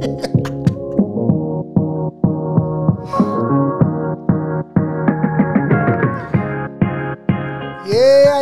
Yeah, 0.00 0.08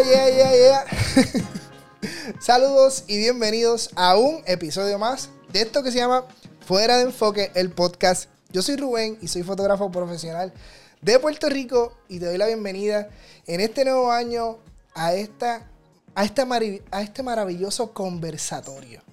yeah, 0.05 0.29
yeah, 0.31 0.55
yeah. 0.55 0.85
Saludos 2.41 3.03
y 3.09 3.19
bienvenidos 3.19 3.91
a 3.97 4.17
un 4.17 4.45
episodio 4.47 5.01
más 5.01 5.31
de 5.53 5.63
esto 5.63 5.83
que 5.83 5.91
se 5.91 5.99
llama 5.99 6.27
Fuera 6.65 6.97
de 6.99 7.03
Enfoque, 7.05 7.51
el 7.57 7.73
podcast. 7.73 8.31
Yo 8.51 8.63
soy 8.63 8.77
Rubén 8.77 9.19
y 9.21 9.27
soy 9.27 9.43
fotógrafo 9.43 9.91
profesional 9.91 10.53
de 11.03 11.19
Puerto 11.19 11.49
Rico 11.49 11.93
y 12.09 12.21
te 12.21 12.27
doy 12.27 12.39
la 12.39 12.47
bienvenida 12.47 13.09
en 13.49 13.61
este 13.61 13.85
nuevo 13.85 14.13
año 14.13 14.59
a, 14.95 15.13
esta, 15.15 15.67
a, 16.15 16.23
a 16.23 17.03
este 17.03 17.23
maravilloso 17.25 17.93
conversatorio. 17.93 19.08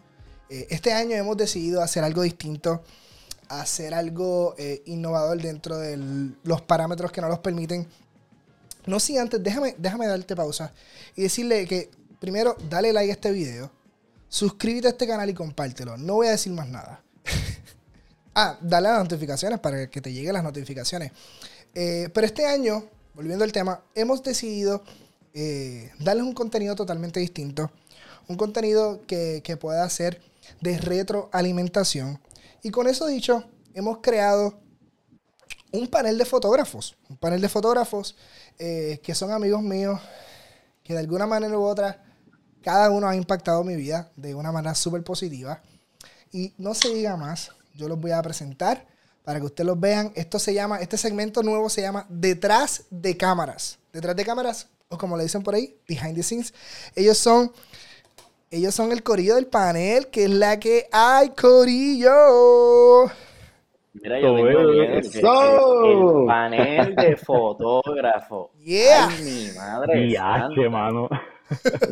Eh, 0.49 0.67
este 0.69 0.93
año 0.93 1.15
hemos 1.15 1.37
decidido 1.37 1.81
hacer 1.81 2.03
algo 2.03 2.21
distinto, 2.21 2.83
hacer 3.49 3.93
algo 3.93 4.55
eh, 4.57 4.81
innovador 4.85 5.41
dentro 5.41 5.77
de 5.77 5.97
los 6.43 6.61
parámetros 6.61 7.11
que 7.11 7.21
nos 7.21 7.29
los 7.29 7.39
permiten 7.39 7.87
no 8.85 8.99
sin 8.99 9.19
antes, 9.19 9.41
déjame, 9.41 9.75
déjame 9.77 10.07
darte 10.07 10.35
pausa 10.35 10.71
y 11.15 11.23
decirle 11.23 11.65
que 11.65 11.89
primero 12.19 12.55
dale 12.69 12.93
like 12.93 13.11
a 13.11 13.13
este 13.13 13.31
video, 13.31 13.71
suscríbete 14.29 14.87
a 14.87 14.91
este 14.91 15.07
canal 15.07 15.29
y 15.29 15.33
compártelo. 15.33 15.97
No 15.97 16.15
voy 16.15 16.27
a 16.27 16.31
decir 16.31 16.53
más 16.53 16.67
nada. 16.67 17.01
ah, 18.35 18.57
dale 18.61 18.89
a 18.89 18.91
las 18.93 19.03
notificaciones 19.03 19.59
para 19.59 19.89
que 19.89 20.01
te 20.01 20.13
lleguen 20.13 20.33
las 20.33 20.43
notificaciones. 20.43 21.11
Eh, 21.73 22.09
pero 22.13 22.27
este 22.27 22.45
año, 22.45 22.85
volviendo 23.15 23.43
al 23.43 23.51
tema, 23.51 23.81
hemos 23.95 24.21
decidido 24.23 24.83
darles 25.99 26.23
un 26.23 26.33
contenido 26.33 26.75
totalmente 26.75 27.19
distinto. 27.19 27.69
Un 28.27 28.37
contenido 28.37 29.01
que, 29.05 29.41
que 29.43 29.57
pueda 29.57 29.87
ser 29.89 30.21
de 30.61 30.77
retroalimentación. 30.77 32.19
Y 32.63 32.71
con 32.71 32.87
eso 32.87 33.05
dicho, 33.07 33.43
hemos 33.73 33.99
creado 33.99 34.59
un 35.71 35.87
panel 35.87 36.17
de 36.17 36.25
fotógrafos. 36.25 36.95
Un 37.09 37.17
panel 37.17 37.41
de 37.41 37.49
fotógrafos 37.49 38.15
eh, 38.57 38.99
que 39.03 39.13
son 39.13 39.31
amigos 39.31 39.61
míos, 39.61 39.99
que 40.83 40.93
de 40.93 40.99
alguna 40.99 41.27
manera 41.27 41.57
u 41.57 41.63
otra, 41.63 42.03
cada 42.63 42.89
uno 42.89 43.07
ha 43.07 43.15
impactado 43.15 43.63
mi 43.63 43.75
vida 43.75 44.11
de 44.15 44.33
una 44.33 44.51
manera 44.51 44.75
súper 44.75 45.03
positiva. 45.03 45.61
Y 46.31 46.53
no 46.57 46.73
se 46.73 46.89
diga 46.89 47.15
más, 47.15 47.51
yo 47.75 47.87
los 47.87 47.99
voy 47.99 48.11
a 48.11 48.21
presentar 48.21 48.87
para 49.23 49.39
que 49.39 49.45
ustedes 49.45 49.67
los 49.67 49.79
vean. 49.79 50.11
Esto 50.15 50.39
se 50.39 50.53
llama, 50.53 50.79
este 50.79 50.97
segmento 50.97 51.43
nuevo 51.43 51.69
se 51.69 51.81
llama 51.81 52.05
Detrás 52.09 52.83
de 52.89 53.17
cámaras. 53.17 53.79
Detrás 53.91 54.15
de 54.15 54.25
cámaras, 54.25 54.67
o 54.89 54.97
como 54.97 55.17
le 55.17 55.23
dicen 55.23 55.43
por 55.43 55.55
ahí, 55.55 55.77
behind 55.87 56.15
the 56.15 56.23
scenes. 56.23 56.53
Ellos 56.95 57.17
son, 57.17 57.51
ellos 58.51 58.73
son 58.73 58.91
el 58.91 59.03
corillo 59.03 59.35
del 59.35 59.47
panel, 59.47 60.07
que 60.07 60.25
es 60.25 60.29
la 60.29 60.59
que 60.59 60.87
hay, 60.91 61.29
corillo. 61.29 63.09
Mira, 63.93 64.19
yo 64.19 64.35
tengo 64.35 64.49
el, 64.59 66.27
panel 66.27 66.95
de 66.95 67.17
fotógrafo. 67.17 68.51
Yeah. 68.65 69.07
Ay, 69.09 69.23
mi 69.23 69.57
madre. 69.57 70.09
Yache, 70.09 70.69
mano. 70.69 71.07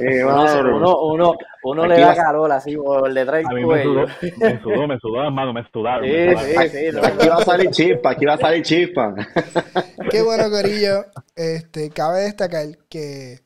uno, 0.75 1.03
uno, 1.03 1.35
uno 1.63 1.85
le 1.85 1.99
da 1.99 2.15
calor 2.15 2.51
así 2.51 2.75
por 2.75 3.13
detrás 3.13 3.43
del 3.43 3.63
cuello. 3.63 4.07
Me 4.39 4.59
sudó, 4.59 4.88
me 4.88 4.97
sudó, 4.97 5.23
hermano, 5.23 5.53
me 5.53 5.63
sudaron. 5.71 6.07
Sí, 6.07 6.35
sí, 6.38 6.69
sí, 6.69 6.97
aquí 6.97 7.27
va 7.27 7.35
a 7.35 7.45
salir 7.45 7.69
chispa, 7.69 8.11
aquí 8.11 8.25
va 8.25 8.33
a 8.33 8.38
salir 8.38 8.63
chispa. 8.63 9.13
Qué 10.09 10.23
bueno, 10.23 10.49
Corillo. 10.49 11.05
Este, 11.35 11.91
cabe 11.91 12.21
destacar 12.21 12.65
que 12.89 13.41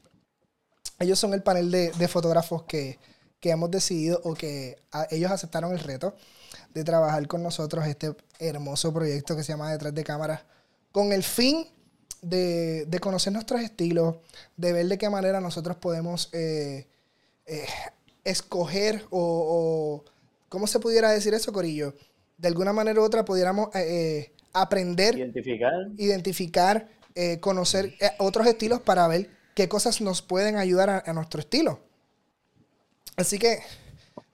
ellos 0.99 1.19
son 1.19 1.33
el 1.33 1.43
panel 1.43 1.71
de, 1.71 1.91
de 1.91 2.07
fotógrafos 2.07 2.63
que, 2.63 2.99
que 3.39 3.51
hemos 3.51 3.69
decidido 3.71 4.19
o 4.23 4.33
que 4.33 4.77
ellos 5.11 5.31
aceptaron 5.31 5.71
el 5.71 5.79
reto 5.79 6.15
de 6.73 6.83
trabajar 6.83 7.27
con 7.27 7.43
nosotros 7.43 7.85
este 7.85 8.15
hermoso 8.39 8.93
proyecto 8.93 9.35
que 9.35 9.43
se 9.43 9.53
llama 9.53 9.71
Detrás 9.71 9.93
de 9.93 10.03
Cámaras, 10.03 10.41
con 10.91 11.11
el 11.11 11.23
fin 11.23 11.67
de, 12.21 12.97
conocer 13.01 13.33
nuestros 13.33 13.61
estilos, 13.61 14.15
de 14.55 14.73
ver 14.73 14.87
de 14.87 14.97
qué 14.97 15.09
manera 15.09 15.39
nosotros 15.39 15.77
podemos 15.77 16.29
eh, 16.33 16.87
eh, 17.45 17.65
escoger 18.23 19.03
o, 19.11 20.03
¿cómo 20.49 20.67
se 20.67 20.79
pudiera 20.79 21.11
decir 21.11 21.33
eso, 21.33 21.53
Corillo? 21.53 21.93
De 22.37 22.47
alguna 22.47 22.73
manera 22.73 23.01
u 23.01 23.03
otra 23.03 23.23
pudiéramos 23.25 23.69
eh, 23.75 24.31
aprender, 24.53 25.15
identificar, 25.15 25.73
identificar 25.97 26.87
conocer 27.39 27.95
otros 28.19 28.45
estilos 28.45 28.79
para 28.79 29.07
ver 29.07 29.31
qué 29.57 29.67
cosas 29.67 29.99
nos 29.99 30.21
pueden 30.21 30.55
ayudar 30.55 31.03
a 31.05 31.13
nuestro 31.13 31.41
estilo. 31.41 31.79
Así 33.17 33.39
que 33.39 33.59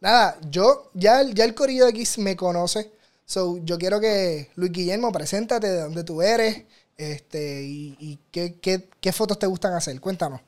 Nada, 0.03 0.35
yo, 0.51 0.91
ya, 0.93 1.21
ya 1.33 1.45
el 1.45 1.55
corillo 1.55 1.85
de 1.85 1.91
aquí 1.91 2.03
me 2.19 2.35
conoce. 2.35 2.91
So, 3.23 3.63
yo 3.63 3.77
quiero 3.77 4.01
que, 4.01 4.47
Luis 4.57 4.73
Guillermo, 4.73 5.13
preséntate 5.13 5.67
de 5.67 5.79
dónde 5.79 6.03
tú 6.03 6.21
eres 6.21 6.67
este, 6.97 7.61
y, 7.63 8.19
qué, 8.29 8.59
qué, 8.59 9.11
fotos 9.13 9.39
te 9.39 9.47
gustan 9.47 9.71
hacer. 9.71 10.01
Cuéntanos. 10.01 10.41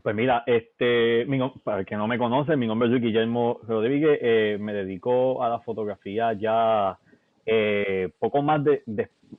Pues 0.00 0.14
mira, 0.14 0.44
este, 0.46 1.26
para 1.64 1.80
el 1.80 1.86
que 1.86 1.96
no 1.96 2.06
me 2.06 2.16
conoce, 2.16 2.56
mi 2.56 2.68
nombre 2.68 2.86
es 2.86 2.92
Luis 2.92 3.02
Guillermo 3.02 3.58
Rodríguez. 3.66 4.20
Eh, 4.22 4.56
me 4.60 4.72
dedico 4.72 5.42
a 5.42 5.48
la 5.48 5.58
fotografía 5.58 6.32
ya 6.34 6.96
eh, 7.44 8.08
poco 8.20 8.40
más 8.40 8.62
de, 8.62 8.84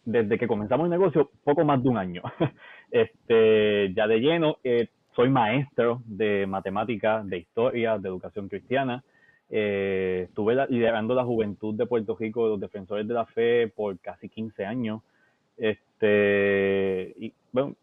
desde 0.04 0.38
que 0.38 0.48
comenzamos 0.48 0.88
el 0.88 0.92
negocio, 0.92 1.32
poco 1.46 1.64
más 1.64 1.82
de 1.82 1.88
un 1.88 1.98
año. 1.98 2.22
este, 2.92 3.94
ya 3.94 4.08
de 4.08 4.20
lleno. 4.20 4.58
Eh, 4.64 4.90
soy 5.16 5.30
maestro 5.30 6.02
de 6.06 6.46
matemáticas, 6.46 7.28
de 7.28 7.38
historia, 7.38 7.98
de 7.98 8.10
educación 8.10 8.50
cristiana. 8.50 9.04
Eh, 9.50 10.26
estuve 10.28 10.56
liderando 10.70 11.14
la 11.14 11.24
juventud 11.24 11.76
de 11.76 11.86
Puerto 11.86 12.18
Rico, 12.20 12.48
los 12.48 12.60
defensores 12.60 13.08
de 13.08 13.14
la 13.14 13.26
fe, 13.26 13.68
por 13.68 13.98
casi 14.00 14.28
15 14.30 14.66
años. 14.66 15.02
Este, 15.58 17.14
y 17.18 17.34
bueno, 17.52 17.76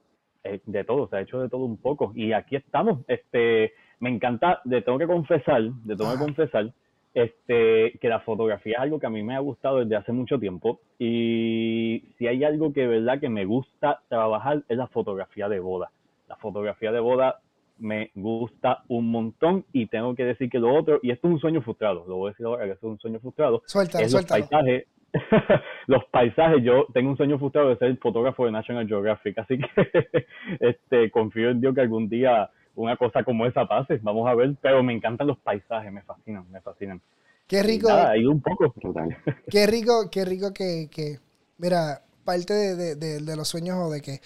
eh, 0.44 0.60
de 0.66 0.84
todo, 0.84 1.08
se 1.08 1.16
ha 1.16 1.20
hecho 1.20 1.40
de 1.40 1.48
todo 1.48 1.64
un 1.64 1.78
poco. 1.78 2.12
Y 2.14 2.32
aquí 2.32 2.56
estamos. 2.56 3.00
Este, 3.08 3.72
me 4.00 4.10
encanta, 4.10 4.60
de 4.64 4.82
tengo 4.82 4.98
que 4.98 5.06
confesar, 5.06 5.62
de 5.62 5.96
tengo 5.96 6.12
que 6.12 6.18
confesar, 6.18 6.72
este, 7.14 7.98
que 8.00 8.08
la 8.08 8.20
fotografía 8.20 8.74
es 8.76 8.80
algo 8.80 8.98
que 8.98 9.06
a 9.06 9.10
mí 9.10 9.22
me 9.22 9.34
ha 9.34 9.40
gustado 9.40 9.78
desde 9.78 9.96
hace 9.96 10.12
mucho 10.12 10.38
tiempo. 10.38 10.80
Y 10.98 12.04
si 12.18 12.26
hay 12.26 12.44
algo 12.44 12.72
que 12.72 12.86
verdad 12.86 13.20
que 13.20 13.28
me 13.28 13.44
gusta 13.44 14.00
trabajar 14.08 14.62
es 14.68 14.76
la 14.76 14.86
fotografía 14.86 15.48
de 15.48 15.60
boda. 15.60 15.90
La 16.28 16.36
fotografía 16.36 16.92
de 16.92 17.00
boda 17.00 17.40
me 17.78 18.10
gusta 18.14 18.84
un 18.88 19.10
montón 19.10 19.64
y 19.72 19.86
tengo 19.86 20.14
que 20.14 20.24
decir 20.24 20.48
que 20.48 20.58
lo 20.58 20.74
otro, 20.74 21.00
y 21.02 21.10
esto 21.10 21.26
es 21.28 21.34
un 21.34 21.40
sueño 21.40 21.62
frustrado, 21.62 22.04
lo 22.06 22.16
voy 22.16 22.28
a 22.28 22.32
decir 22.32 22.46
ahora 22.46 22.64
que 22.64 22.72
esto 22.72 22.86
es 22.86 22.92
un 22.92 22.98
sueño 22.98 23.18
frustrado, 23.18 23.62
es 23.66 24.12
los 24.12 24.24
paisajes, 24.24 24.86
los 25.88 26.04
paisajes, 26.06 26.62
yo 26.62 26.86
tengo 26.94 27.10
un 27.10 27.16
sueño 27.16 27.38
frustrado 27.38 27.70
de 27.70 27.76
ser 27.76 27.96
fotógrafo 27.98 28.46
de 28.46 28.52
National 28.52 28.86
Geographic, 28.86 29.36
así 29.38 29.58
que 29.58 30.26
este 30.60 31.10
confío 31.10 31.50
en 31.50 31.60
Dios 31.60 31.74
que 31.74 31.80
algún 31.80 32.08
día 32.08 32.50
una 32.74 32.96
cosa 32.96 33.22
como 33.24 33.46
esa 33.46 33.66
pase, 33.66 33.98
vamos 34.02 34.28
a 34.28 34.34
ver, 34.34 34.54
pero 34.60 34.82
me 34.82 34.92
encantan 34.92 35.26
los 35.26 35.38
paisajes, 35.38 35.92
me 35.92 36.02
fascinan, 36.02 36.50
me 36.50 36.60
fascinan. 36.60 37.00
Qué 37.46 37.62
rico. 37.62 37.88
Nada, 37.88 38.12
un 38.28 38.40
poco. 38.40 38.74
Qué 39.50 39.66
rico, 39.66 40.08
qué 40.10 40.24
rico 40.24 40.52
que, 40.52 40.88
que 40.90 41.18
mira, 41.58 42.02
parte 42.24 42.54
de, 42.54 42.94
de, 42.96 43.20
de 43.20 43.36
los 43.36 43.48
sueños 43.48 43.76
o 43.78 43.90
de 43.90 44.00
que 44.00 44.20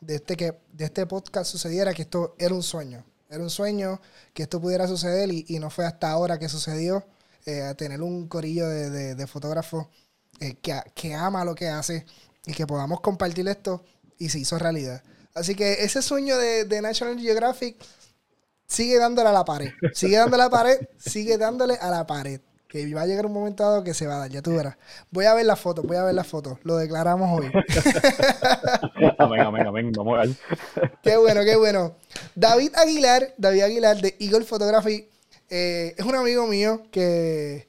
de 0.00 0.16
este, 0.16 0.36
que, 0.36 0.54
de 0.72 0.84
este 0.84 1.06
podcast 1.06 1.50
sucediera 1.50 1.94
que 1.94 2.02
esto 2.02 2.34
era 2.38 2.54
un 2.54 2.62
sueño. 2.62 3.04
Era 3.28 3.42
un 3.42 3.50
sueño 3.50 4.00
que 4.32 4.44
esto 4.44 4.60
pudiera 4.60 4.86
suceder 4.86 5.30
y, 5.30 5.58
no 5.58 5.70
fue 5.70 5.86
hasta 5.86 6.10
ahora 6.10 6.38
que 6.38 6.48
sucedió. 6.48 7.04
Eh, 7.46 7.74
tener 7.76 8.02
un 8.02 8.28
corillo 8.28 8.68
de, 8.68 9.14
de, 9.14 9.26
fotógrafos 9.26 9.86
eh, 10.40 10.56
que, 10.60 10.74
que, 10.94 11.14
ama 11.14 11.44
lo 11.44 11.54
que 11.54 11.68
hace 11.68 12.04
y 12.44 12.52
que 12.52 12.66
podamos 12.66 13.00
compartir 13.00 13.48
esto 13.48 13.82
y 14.18 14.28
se 14.28 14.38
hizo 14.38 14.58
realidad. 14.58 15.02
Así 15.38 15.54
que 15.54 15.84
ese 15.84 16.02
sueño 16.02 16.36
de, 16.36 16.64
de 16.64 16.82
National 16.82 17.18
Geographic 17.18 17.76
sigue 18.66 18.98
dándole 18.98 19.28
a 19.28 19.32
la 19.32 19.44
pared. 19.44 19.70
Sigue 19.94 20.16
dándole 20.16 20.42
a 20.42 20.46
la 20.46 20.50
pared, 20.50 20.78
sigue 20.98 21.38
dándole 21.38 21.74
a 21.74 21.90
la 21.90 22.06
pared 22.06 22.40
que 22.68 22.94
va 22.94 23.02
a 23.02 23.06
llegar 23.06 23.24
un 23.24 23.32
momento 23.32 23.64
dado 23.64 23.82
que 23.82 23.94
se 23.94 24.06
va 24.06 24.16
a 24.16 24.18
dar, 24.18 24.30
ya 24.30 24.42
tú 24.42 24.54
verás. 24.54 24.76
Voy 25.10 25.24
a 25.24 25.32
ver 25.32 25.46
las 25.46 25.58
fotos, 25.58 25.86
voy 25.86 25.96
a 25.96 26.04
ver 26.04 26.14
las 26.14 26.26
fotos. 26.26 26.58
Lo 26.64 26.76
declaramos 26.76 27.40
hoy. 27.40 27.50
amén, 29.18 29.40
amén, 29.40 29.66
amén. 29.66 29.92
Vamos 29.96 30.18
a 30.18 30.26
ver. 30.26 30.90
Qué 31.02 31.16
bueno, 31.16 31.40
qué 31.44 31.56
bueno. 31.56 31.96
David 32.34 32.74
Aguilar, 32.76 33.34
David 33.38 33.62
Aguilar 33.62 34.00
de 34.02 34.14
Eagle 34.20 34.44
Photography, 34.44 35.08
eh, 35.48 35.94
es 35.96 36.04
un 36.04 36.14
amigo 36.14 36.46
mío 36.46 36.82
que, 36.92 37.68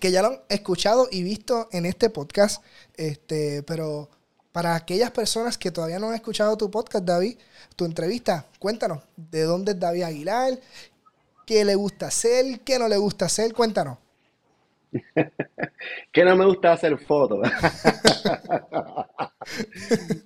que 0.00 0.10
ya 0.10 0.22
lo 0.22 0.28
han 0.28 0.40
escuchado 0.48 1.06
y 1.08 1.22
visto 1.22 1.68
en 1.70 1.86
este 1.86 2.10
podcast. 2.10 2.64
Este, 2.96 3.62
pero 3.62 4.10
para 4.52 4.76
aquellas 4.76 5.10
personas 5.10 5.58
que 5.58 5.70
todavía 5.70 5.98
no 5.98 6.08
han 6.08 6.14
escuchado 6.14 6.56
tu 6.56 6.70
podcast, 6.70 7.04
David, 7.04 7.38
tu 7.74 7.84
entrevista, 7.84 8.46
cuéntanos 8.58 9.02
de 9.16 9.42
dónde 9.42 9.72
es 9.72 9.80
David 9.80 10.02
Aguilar 10.02 10.58
qué 11.46 11.64
le 11.64 11.74
gusta 11.74 12.06
hacer, 12.06 12.60
qué 12.64 12.78
no 12.78 12.88
le 12.88 12.96
gusta 12.96 13.26
hacer. 13.26 13.52
Cuéntanos. 13.52 13.98
que 16.12 16.24
no 16.24 16.36
me 16.36 16.44
gusta 16.44 16.72
hacer 16.72 16.98
fotos. 16.98 17.40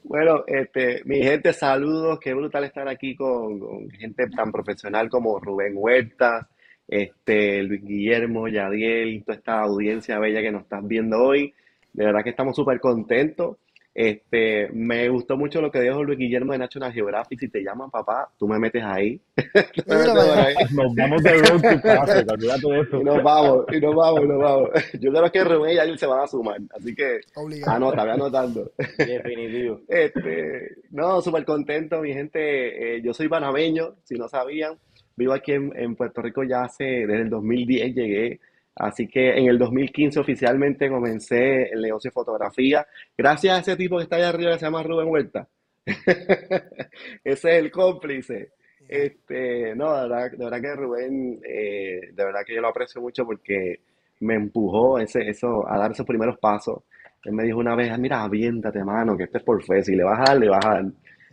bueno, 0.04 0.44
este, 0.46 1.02
mi 1.04 1.22
gente, 1.22 1.52
saludos. 1.52 2.18
Qué 2.20 2.34
brutal 2.34 2.64
estar 2.64 2.88
aquí 2.88 3.14
con, 3.14 3.88
gente 3.90 4.28
tan 4.28 4.52
profesional 4.52 5.08
como 5.08 5.38
Rubén 5.38 5.74
Huerta, 5.76 6.48
este, 6.88 7.62
Luis 7.62 7.84
Guillermo, 7.84 8.48
Yadiel, 8.48 9.22
toda 9.24 9.38
esta 9.38 9.60
audiencia 9.60 10.18
bella 10.18 10.42
que 10.42 10.52
nos 10.52 10.62
estás 10.62 10.86
viendo 10.86 11.22
hoy. 11.22 11.54
De 11.92 12.04
verdad 12.04 12.22
que 12.22 12.30
estamos 12.30 12.56
súper 12.56 12.80
contentos. 12.80 13.56
Este, 13.98 14.68
me 14.74 15.08
gustó 15.08 15.38
mucho 15.38 15.62
lo 15.62 15.70
que 15.70 15.80
dijo 15.80 16.04
Luis 16.04 16.18
Guillermo 16.18 16.52
de 16.52 16.58
National 16.58 16.92
Geographic. 16.92 17.40
Si 17.40 17.48
te 17.48 17.62
llaman 17.62 17.90
papá, 17.90 18.30
tú 18.38 18.46
me 18.46 18.58
metes 18.58 18.84
ahí. 18.84 19.18
Nos 19.86 20.94
vamos 20.94 21.22
de 21.22 21.32
road 21.38 21.62
to 21.62 21.80
classic, 21.80 22.30
olvídate 22.30 22.68
de 22.68 22.80
eso. 22.80 23.00
Y 23.00 23.04
nos 23.04 23.22
vamos, 23.22 23.64
y 23.72 23.80
nos 23.80 23.96
vamos, 23.96 24.20
y 24.22 24.28
nos 24.28 24.38
vamos. 24.38 24.68
Yo 25.00 25.10
creo 25.10 25.32
que 25.32 25.44
Rubén 25.44 25.76
y 25.76 25.78
Ariel 25.78 25.98
se 25.98 26.04
van 26.04 26.20
a 26.20 26.26
sumar. 26.26 26.60
Así 26.78 26.94
que 26.94 27.20
Obligado. 27.36 27.74
anota, 27.74 28.02
voy 28.02 28.12
anotando. 28.12 28.70
Definitivo. 28.98 29.80
Este, 29.88 30.76
no, 30.90 31.22
súper 31.22 31.46
contento, 31.46 32.02
mi 32.02 32.12
gente. 32.12 32.96
Eh, 32.96 33.02
yo 33.02 33.14
soy 33.14 33.28
panameño, 33.28 33.94
si 34.04 34.16
no 34.16 34.28
sabían. 34.28 34.76
Vivo 35.16 35.32
aquí 35.32 35.52
en, 35.52 35.72
en 35.74 35.96
Puerto 35.96 36.20
Rico 36.20 36.44
ya 36.44 36.64
hace, 36.64 36.84
desde 36.84 37.22
el 37.22 37.30
2010 37.30 37.94
llegué 37.94 38.40
Así 38.76 39.08
que 39.08 39.38
en 39.38 39.48
el 39.48 39.58
2015 39.58 40.20
oficialmente 40.20 40.90
comencé 40.90 41.70
el 41.70 41.80
negocio 41.80 42.10
de 42.10 42.12
fotografía. 42.14 42.86
Gracias 43.16 43.56
a 43.56 43.60
ese 43.60 43.76
tipo 43.76 43.96
que 43.96 44.02
está 44.02 44.16
allá 44.16 44.28
arriba 44.28 44.52
que 44.52 44.58
se 44.58 44.66
llama 44.66 44.82
Rubén 44.82 45.08
Huerta. 45.08 45.48
Ese 45.86 46.70
es 47.24 47.44
el 47.44 47.70
cómplice. 47.70 48.50
Este, 48.86 49.74
no, 49.74 49.94
de 49.94 50.08
verdad, 50.08 50.30
de 50.30 50.44
verdad 50.44 50.60
que 50.60 50.76
Rubén, 50.76 51.40
eh, 51.42 52.00
de 52.12 52.24
verdad 52.24 52.40
que 52.46 52.54
yo 52.54 52.60
lo 52.60 52.68
aprecio 52.68 53.00
mucho 53.00 53.24
porque 53.24 53.80
me 54.20 54.34
empujó 54.34 54.98
ese, 54.98 55.28
eso, 55.28 55.66
a 55.68 55.78
dar 55.78 55.92
esos 55.92 56.06
primeros 56.06 56.38
pasos. 56.38 56.82
Él 57.24 57.32
me 57.32 57.44
dijo 57.44 57.58
una 57.58 57.74
vez, 57.74 57.98
mira, 57.98 58.22
aviéntate, 58.22 58.84
mano, 58.84 59.16
que 59.16 59.24
este 59.24 59.38
es 59.38 59.44
por 59.44 59.62
fe, 59.64 59.82
si 59.82 59.96
le 59.96 60.04
vas 60.04 60.20
a 60.20 60.32
dar, 60.32 60.38
le 60.38 60.48
vas 60.48 60.64
a 60.64 60.74
dar. 60.74 60.84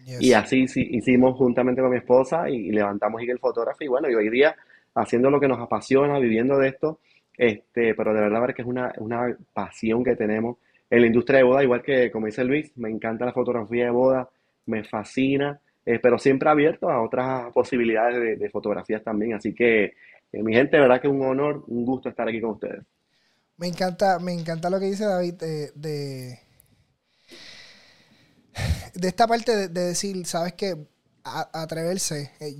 Yes. 0.06 0.22
Y 0.22 0.34
así 0.34 0.68
sí, 0.68 0.88
hicimos 0.92 1.36
juntamente 1.38 1.82
con 1.82 1.92
mi 1.92 1.98
esposa 1.98 2.50
y, 2.50 2.70
y 2.70 2.72
levantamos 2.72 3.22
Eagle 3.22 3.38
Photography. 3.38 3.86
Y 3.86 3.90
bueno, 3.90 4.10
y 4.10 4.16
hoy 4.16 4.30
día 4.30 4.56
haciendo 4.96 5.30
lo 5.30 5.40
que 5.40 5.48
nos 5.48 5.60
apasiona, 5.60 6.20
viviendo 6.20 6.58
de 6.58 6.70
esto, 6.70 7.00
este, 7.38 7.96
pero 7.96 8.14
de 8.14 8.22
verdad 8.22 8.42
ver 8.42 8.54
que 8.54 8.62
es 8.62 8.68
una, 8.68 8.94
una 8.98 9.36
pasión 9.54 10.04
que 10.04 10.16
tenemos 10.16 10.58
en 10.90 11.02
la 11.02 11.08
industria 11.08 11.38
de 11.38 11.44
boda, 11.44 11.64
igual 11.64 11.82
que 11.82 12.12
como 12.12 12.28
dice 12.28 12.44
Luis, 12.44 12.72
me 12.76 12.90
encanta 12.90 13.26
la 13.26 13.34
fotografía 13.34 13.86
de 13.86 13.92
boda, 13.92 14.30
me 14.68 14.84
fascina, 14.84 15.60
eh, 15.86 16.00
pero 16.00 16.18
siempre 16.18 16.50
abierto 16.50 16.90
a 16.90 17.02
otras 17.02 17.52
posibilidades 17.52 18.40
de, 18.40 18.50
fotografías 18.50 19.04
también. 19.04 19.34
Así 19.34 19.54
que, 19.54 19.86
eh, 20.32 20.44
mi 20.44 20.54
gente, 20.54 20.78
de 20.78 20.82
verdad 20.82 21.02
que 21.02 21.08
es 21.08 21.14
un 21.14 21.24
honor, 21.24 21.64
un 21.68 21.86
gusto 21.86 22.10
estar 22.10 22.28
aquí 22.28 22.40
con 22.40 22.52
ustedes. 22.52 22.84
Me 23.58 23.68
encanta, 23.68 24.20
me 24.20 24.34
encanta 24.34 24.70
lo 24.70 24.80
que 24.80 24.86
dice 24.86 25.06
David 25.06 25.34
de, 25.34 25.72
de, 25.74 26.40
esta 29.02 29.28
parte 29.28 29.56
de, 29.56 29.68
de 29.68 29.82
decir, 29.82 30.26
sabes 30.26 30.54
que 30.54 30.76
atreverse. 31.24 32.32
Eh, 32.40 32.56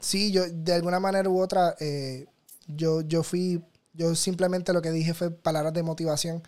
sí, 0.00 0.32
yo 0.32 0.42
de 0.48 0.74
alguna 0.74 1.00
manera 1.00 1.28
u 1.28 1.40
otra, 1.40 1.74
yo, 2.66 3.00
yo 3.00 3.22
fui, 3.22 3.62
yo 3.98 4.14
simplemente 4.14 4.72
lo 4.72 4.80
que 4.80 4.92
dije 4.92 5.12
fue 5.12 5.30
palabras 5.30 5.74
de 5.74 5.82
motivación, 5.82 6.42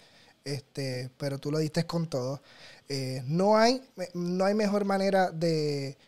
este, 0.45 1.11
pero 1.19 1.39
tú 1.39 1.51
lo 1.51 1.59
diste 1.59 1.85
con 1.85 2.09
todo. 2.09 2.41
Eh, 2.89 3.23
no, 3.27 3.59
hay, 3.59 3.83
no 4.15 4.45
hay 4.45 4.55
mejor 4.55 4.85
manera 4.85 5.31
de, 5.33 5.99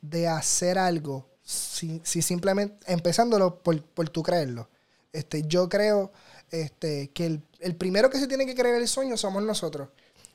de 0.00 0.28
hacer 0.28 0.78
algo 0.78 1.26
si, 1.42 2.00
si 2.04 2.22
simplemente, 2.22 2.76
empezándolo 2.92 3.58
por, 3.62 3.82
por 3.82 4.08
tú 4.08 4.22
creerlo. 4.22 4.68
Este, 5.12 5.42
yo 5.42 5.68
creo 5.68 6.12
este, 6.50 7.08
que 7.10 7.26
el, 7.26 7.42
el, 7.58 7.74
primero 7.74 8.08
que 8.08 8.20
se 8.20 8.28
tiene 8.28 8.46
que 8.46 8.54
creer 8.54 8.76
el 8.76 8.86
sueño 8.86 9.16
somos 9.16 9.42
nosotros. 9.42 9.88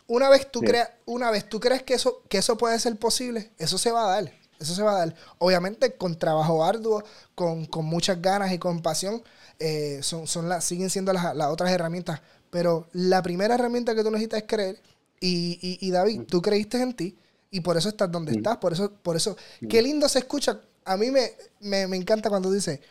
Una 0.08 0.30
vez 0.30 0.52
tú, 0.52 0.60
sí. 0.60 0.66
creas, 0.66 0.90
una 1.06 1.32
vez 1.32 1.48
tú 1.48 1.60
crees 1.60 1.84
que 1.84 1.94
eso, 1.94 2.22
que 2.28 2.40
eso 2.40 2.58
puede 2.58 2.78
ser 2.80 2.98
posible, 2.98 3.52
eso 3.58 3.78
se 3.78 3.92
va 3.92 4.06
a 4.06 4.22
dar. 4.22 4.34
Eso 4.60 4.76
se 4.76 4.82
va 4.82 4.96
a 4.96 5.06
dar. 5.06 5.16
Obviamente 5.38 5.94
con 5.94 6.18
trabajo 6.18 6.66
arduo, 6.66 7.04
con, 7.36 7.66
con 7.66 7.86
muchas 7.86 8.22
ganas 8.22 8.52
y 8.52 8.58
con 8.58 8.82
pasión, 8.82 9.24
eh, 9.66 10.04
son, 10.04 10.28
son 10.28 10.50
las, 10.50 10.66
siguen 10.66 10.90
siendo 10.90 11.14
las, 11.14 11.34
las, 11.34 11.48
otras 11.48 11.72
herramientas. 11.72 12.22
Pero 12.50 12.88
la 12.92 13.24
primera 13.24 13.56
herramienta 13.56 13.96
que 13.96 14.04
tú 14.04 14.12
necesitas 14.12 14.42
es 14.42 14.48
creer. 14.48 14.82
Y, 15.22 15.58
y, 15.62 15.88
y 15.88 15.90
David, 15.90 16.24
tú 16.28 16.42
creíste 16.42 16.82
en 16.82 16.94
ti 16.94 17.18
y 17.50 17.62
por 17.62 17.78
eso 17.78 17.88
estás 17.88 18.12
donde 18.12 18.34
mm. 18.34 18.36
estás. 18.36 18.58
Por 18.58 18.74
eso, 18.74 18.92
por 18.92 19.16
eso, 19.16 19.38
mm. 19.62 19.68
qué 19.68 19.82
lindo 19.82 20.10
se 20.10 20.20
escucha. 20.20 20.60
A 20.84 20.98
mí 20.98 21.12
me, 21.12 21.32
me, 21.62 21.88
me 21.88 21.96
encanta 21.96 22.30
cuando 22.30 22.52
dice, 22.52 22.82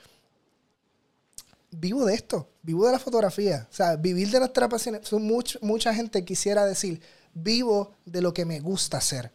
vivo 1.71 2.07
de 2.07 2.15
esto, 2.15 2.49
vivo 2.63 2.87
de 2.87 2.93
la 2.93 2.99
fotografía. 2.99 3.69
O 3.71 3.75
sea, 3.75 3.97
vivir 3.97 4.31
de 4.31 4.39
nuestra 4.39 4.67
pasión. 4.71 4.99
Son 5.03 5.23
much, 5.23 5.57
mucha 5.61 5.95
gente 5.95 6.25
quisiera 6.25 6.65
decir, 6.65 7.03
vivo 7.35 7.93
de 8.07 8.23
lo 8.23 8.33
que 8.33 8.47
me 8.47 8.61
gusta 8.61 8.97
hacer. 8.97 9.31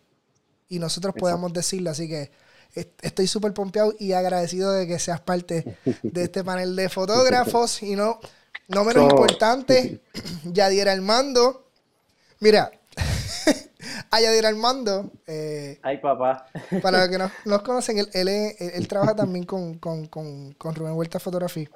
Y 0.69 0.79
nosotros 0.79 1.13
Eso. 1.15 1.21
podamos 1.21 1.53
decirlo. 1.53 1.91
Así 1.91 2.07
que 2.09 2.31
estoy 2.73 3.27
súper 3.27 3.53
pompeado 3.53 3.93
y 3.99 4.13
agradecido 4.13 4.71
de 4.71 4.87
que 4.87 4.99
seas 4.99 5.19
parte 5.21 5.77
de 6.03 6.23
este 6.23 6.43
panel 6.43 6.75
de 6.75 6.89
fotógrafos. 6.89 7.81
Y 7.83 7.95
no, 7.95 8.19
no 8.67 8.83
menos 8.83 9.05
oh. 9.05 9.09
importante, 9.09 10.01
Yadier 10.43 10.89
Armando. 10.89 11.67
Mira, 12.39 12.71
a 14.11 14.21
Yadier 14.21 14.45
Armando. 14.45 15.11
Eh, 15.25 15.79
Ay, 15.81 15.97
papá. 15.97 16.47
Para 16.81 16.99
los 16.99 17.09
que 17.09 17.17
no 17.17 17.31
nos 17.45 17.61
conocen, 17.61 17.99
él, 17.99 18.09
él, 18.13 18.27
él, 18.27 18.55
él 18.59 18.87
trabaja 18.87 19.15
también 19.15 19.45
con, 19.45 19.79
con, 19.79 20.07
con, 20.07 20.53
con 20.53 20.75
Rubén 20.75 20.93
Huerta 20.93 21.19
Fotografía. 21.19 21.69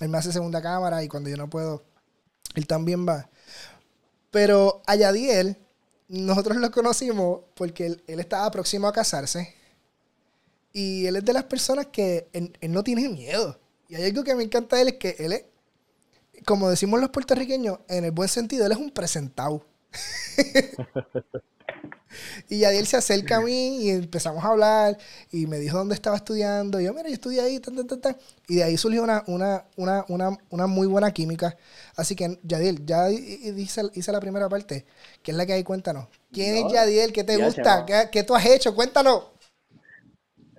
Él 0.00 0.08
me 0.08 0.18
hace 0.18 0.32
segunda 0.32 0.60
cámara 0.60 1.02
y 1.02 1.08
cuando 1.08 1.30
yo 1.30 1.36
no 1.36 1.48
puedo, 1.48 1.82
él 2.54 2.66
también 2.66 3.06
va. 3.06 3.28
Pero 4.30 4.82
a 4.86 4.96
Yadiel, 4.96 5.58
nosotros 6.08 6.56
lo 6.56 6.70
conocimos 6.70 7.40
porque 7.54 7.86
él, 7.86 8.02
él, 8.06 8.20
estaba 8.20 8.50
próximo 8.50 8.88
a 8.88 8.92
casarse. 8.92 9.54
Y 10.72 11.06
él 11.06 11.16
es 11.16 11.24
de 11.24 11.32
las 11.32 11.44
personas 11.44 11.86
que 11.86 12.28
él, 12.32 12.56
él, 12.60 12.72
no 12.72 12.82
tiene 12.82 13.08
miedo. 13.08 13.58
Y 13.88 13.96
hay 13.96 14.04
algo 14.04 14.24
que 14.24 14.34
me 14.34 14.42
encanta 14.42 14.76
de 14.76 14.82
él, 14.82 14.88
es 14.88 14.94
que 14.94 15.16
él 15.18 15.32
es, 15.32 15.44
como 16.44 16.70
decimos 16.70 17.00
los 17.00 17.10
puertorriqueños, 17.10 17.78
en 17.88 18.04
el 18.04 18.10
buen 18.10 18.28
sentido, 18.28 18.66
él 18.66 18.72
es 18.72 18.78
un 18.78 18.90
presentado. 18.90 19.66
Y 22.48 22.58
Yadiel 22.58 22.86
se 22.86 22.96
acerca 22.96 23.36
a 23.36 23.40
mí 23.40 23.84
y 23.84 23.90
empezamos 23.90 24.44
a 24.44 24.48
hablar 24.48 24.98
y 25.30 25.46
me 25.46 25.58
dijo 25.58 25.78
dónde 25.78 25.94
estaba 25.94 26.16
estudiando. 26.16 26.80
Y 26.80 26.84
yo, 26.84 26.94
mira, 26.94 27.08
yo 27.08 27.14
estudié 27.14 27.40
ahí, 27.40 27.60
tan, 27.60 27.74
tan, 27.76 27.86
tan, 27.86 28.00
tan. 28.00 28.16
Y 28.48 28.56
de 28.56 28.64
ahí 28.64 28.76
surgió 28.76 29.02
una, 29.02 29.24
una, 29.26 29.64
una, 29.76 30.04
una, 30.08 30.38
una 30.50 30.66
muy 30.66 30.86
buena 30.86 31.10
química. 31.12 31.56
Así 31.96 32.14
que, 32.14 32.38
Yadiel, 32.42 32.84
ya 32.84 33.10
hice, 33.10 33.82
hice, 33.94 34.12
la 34.12 34.20
primera 34.20 34.48
parte, 34.48 34.84
que 35.22 35.30
es 35.30 35.36
la 35.36 35.46
que 35.46 35.54
hay, 35.54 35.64
cuéntanos. 35.64 36.08
¿Quién 36.32 36.60
no, 36.60 36.66
es 36.66 36.72
Yadiel? 36.72 37.12
¿Qué 37.12 37.24
te 37.24 37.36
gusta? 37.36 37.84
¿Qué, 37.86 38.08
¿Qué, 38.10 38.22
tú 38.22 38.34
has 38.34 38.44
hecho? 38.46 38.74
Cuéntanos. 38.74 39.31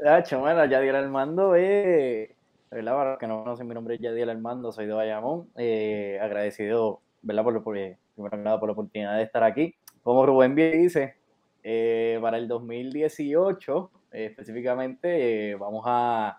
Hacho, 0.06 0.40
bueno, 0.40 0.66
Yadiel 0.66 0.96
Armando 0.98 1.56
es, 1.56 2.30
¿verdad? 2.70 2.94
Para 2.94 3.10
los 3.12 3.20
que 3.20 3.28
no 3.28 3.44
conocen, 3.44 3.68
mi 3.68 3.74
nombre 3.74 3.96
es 3.96 4.02
Yadiel 4.02 4.30
Armando, 4.30 4.72
soy 4.74 4.86
de 4.86 4.94
Bayamón. 4.94 5.50
Eh, 5.56 6.20
agradecido, 6.22 7.00
¿verdad? 7.22 7.44
Por, 7.44 7.64
por, 7.64 7.74
primero 7.74 8.60
por 8.60 8.68
la 8.68 8.74
oportunidad 8.74 9.18
de 9.18 9.24
estar 9.24 9.44
aquí. 9.44 9.76
Como 10.02 10.26
Rubén 10.26 10.56
bien 10.56 10.82
dice, 10.82 11.16
eh, 11.64 12.20
para 12.22 12.38
el 12.38 12.50
2018, 12.50 13.92
eh, 14.12 14.26
específicamente, 14.26 15.52
eh, 15.52 15.56
vamos 15.56 15.84
a, 15.88 16.38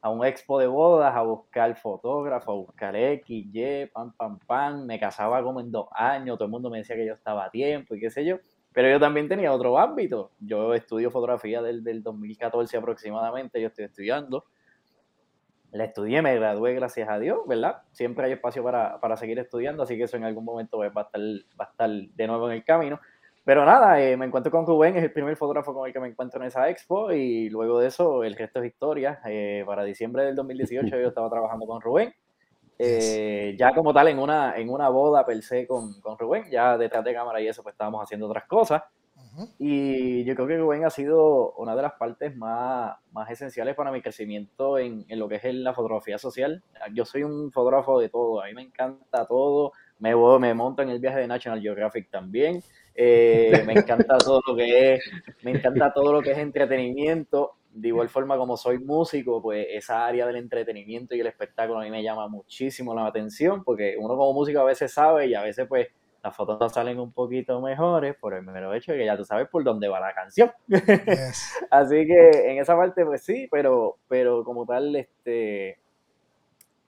a, 0.00 0.10
un 0.10 0.24
expo 0.24 0.60
de 0.60 0.68
bodas 0.68 1.14
a 1.16 1.22
buscar 1.22 1.74
fotógrafo, 1.76 2.52
a 2.52 2.54
buscar 2.54 2.94
X, 2.94 3.46
Y, 3.52 3.86
pam, 3.86 4.12
pam, 4.12 4.38
pam. 4.38 4.86
Me 4.86 5.00
casaba 5.00 5.42
como 5.42 5.60
en 5.60 5.72
dos 5.72 5.88
años, 5.92 6.36
todo 6.36 6.46
el 6.46 6.52
mundo 6.52 6.70
me 6.70 6.78
decía 6.78 6.94
que 6.94 7.06
yo 7.06 7.14
estaba 7.14 7.46
a 7.46 7.50
tiempo 7.50 7.96
y 7.96 8.00
qué 8.00 8.10
sé 8.10 8.24
yo. 8.24 8.38
Pero 8.72 8.88
yo 8.88 8.98
también 8.98 9.28
tenía 9.28 9.52
otro 9.52 9.78
ámbito. 9.78 10.32
Yo 10.40 10.74
estudio 10.74 11.10
fotografía 11.10 11.60
del, 11.62 11.84
del 11.84 12.02
2014 12.02 12.76
aproximadamente, 12.76 13.60
yo 13.60 13.68
estoy 13.68 13.84
estudiando. 13.84 14.44
La 15.72 15.84
estudié, 15.84 16.20
me 16.20 16.34
gradué, 16.34 16.74
gracias 16.74 17.08
a 17.08 17.18
Dios, 17.18 17.38
¿verdad? 17.46 17.82
Siempre 17.92 18.26
hay 18.26 18.32
espacio 18.32 18.62
para, 18.62 19.00
para 19.00 19.16
seguir 19.16 19.38
estudiando, 19.38 19.82
así 19.82 19.96
que 19.96 20.04
eso 20.04 20.18
en 20.18 20.24
algún 20.24 20.44
momento 20.44 20.78
va 20.78 20.86
a 20.86 21.04
estar, 21.04 21.20
va 21.58 21.64
a 21.64 21.70
estar 21.70 21.90
de 21.90 22.26
nuevo 22.26 22.50
en 22.50 22.56
el 22.56 22.64
camino. 22.64 23.00
Pero 23.44 23.64
nada, 23.64 24.00
eh, 24.00 24.16
me 24.16 24.26
encuentro 24.26 24.52
con 24.52 24.66
Rubén, 24.66 24.96
es 24.96 25.02
el 25.02 25.12
primer 25.12 25.36
fotógrafo 25.36 25.74
con 25.74 25.86
el 25.86 25.92
que 25.92 25.98
me 25.98 26.08
encuentro 26.08 26.40
en 26.40 26.46
esa 26.46 26.68
expo 26.68 27.10
y 27.10 27.50
luego 27.50 27.80
de 27.80 27.88
eso 27.88 28.22
el 28.22 28.36
resto 28.36 28.60
es 28.60 28.66
historia. 28.66 29.20
Eh, 29.26 29.64
para 29.66 29.82
diciembre 29.82 30.24
del 30.24 30.36
2018 30.36 30.88
yo 30.88 31.08
estaba 31.08 31.28
trabajando 31.28 31.66
con 31.66 31.80
Rubén, 31.80 32.14
eh, 32.84 33.56
ya 33.56 33.72
como 33.74 33.92
tal 33.92 34.08
en 34.08 34.18
una, 34.18 34.56
en 34.56 34.68
una 34.68 34.88
boda 34.88 35.24
per 35.24 35.40
se 35.42 35.66
con, 35.66 36.00
con 36.00 36.18
Rubén, 36.18 36.50
ya 36.50 36.76
detrás 36.76 37.04
de 37.04 37.14
cámara 37.14 37.40
y 37.40 37.46
eso 37.46 37.62
pues 37.62 37.74
estábamos 37.74 38.02
haciendo 38.02 38.26
otras 38.26 38.44
cosas. 38.46 38.82
Uh 39.14 39.20
-huh. 39.20 39.48
Y 39.58 40.24
yo 40.24 40.34
creo 40.34 40.48
que 40.48 40.56
Rubén 40.56 40.84
ha 40.84 40.90
sido 40.90 41.52
una 41.52 41.76
de 41.76 41.82
las 41.82 41.92
partes 41.92 42.34
más, 42.36 42.96
más 43.12 43.30
esenciales 43.30 43.74
para 43.74 43.92
mi 43.92 44.00
crecimiento 44.00 44.78
en, 44.78 45.04
en 45.08 45.18
lo 45.18 45.28
que 45.28 45.36
es 45.36 45.54
la 45.54 45.74
fotografía 45.74 46.18
social. 46.18 46.62
Yo 46.92 47.04
soy 47.04 47.22
un 47.22 47.52
fotógrafo 47.52 48.00
de 48.00 48.08
todo, 48.08 48.42
a 48.42 48.46
mí 48.46 48.54
me 48.54 48.62
encanta 48.62 49.26
todo, 49.26 49.72
me, 49.98 50.16
me 50.40 50.54
monto 50.54 50.82
en 50.82 50.90
el 50.90 50.98
viaje 50.98 51.20
de 51.20 51.28
National 51.28 51.60
Geographic 51.60 52.10
también. 52.10 52.62
Eh, 52.94 53.62
me 53.66 53.74
encanta 53.74 54.18
todo 54.18 54.40
lo 54.46 54.56
que 54.56 54.94
es, 54.94 55.04
me 55.42 55.52
encanta 55.52 55.92
todo 55.92 56.12
lo 56.12 56.20
que 56.20 56.32
es 56.32 56.38
entretenimiento. 56.38 57.54
De 57.72 57.88
igual 57.88 58.08
forma, 58.08 58.36
como 58.36 58.56
soy 58.56 58.78
músico, 58.78 59.40
pues 59.40 59.66
esa 59.70 60.06
área 60.06 60.26
del 60.26 60.36
entretenimiento 60.36 61.14
y 61.14 61.20
el 61.20 61.26
espectáculo 61.26 61.80
a 61.80 61.82
mí 61.84 61.90
me 61.90 62.02
llama 62.02 62.28
muchísimo 62.28 62.94
la 62.94 63.06
atención, 63.06 63.64
porque 63.64 63.96
uno 63.98 64.16
como 64.16 64.34
músico 64.34 64.60
a 64.60 64.64
veces 64.64 64.92
sabe 64.92 65.26
y 65.26 65.34
a 65.34 65.42
veces 65.42 65.66
pues 65.66 65.88
las 66.22 66.36
fotos 66.36 66.72
salen 66.72 67.00
un 67.00 67.12
poquito 67.12 67.60
mejores 67.60 68.14
por 68.14 68.34
el 68.34 68.42
mero 68.42 68.72
hecho 68.74 68.92
de 68.92 68.98
que 68.98 69.06
ya 69.06 69.16
tú 69.16 69.24
sabes 69.24 69.48
por 69.48 69.64
dónde 69.64 69.88
va 69.88 69.98
la 69.98 70.14
canción. 70.14 70.52
Yes. 70.68 71.54
Así 71.70 72.06
que 72.06 72.50
en 72.50 72.58
esa 72.58 72.76
parte 72.76 73.04
pues 73.04 73.24
sí, 73.24 73.48
pero, 73.50 73.96
pero 74.08 74.44
como 74.44 74.64
tal, 74.64 74.94
este 74.94 75.78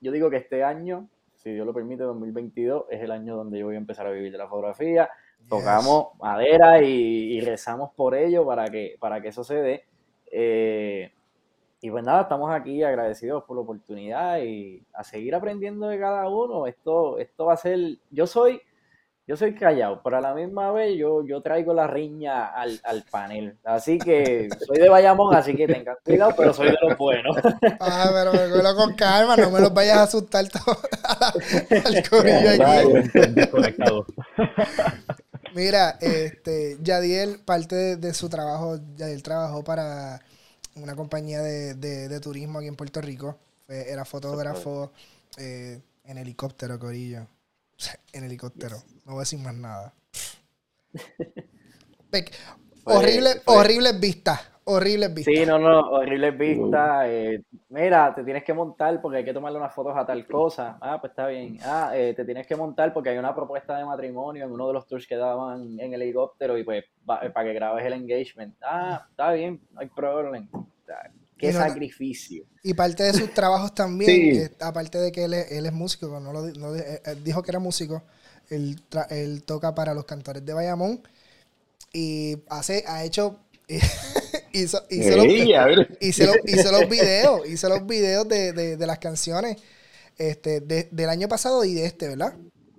yo 0.05 0.11
digo 0.11 0.29
que 0.29 0.37
este 0.37 0.63
año, 0.63 1.09
si 1.33 1.51
Dios 1.51 1.65
lo 1.65 1.73
permite, 1.73 2.03
2022, 2.03 2.85
es 2.91 3.01
el 3.01 3.09
año 3.09 3.35
donde 3.35 3.57
yo 3.57 3.65
voy 3.65 3.75
a 3.75 3.79
empezar 3.79 4.05
a 4.05 4.11
vivir 4.11 4.31
de 4.31 4.37
la 4.37 4.47
fotografía. 4.47 5.09
Tocamos 5.49 6.09
madera 6.19 6.81
y, 6.81 7.39
rezamos 7.41 7.91
por 7.95 8.15
ello 8.15 8.45
para 8.45 8.65
que, 8.69 8.97
para 8.99 9.19
que 9.21 9.29
eso 9.29 9.43
se 9.43 9.55
dé. 9.55 9.85
Eh, 10.31 11.11
y 11.81 11.91
pues 11.91 12.03
nada, 12.03 12.23
estamos 12.23 12.51
aquí 12.51 12.81
agradecidos 12.81 13.43
por 13.43 13.57
la 13.57 13.61
oportunidad 13.61 14.39
y 14.39 14.83
a 14.93 15.03
seguir 15.03 15.35
aprendiendo 15.35 15.87
de 15.87 15.99
cada 15.99 16.27
uno. 16.27 16.65
Esto, 16.65 17.19
esto 17.19 17.45
va 17.45 17.53
a 17.53 17.57
ser, 17.57 17.79
yo 18.09 18.25
soy, 18.25 18.59
yo 19.27 19.37
soy 19.37 19.53
callado, 19.53 20.01
pero 20.03 20.17
a 20.17 20.21
la 20.21 20.33
misma 20.33 20.71
vez 20.71 20.97
yo, 20.97 21.23
yo 21.25 21.41
traigo 21.41 21.75
la 21.75 21.85
riña 21.85 22.47
al, 22.47 23.03
panel. 23.11 23.57
Así 23.63 23.99
que 23.99 24.49
soy 24.65 24.79
de 24.79 24.89
Bayamón, 24.89 25.35
así 25.35 25.55
que 25.55 25.67
tengan 25.67 25.95
cuidado, 26.03 26.33
pero 26.35 26.53
soy 26.53 26.71
de 26.71 26.77
los 26.81 26.97
buenos. 26.97 27.37
Ah, 27.79 28.09
pero 28.11 28.33
me 28.33 28.75
con 28.75 28.95
calma, 28.95 29.37
no 29.37 29.51
me 29.51 29.59
los 29.59 29.71
vayas 29.71 29.97
a 29.97 30.03
asustar 30.03 30.45
todo 30.49 30.77
al 31.85 32.09
corillo 32.09 32.49
aquí. 32.49 33.93
Mira, 35.55 35.97
este, 36.01 36.77
Yadiel, 36.81 37.39
parte 37.39 37.75
de, 37.75 37.95
de 37.95 38.13
su 38.13 38.27
trabajo, 38.27 38.77
Yadiel 38.97 39.23
trabajó 39.23 39.63
para 39.63 40.21
una 40.75 40.95
compañía 40.95 41.41
de, 41.41 42.19
turismo 42.19 42.59
aquí 42.59 42.67
en 42.67 42.75
Puerto 42.75 43.01
Rico. 43.01 43.39
era 43.67 44.03
fotógrafo 44.03 44.91
eh, 45.37 45.81
en 46.03 46.17
helicóptero, 46.17 46.77
Corillo. 46.77 47.25
en 48.11 48.23
helicóptero. 48.25 48.83
No 49.05 49.13
voy 49.13 49.19
a 49.19 49.21
decir 49.21 49.39
más 49.39 49.55
nada. 49.55 49.93
horrible, 52.83 53.41
horribles 53.45 53.99
vistas. 53.99 54.41
Horribles 54.67 55.13
vistas. 55.13 55.33
Sí, 55.35 55.45
no, 55.45 55.59
no, 55.59 55.79
horribles 55.91 56.35
vistas. 56.35 57.05
Eh, 57.07 57.43
mira, 57.69 58.15
te 58.15 58.23
tienes 58.23 58.43
que 58.43 58.51
montar 58.51 58.99
porque 58.99 59.19
hay 59.19 59.25
que 59.25 59.33
tomarle 59.33 59.59
unas 59.59 59.73
fotos 59.73 59.93
a 59.95 60.03
tal 60.03 60.25
cosa. 60.25 60.79
Ah, 60.81 60.99
pues 60.99 61.11
está 61.11 61.27
bien. 61.27 61.59
Ah, 61.63 61.91
eh, 61.93 62.15
te 62.15 62.25
tienes 62.25 62.47
que 62.47 62.55
montar 62.55 62.91
porque 62.91 63.09
hay 63.09 63.17
una 63.19 63.35
propuesta 63.35 63.77
de 63.77 63.85
matrimonio 63.85 64.43
en 64.43 64.51
uno 64.51 64.67
de 64.67 64.73
los 64.73 64.87
tours 64.87 65.05
que 65.05 65.17
daban 65.17 65.79
en 65.79 65.93
el 65.93 66.01
helicóptero 66.01 66.57
y 66.57 66.63
pues 66.63 66.83
para 67.05 67.43
que 67.43 67.53
grabes 67.53 67.85
el 67.85 67.93
engagement. 67.93 68.55
Ah, 68.63 69.05
está 69.07 69.33
bien, 69.33 69.61
no 69.71 69.81
hay 69.81 69.87
problema. 69.87 70.47
Qué 71.37 71.53
sacrificio. 71.53 72.45
Y 72.63 72.73
parte 72.73 73.03
de 73.03 73.13
sus 73.13 73.31
trabajos 73.35 73.75
también, 73.75 74.35
eh, 74.35 74.51
aparte 74.61 74.97
de 74.97 75.11
que 75.11 75.25
él 75.25 75.33
es, 75.35 75.73
músico, 75.73 76.19
no 76.19 76.33
lo, 76.33 76.43
dijo 77.23 77.43
que 77.43 77.51
era 77.51 77.59
músico, 77.59 78.01
él, 78.49 78.81
él 79.11 79.43
toca 79.43 79.75
para 79.75 79.93
los 79.93 80.05
cantores 80.05 80.43
de 80.43 80.53
Bayamón 80.53 81.01
y 81.93 82.37
hace, 82.49 82.83
ha 82.87 83.03
hecho 83.03 83.39
hizo, 84.55 84.81
hizo, 84.89 85.17
los, 85.17 85.25
hizo, 85.99 86.25
los, 86.71 86.89
videos, 86.89 87.47
hizo 87.47 87.69
los 87.69 87.85
videos 87.85 88.27
de, 88.27 88.53
de, 88.53 88.87
las 88.87 88.99
canciones 88.99 89.61
este, 90.17 90.61
del 90.61 91.09
año 91.09 91.27
pasado 91.27 91.63
y 91.65 91.73
de 91.73 91.85
este, 91.85 92.09
¿verdad? 92.09 92.33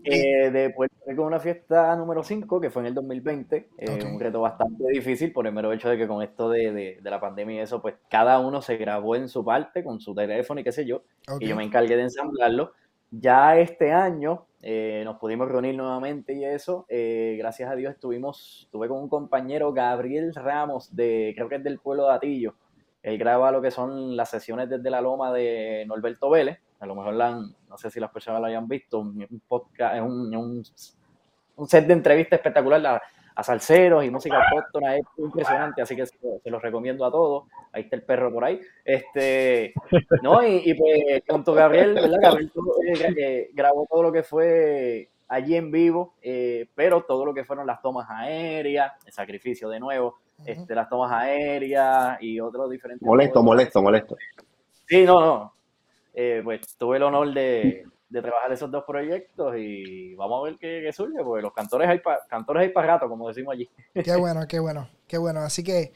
Eh, 0.09 0.51
de 0.53 0.71
Puerto 0.71 0.95
Rico 1.05 1.25
una 1.25 1.41
fiesta 1.41 1.97
número 1.97 2.23
5, 2.23 2.61
que 2.61 2.71
fue 2.71 2.83
en 2.83 2.87
el 2.87 2.95
2020, 2.95 3.69
eh, 3.77 4.05
un 4.05 4.21
reto 4.21 4.41
bastante 4.41 4.85
difícil 4.89 5.33
por 5.33 5.49
el 5.49 5.53
mero 5.53 5.73
hecho 5.73 5.89
de 5.89 5.99
que 5.99 6.07
con 6.07 6.23
esto 6.23 6.49
de, 6.49 6.73
de, 6.73 7.11
la 7.11 7.19
pandemia 7.19 7.57
y 7.57 7.59
eso, 7.59 7.83
pues 7.83 7.97
cada 8.09 8.39
uno 8.39 8.63
se 8.63 8.77
grabó 8.77 9.17
en 9.17 9.29
su 9.29 9.45
parte 9.45 9.83
con 9.83 10.01
su 10.01 10.15
teléfono 10.15 10.61
y 10.61 10.65
qué 10.65 10.71
sé 10.71 10.87
yo, 10.87 11.03
y 11.41 11.49
yo 11.49 11.57
me 11.57 11.65
encargué 11.65 11.97
de 11.97 12.03
ensamblarlo. 12.03 12.73
Ya 13.11 13.57
este 13.59 13.93
año 13.93 14.47
eh, 14.63 15.03
nos 15.05 15.19
pudimos 15.19 15.49
reunir 15.49 15.77
nuevamente 15.77 16.35
y 16.35 16.45
eso, 16.45 16.87
eh, 16.89 17.37
gracias 17.39 17.71
a 17.71 17.77
Dios 17.77 17.95
estuvimos, 17.95 18.63
estuve 18.65 18.89
con 18.89 18.99
un 18.99 19.09
compañero, 19.09 19.73
Gabriel 19.73 20.35
Ramos, 20.35 20.95
de 20.95 21.33
creo 21.37 21.49
que 21.49 21.57
es 21.57 21.65
del 21.65 21.79
pueblo 21.79 22.07
de 22.09 22.15
Atillo. 22.15 22.55
Él 23.03 23.19
graba 23.19 23.53
lo 23.53 23.63
que 23.63 23.71
son 23.71 24.17
las 24.17 24.31
sesiones 24.31 24.69
desde 24.69 24.91
la 24.91 25.01
loma 25.01 25.33
de 25.33 25.85
Norberto 25.87 26.29
Vélez. 26.31 26.59
A 26.81 26.87
lo 26.87 26.97
mejor 26.97 27.15
la 27.15 27.31
no 27.69 27.79
sé 27.79 27.91
si 27.91 28.01
las 28.01 28.11
personas 28.11 28.41
lo 28.41 28.49
hayan 28.49 28.67
visto, 28.67 28.99
un, 28.99 29.25
podcast, 29.47 30.01
un, 30.03 30.35
un, 30.35 30.65
un 31.57 31.69
set 31.69 31.87
de 31.87 31.93
entrevista 31.93 32.37
espectacular 32.37 33.01
a 33.37 33.43
salseros 33.43 34.03
y 34.03 34.11
música 34.11 34.43
autóctona 34.43 34.97
es 34.97 35.05
impresionante, 35.19 35.83
así 35.83 35.95
que 35.95 36.07
se, 36.07 36.17
los 36.47 36.63
recomiendo 36.63 37.05
a 37.05 37.11
todos. 37.11 37.45
Ahí 37.71 37.83
está 37.83 37.97
el 37.97 38.03
perro 38.03 38.33
por 38.33 38.45
ahí. 38.45 38.59
Este, 38.83 39.75
no, 40.23 40.45
y, 40.47 40.73
pues 40.75 41.23
junto 41.29 41.53
a 41.53 41.57
Gabriel, 41.57 41.95
¿verdad? 41.95 42.19
Gabriel 42.21 42.51
eh, 42.87 43.15
eh, 43.19 43.51
grabó 43.53 43.87
todo 43.91 44.05
lo 44.05 44.13
que 44.13 44.23
fue 44.23 45.11
allí 45.29 45.55
en 45.55 45.71
vivo, 45.71 46.15
eh, 46.23 46.67
pero 46.75 47.03
todo 47.03 47.27
lo 47.27 47.35
que 47.35 47.45
fueron 47.45 47.67
las 47.67 47.83
tomas 47.83 48.09
aéreas, 48.09 48.93
el 49.05 49.13
sacrificio 49.13 49.69
de 49.69 49.81
nuevo, 49.81 50.17
este, 50.47 50.75
las 50.75 50.89
tomas 50.89 51.13
aéreas 51.13 52.17
y 52.23 52.41
otros 52.41 52.71
diferentes. 52.71 53.07
Molesto, 53.07 53.43
molesto, 53.43 53.83
molesto. 53.83 54.17
Sí, 54.87 55.05
no, 55.05 55.21
no. 55.21 55.53
pues 56.43 56.75
tuve 56.79 56.97
el 56.97 57.03
honor 57.03 57.35
de, 57.35 57.85
de 58.09 58.23
trabajar 58.23 58.53
esos 58.53 58.71
dos 58.71 58.85
proyectos 58.85 59.55
y 59.59 60.15
vamos 60.15 60.41
a 60.41 60.45
ver 60.45 60.59
qué, 60.59 60.93
surge, 60.93 61.23
porque 61.25 61.43
los 61.43 61.53
cantores 61.53 61.89
hay 61.89 61.99
para 61.99 62.25
cantores 62.29 62.63
hay 62.63 62.69
para 62.69 62.95
rato, 62.95 63.09
como 63.09 63.29
decimos 63.29 63.55
allí. 63.55 63.69
Qué 63.93 64.17
bueno, 64.17 64.47
qué 64.47 64.59
bueno, 64.61 64.89
qué 65.07 65.19
bueno. 65.19 65.41
Así 65.41 65.65
que 65.65 65.93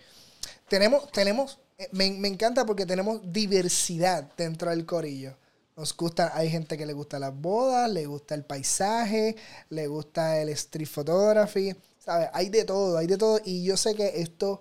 tenemos, 0.68 1.10
tenemos, 1.12 1.60
eh, 1.78 1.88
me, 1.92 2.06
encanta 2.28 2.66
porque 2.66 2.86
tenemos 2.86 3.20
diversidad 3.32 4.32
dentro 4.36 4.70
del 4.70 4.86
corillo. 4.86 5.36
Nos 5.76 5.96
gusta, 5.96 6.32
hay 6.34 6.50
gente 6.50 6.76
que 6.76 6.84
le 6.84 6.92
gusta 6.92 7.18
las 7.18 7.34
bodas, 7.34 7.88
le 7.90 8.06
gusta 8.06 8.34
el 8.34 8.44
paisaje, 8.44 9.36
le 9.70 9.86
gusta 9.86 10.38
el 10.38 10.50
street 10.50 10.88
photography, 10.88 11.74
¿sabes? 11.98 12.28
Hay 12.32 12.50
de 12.50 12.64
todo, 12.64 12.98
hay 12.98 13.06
de 13.06 13.16
todo. 13.16 13.40
Y 13.44 13.64
yo 13.64 13.76
sé 13.76 13.94
que 13.94 14.20
esto, 14.20 14.60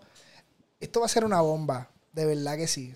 esto 0.80 1.00
va 1.02 1.08
a 1.08 1.10
ser 1.10 1.26
una 1.26 1.42
bomba, 1.42 1.90
de 2.14 2.26
verdad 2.26 2.56
que 2.56 2.68
sí. 2.68 2.94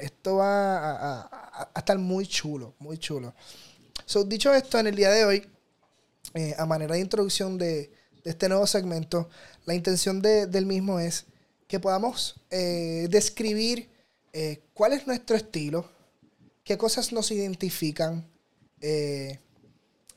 Esto 0.00 0.36
va 0.36 0.76
a, 0.76 1.68
a 1.74 1.78
estar 1.78 1.98
muy 1.98 2.26
chulo, 2.26 2.74
muy 2.78 2.98
chulo. 2.98 3.34
So, 4.08 4.22
dicho 4.22 4.54
esto, 4.54 4.78
en 4.78 4.86
el 4.86 4.94
día 4.94 5.10
de 5.10 5.24
hoy, 5.24 5.50
eh, 6.34 6.54
a 6.58 6.64
manera 6.64 6.94
de 6.94 7.00
introducción 7.00 7.58
de, 7.58 7.90
este 8.22 8.48
nuevo 8.48 8.64
segmento, 8.68 9.28
la 9.66 9.74
intención 9.74 10.22
del 10.22 10.64
mismo 10.64 11.00
es 11.00 11.26
que 11.66 11.80
podamos 11.80 12.40
eh, 12.50 13.08
describir 13.10 13.88
eh, 14.32 14.62
cuál 14.74 14.92
es 14.92 15.08
nuestro 15.08 15.36
estilo, 15.36 15.90
qué 16.62 16.78
cosas 16.78 17.12
nos 17.12 17.32
identifican. 17.32 18.28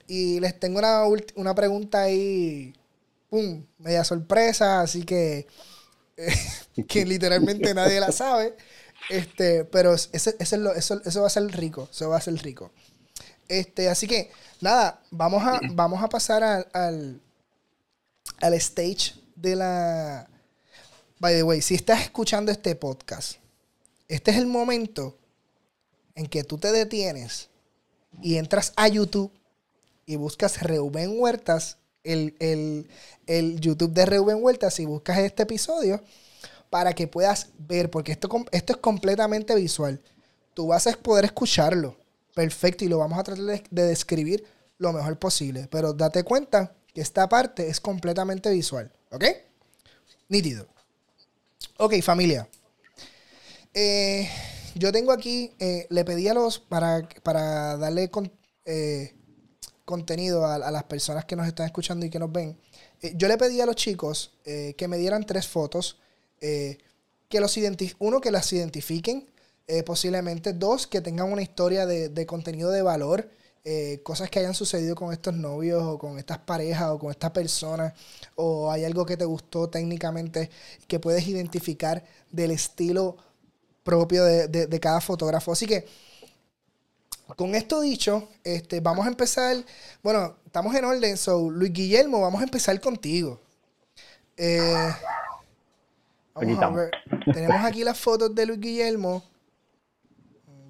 y 0.08 0.39
les 0.39 0.60
tengo 0.60 0.79
una, 0.79 1.03
una 1.36 1.55
pregunta 1.55 2.03
ahí, 2.03 2.74
¡pum!, 3.29 3.65
media 3.79 4.03
sorpresa, 4.03 4.81
así 4.81 5.03
que, 5.03 5.48
que 6.88 7.05
literalmente 7.05 7.74
nadie 7.74 8.00
la 8.00 8.12
sabe. 8.12 8.55
Este, 9.10 9.65
pero 9.65 9.96
ese, 9.96 10.36
eso, 10.39 10.75
eso 10.75 11.22
va 11.22 11.27
a 11.27 11.29
ser 11.31 11.43
rico, 11.48 11.89
eso 11.91 12.10
va 12.10 12.17
a 12.17 12.22
ser 12.22 12.36
rico. 12.36 12.72
Este, 13.50 13.89
así 13.89 14.08
que, 14.08 14.32
nada, 14.62 15.01
vamos 15.10 15.44
a, 15.44 15.60
vamos 15.72 16.01
a 16.01 16.08
pasar 16.08 16.44
al, 16.44 17.20
al 18.39 18.53
stage 18.53 19.15
de 19.36 19.56
la... 19.56 20.29
By 21.20 21.34
the 21.36 21.44
way, 21.44 21.62
si 21.62 21.75
estás 21.75 22.01
escuchando 22.01 22.51
este 22.51 22.75
podcast, 22.75 23.39
este 24.08 24.32
es 24.32 24.38
el 24.38 24.48
momento 24.48 25.18
en 26.15 26.27
que 26.27 26.44
tú 26.44 26.58
te 26.58 26.72
detienes 26.72 27.50
y 28.22 28.38
entras 28.38 28.72
a 28.75 28.88
YouTube 28.88 29.32
y 30.06 30.15
buscas 30.15 30.62
Reuben 30.62 31.20
Huertas, 31.20 31.77
el, 32.03 32.36
el, 33.27 33.60
YouTube 33.60 33.91
de 33.91 34.06
Reuben 34.06 34.41
Huertas 34.41 34.79
y 34.79 34.86
buscas 34.86 35.18
este 35.20 35.44
episodio 35.44 36.01
para 36.70 36.94
que 36.94 37.08
puedas 37.08 37.50
ver, 37.58 37.91
porque 37.91 38.13
esto, 38.13 38.29
esto 38.51 38.74
es 38.74 38.79
completamente 38.79 39.53
visual. 39.56 40.01
Tú 40.53 40.68
vas 40.68 40.88
a 40.88 40.94
poder 40.94 41.25
escucharlo 41.25 41.99
perfecto 42.39 42.86
y 42.86 42.88
lo 42.88 43.00
vamos 43.00 43.19
a 43.19 43.24
tratar 43.24 43.43
de, 43.43 43.84
describir 43.86 44.46
lo 44.77 44.93
mejor 44.93 45.19
posible. 45.19 45.67
Pero 45.69 45.91
date 45.91 46.24
cuenta 46.24 46.74
que 46.93 47.01
esta 47.01 47.27
parte 47.27 47.67
es 47.67 47.81
completamente 47.81 48.50
visual. 48.50 48.89
¿Ok? 49.12 49.25
Nítido. 50.29 50.65
Ok, 51.79 52.01
familia. 52.01 52.48
Eh, 53.74 54.29
yo 54.74 54.89
tengo 54.93 55.12
aquí, 55.12 55.53
eh, 55.60 55.86
le 55.89 56.05
pedí 56.05 56.29
a 56.29 56.34
los, 56.34 56.60
para, 56.60 57.10
para 57.24 57.75
darle 57.75 58.10
eh, 58.63 59.15
contenido 59.84 60.46
a, 60.46 60.72
las 60.72 60.84
personas 60.86 61.25
que 61.25 61.36
nos 61.36 61.46
están 61.46 61.65
escuchando 61.65 62.05
y 62.05 62.10
que 62.10 62.19
nos 62.19 62.31
ven, 62.31 62.58
yo 63.15 63.27
le 63.27 63.38
pedí 63.38 63.60
a 63.60 63.65
los 63.65 63.75
chicos 63.75 64.31
que 64.43 64.88
me 64.88 64.98
dieran 64.98 65.25
tres 65.25 65.46
fotos, 65.46 66.00
que 66.39 66.77
los 67.34 67.58
uno, 68.00 68.22
que 68.22 68.31
las 68.31 68.53
identifiquen, 68.53 69.29
eh, 69.72 69.84
posiblemente 69.84 70.54
dos, 70.54 70.88
que 70.88 71.00
tengan 71.00 71.32
una 71.32 71.44
historia 71.44 71.86
de, 71.86 72.26
contenido 72.26 72.72
de 72.72 72.82
valor, 72.82 73.30
eh, 73.64 74.00
cosas 74.02 74.28
que 74.28 74.40
hayan 74.40 74.56
sucedido 74.56 74.96
con 74.96 75.14
estos 75.14 75.36
novios 75.36 75.84
o 75.84 76.00
con 76.00 76.18
estas 76.18 76.40
parejas 76.40 76.90
o 76.90 76.98
con 76.98 77.12
estas 77.12 77.30
personas, 77.30 77.94
o 78.34 78.72
hay 78.72 78.84
algo 78.84 79.06
que 79.06 79.16
te 79.16 79.26
gustó 79.26 79.70
técnicamente 79.70 80.50
que 80.88 81.00
puedes 81.00 81.28
identificar 81.28 82.04
del 82.32 82.50
estilo 82.50 83.18
propio 83.84 84.24
de, 84.24 84.80
cada 84.80 85.02
fotógrafo. 85.02 85.52
Así 85.52 85.68
que, 85.68 85.86
con 87.36 87.54
esto 87.54 87.80
dicho, 87.82 88.28
este, 88.44 88.80
vamos 88.80 89.06
a 89.06 89.10
empezar, 89.10 89.56
bueno, 90.02 90.36
estamos 90.48 90.74
en 90.74 90.86
orden, 90.86 91.16
so 91.16 91.52
Luis 91.52 91.72
Guillermo, 91.72 92.22
vamos 92.22 92.42
a 92.42 92.46
empezar 92.46 92.82
contigo. 92.82 93.40
Eh, 94.36 94.96
vamos 96.34 96.60
a 96.60 96.70
ver. 96.72 96.92
Tenemos 97.32 97.64
aquí 97.64 97.84
las 97.84 98.00
fotos 98.00 98.34
de 98.34 98.48
Luis 98.48 98.60
Guillermo. 98.60 99.30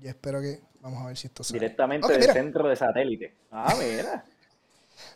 Yo 0.01 0.09
espero 0.09 0.39
que 0.41 0.59
Vamos 0.81 1.03
a 1.03 1.07
ver 1.07 1.17
si 1.17 1.27
esto 1.27 1.43
sale. 1.43 1.59
Directamente 1.59 2.07
del 2.07 2.21
mira. 2.21 2.33
centro 2.33 2.67
de 2.69 2.75
satélite. 2.75 3.33
Ah, 3.51 3.73
mira. 3.79 4.23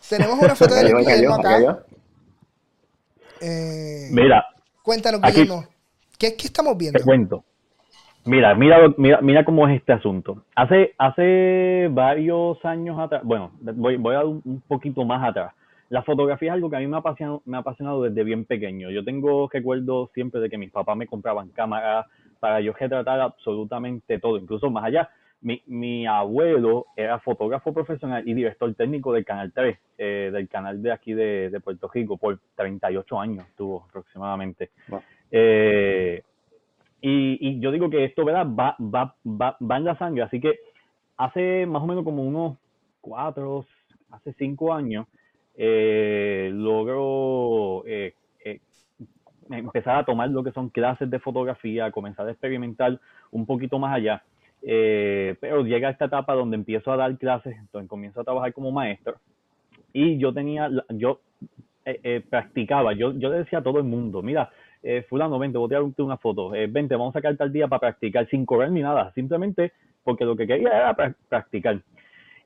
Tenemos 0.10 0.38
una 0.40 0.56
foto 0.56 0.74
de 0.76 0.82
Cayó, 0.82 0.94
Luis 0.96 1.06
cayó, 1.08 1.16
Guillermo 1.18 1.36
acá. 1.36 1.50
cayó. 1.50 1.86
Eh, 3.42 4.10
Mira, 4.12 4.46
cuéntanos, 4.82 5.22
aquí- 5.24 5.42
Guillermo. 5.42 5.66
¿Qué, 6.20 6.36
qué 6.36 6.48
estamos 6.48 6.78
viendo? 6.78 7.00
te 7.00 7.04
cuento. 7.06 7.44
Mira, 8.26 8.56
mira, 8.56 8.78
mira, 8.98 9.20
mira 9.22 9.44
cómo 9.44 9.68
es 9.68 9.76
este 9.78 9.92
asunto. 9.92 10.46
Hace, 10.56 10.94
hace 10.98 11.90
varios 11.92 12.64
años 12.64 12.98
atrás, 12.98 13.22
bueno, 13.26 13.52
voy, 13.60 13.98
voy 13.98 14.16
a 14.16 14.24
un, 14.24 14.42
un 14.46 14.62
poquito 14.62 15.04
más 15.04 15.28
atrás. 15.30 15.54
La 15.90 16.04
fotografía 16.04 16.50
es 16.50 16.54
algo 16.54 16.70
que 16.70 16.78
a 16.78 16.80
mí 16.80 16.88
me 16.88 16.96
ha, 16.96 17.00
apasionado, 17.00 17.42
me 17.46 17.58
ha 17.58 17.60
apasionado 17.60 18.02
desde 18.04 18.24
bien 18.24 18.46
pequeño. 18.46 18.90
Yo 18.92 19.04
tengo 19.04 19.50
recuerdos 19.52 20.10
siempre 20.14 20.40
de 20.40 20.50
que 20.50 20.58
mis 20.58 20.72
papás 20.72 20.96
me 20.96 21.06
compraban 21.06 21.50
cámaras 21.50 22.06
para 22.44 22.60
yo 22.60 22.74
retratar 22.74 23.22
absolutamente 23.22 24.20
todo, 24.20 24.36
incluso 24.36 24.70
más 24.70 24.84
allá. 24.84 25.10
Mi, 25.40 25.62
mi 25.66 26.06
abuelo 26.06 26.88
era 26.98 27.18
fotógrafo 27.20 27.74
profesional 27.74 28.28
y 28.28 28.34
director 28.34 28.74
técnico 28.76 29.14
del 29.14 29.24
Canal 29.24 29.54
3, 29.54 29.78
eh, 29.98 30.30
del 30.34 30.50
canal 30.50 30.84
de 30.84 30.92
aquí 30.92 31.14
de, 31.14 31.50
de 31.50 31.60
Puerto 31.62 31.90
Rico, 31.94 32.18
por 32.18 32.38
38 32.56 33.18
años 33.18 33.46
tuvo 33.56 33.86
aproximadamente. 33.88 34.72
Eh, 35.32 36.22
y, 37.00 37.38
y 37.48 37.60
yo 37.62 37.72
digo 37.72 37.90
que 37.90 38.04
esto, 38.04 38.26
¿verdad? 38.26 38.46
Va, 38.46 38.76
va, 38.78 39.16
va, 39.26 39.56
va 39.62 39.78
en 39.78 39.86
la 39.86 39.98
sangre. 39.98 40.24
Así 40.24 40.42
que 40.42 40.60
hace 41.16 41.66
más 41.66 41.82
o 41.82 41.88
menos 41.88 42.04
como 42.04 42.24
unos 42.24 42.58
cuatro, 43.00 43.66
hace 44.12 44.34
cinco 44.34 44.74
años, 44.74 45.08
eh, 45.56 46.50
logro 46.54 47.86
eh, 47.88 48.16
empezar 49.50 49.98
a 49.98 50.06
tomar 50.06 50.30
lo 50.30 50.44
que 50.44 50.52
son 50.52 50.70
clases 50.70 51.10
de 51.10 51.20
fotografía, 51.20 51.92
comenzar 51.92 52.28
a 52.28 52.32
experimentar 52.32 53.00
un 53.32 53.46
poquito 53.46 53.80
más 53.80 53.96
allá. 53.96 54.24
Eh, 54.62 55.36
pero 55.42 55.64
llega 55.64 55.90
esta 55.90 56.06
etapa 56.06 56.34
donde 56.34 56.56
empiezo 56.56 56.92
a 56.92 56.98
dar 56.98 57.18
clases, 57.18 57.58
entonces 57.58 57.90
comienzo 57.90 58.22
a 58.22 58.24
trabajar 58.24 58.54
como 58.54 58.72
maestro. 58.72 59.16
Y 59.92 60.18
yo 60.18 60.34
tenía, 60.34 60.70
yo 60.90 61.20
eh, 61.86 62.00
eh, 62.04 62.24
practicaba, 62.30 62.94
yo, 62.94 63.12
yo 63.14 63.30
le 63.30 63.40
decía 63.40 63.60
a 63.60 63.64
todo 63.64 63.78
el 63.78 63.84
mundo, 63.84 64.22
mira, 64.22 64.50
eh, 64.82 65.06
fulano, 65.10 65.38
vente, 65.40 65.58
voy 65.58 65.74
a 65.74 65.80
darte 65.82 66.02
una 66.02 66.18
foto, 66.18 66.54
eh, 66.56 66.68
vente, 66.68 66.96
vamos 66.96 67.16
a 67.16 67.20
sacar 67.20 67.36
tal 67.38 67.52
día 67.52 67.68
para 67.68 67.82
practicar, 67.82 68.28
sin 68.30 68.46
correr 68.46 68.72
ni 68.72 68.82
nada, 68.82 69.12
simplemente 69.14 69.74
porque 70.04 70.26
lo 70.26 70.36
que 70.36 70.48
quería 70.48 70.70
era 70.70 70.96
pra- 70.96 71.16
practicar. 71.30 71.82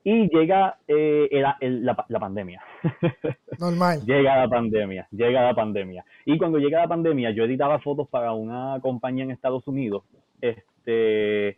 Y 0.04 0.28
llega 0.34 0.78
eh, 0.86 1.28
el- 1.30 1.44
el- 1.60 1.84
la, 1.84 2.04
la 2.08 2.20
pandemia. 2.20 2.62
Normal. 3.58 4.00
llega 4.06 4.36
la 4.38 4.48
pandemia, 4.48 5.06
llega 5.10 5.42
la 5.42 5.54
pandemia. 5.54 6.04
Y 6.24 6.38
cuando 6.38 6.58
llega 6.58 6.80
la 6.80 6.88
pandemia, 6.88 7.30
yo 7.32 7.44
editaba 7.44 7.78
fotos 7.80 8.08
para 8.08 8.32
una 8.32 8.78
compañía 8.80 9.24
en 9.24 9.30
Estados 9.32 9.66
Unidos, 9.66 10.04
este, 10.40 11.56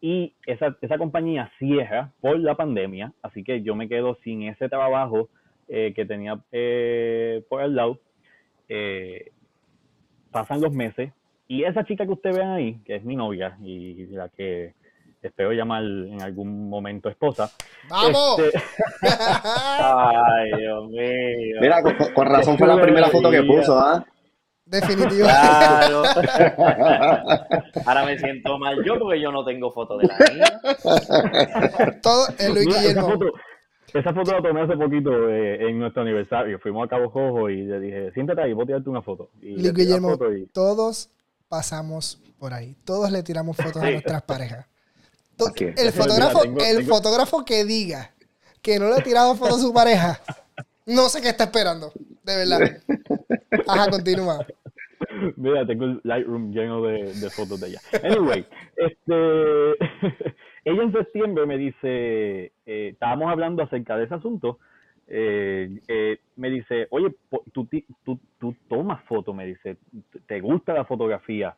y 0.00 0.34
esa, 0.46 0.76
esa 0.80 0.98
compañía 0.98 1.50
cierra 1.58 2.12
por 2.20 2.38
la 2.38 2.54
pandemia, 2.54 3.12
así 3.22 3.42
que 3.42 3.62
yo 3.62 3.74
me 3.74 3.88
quedo 3.88 4.16
sin 4.22 4.42
ese 4.44 4.68
trabajo 4.68 5.28
eh, 5.68 5.92
que 5.94 6.04
tenía 6.04 6.38
eh, 6.52 7.42
por 7.48 7.62
el 7.62 7.74
lado. 7.74 7.98
Eh, 8.68 9.32
pasan 10.30 10.60
los 10.60 10.72
meses 10.72 11.12
y 11.48 11.64
esa 11.64 11.84
chica 11.84 12.06
que 12.06 12.12
ustedes 12.12 12.38
ven 12.38 12.48
ahí, 12.48 12.78
que 12.84 12.94
es 12.96 13.04
mi 13.04 13.16
novia 13.16 13.56
y 13.62 14.06
la 14.06 14.28
que 14.28 14.74
espero 15.22 15.52
llamar 15.52 15.82
en 15.82 16.20
algún 16.22 16.68
momento 16.68 17.08
esposa, 17.08 17.50
¡Vamos! 17.88 18.38
este, 18.40 18.58
Ay, 19.42 20.50
Dios 20.58 20.88
mío. 20.88 21.56
Mira, 21.60 21.82
con, 21.82 21.94
con 22.14 22.26
razón 22.26 22.56
fue 22.58 22.66
la 22.66 22.80
primera 22.80 23.08
foto 23.08 23.30
que 23.30 23.42
puso, 23.42 23.78
¿ah? 23.78 24.04
Definitivo. 24.64 25.24
Claro. 25.26 26.02
Ahora 27.86 28.04
me 28.04 28.18
siento 28.18 28.56
mal 28.58 28.76
yo 28.84 28.98
porque 29.00 29.20
yo 29.20 29.32
no 29.32 29.44
tengo 29.44 29.72
foto 29.72 29.98
de 29.98 30.06
la 30.06 30.18
niña. 30.18 30.60
Todo 32.02 32.26
el 32.38 32.54
Luis 32.54 32.68
esa 32.68 32.78
Guillermo. 32.80 33.10
foto, 33.10 33.24
esa 33.92 34.14
foto 34.14 34.32
la 34.32 34.42
tomé 34.42 34.60
hace 34.62 34.76
poquito 34.76 35.28
eh, 35.28 35.68
en 35.68 35.78
nuestro 35.80 36.02
aniversario. 36.02 36.58
Fuimos 36.60 36.86
a 36.86 36.88
Cabo 36.88 37.10
Jojo 37.10 37.50
y 37.50 37.62
le 37.62 37.80
dije, 37.80 38.12
siéntate 38.12 38.42
ahí, 38.42 38.52
voy 38.52 38.62
a 38.62 38.66
tirarte 38.66 38.90
una 38.90 39.02
foto. 39.02 39.30
Y 39.42 39.56
Luis 39.56 39.74
Guillermo, 39.74 40.10
foto 40.10 40.32
y- 40.32 40.46
todos 40.46 41.10
pasamos 41.48 42.22
por 42.38 42.54
ahí. 42.54 42.76
Todos 42.84 43.10
le 43.10 43.24
tiramos 43.24 43.56
fotos 43.56 43.82
a 43.82 43.86
Sí. 43.86 43.92
nuestras 43.92 44.22
parejas. 44.22 44.66
El 45.76 45.92
fotógrafo, 45.92 46.42
Tengo- 46.42 46.60
el 46.60 46.76
tengo- 46.78 46.94
fotógrafo 46.94 47.44
que 47.44 47.64
diga 47.64 48.12
que 48.62 48.78
no 48.78 48.88
le 48.88 48.94
ha 48.96 49.02
tirado 49.02 49.34
fotos 49.34 49.58
a 49.58 49.60
su 49.60 49.72
pareja, 49.72 50.20
no 50.86 51.08
sé 51.08 51.20
qué 51.22 51.28
está 51.28 51.44
esperando. 51.44 51.92
De 52.22 52.36
verdad. 52.36 52.60
Ajá, 53.66 53.88
continúa. 53.90 54.46
Mira, 55.36 55.66
tengo 55.66 55.84
el 55.86 56.00
Lightroom 56.04 56.52
lleno 56.52 56.82
de, 56.82 57.14
de 57.14 57.30
fotos 57.30 57.60
de 57.60 57.68
ella. 57.68 57.80
Anyway, 58.04 58.46
este, 58.76 59.70
ella 60.64 60.82
en 60.82 60.92
septiembre 60.92 61.46
me 61.46 61.56
dice, 61.56 62.52
eh, 62.66 62.88
estábamos 62.92 63.30
hablando 63.32 63.62
acerca 63.62 63.96
de 63.96 64.04
ese 64.04 64.14
asunto, 64.14 64.58
eh, 65.08 65.80
eh, 65.88 66.18
me 66.36 66.50
dice, 66.50 66.86
oye, 66.90 67.14
tú, 67.52 67.66
tú, 68.04 68.18
tú 68.38 68.54
tomas 68.68 69.02
fotos, 69.04 69.34
me 69.34 69.46
dice, 69.46 69.76
te 70.26 70.40
gusta 70.40 70.74
la 70.74 70.84
fotografía, 70.84 71.56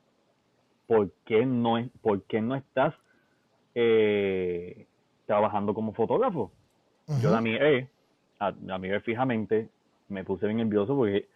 ¿por 0.87 1.11
qué 1.27 1.45
no, 1.45 1.79
es, 1.79 1.89
por 2.01 2.23
qué 2.23 2.41
no 2.41 2.55
estás 2.55 2.95
eh, 3.75 4.87
trabajando 5.27 5.75
como 5.75 5.93
fotógrafo? 5.93 6.51
Yo 7.21 7.31
la 7.31 7.41
miré, 7.41 7.89
a- 8.39 8.53
la 8.65 8.79
miré 8.79 9.01
fijamente, 9.01 9.69
me 10.09 10.25
puse 10.25 10.47
bien 10.47 10.59
nervioso 10.59 10.97
porque 10.97 11.27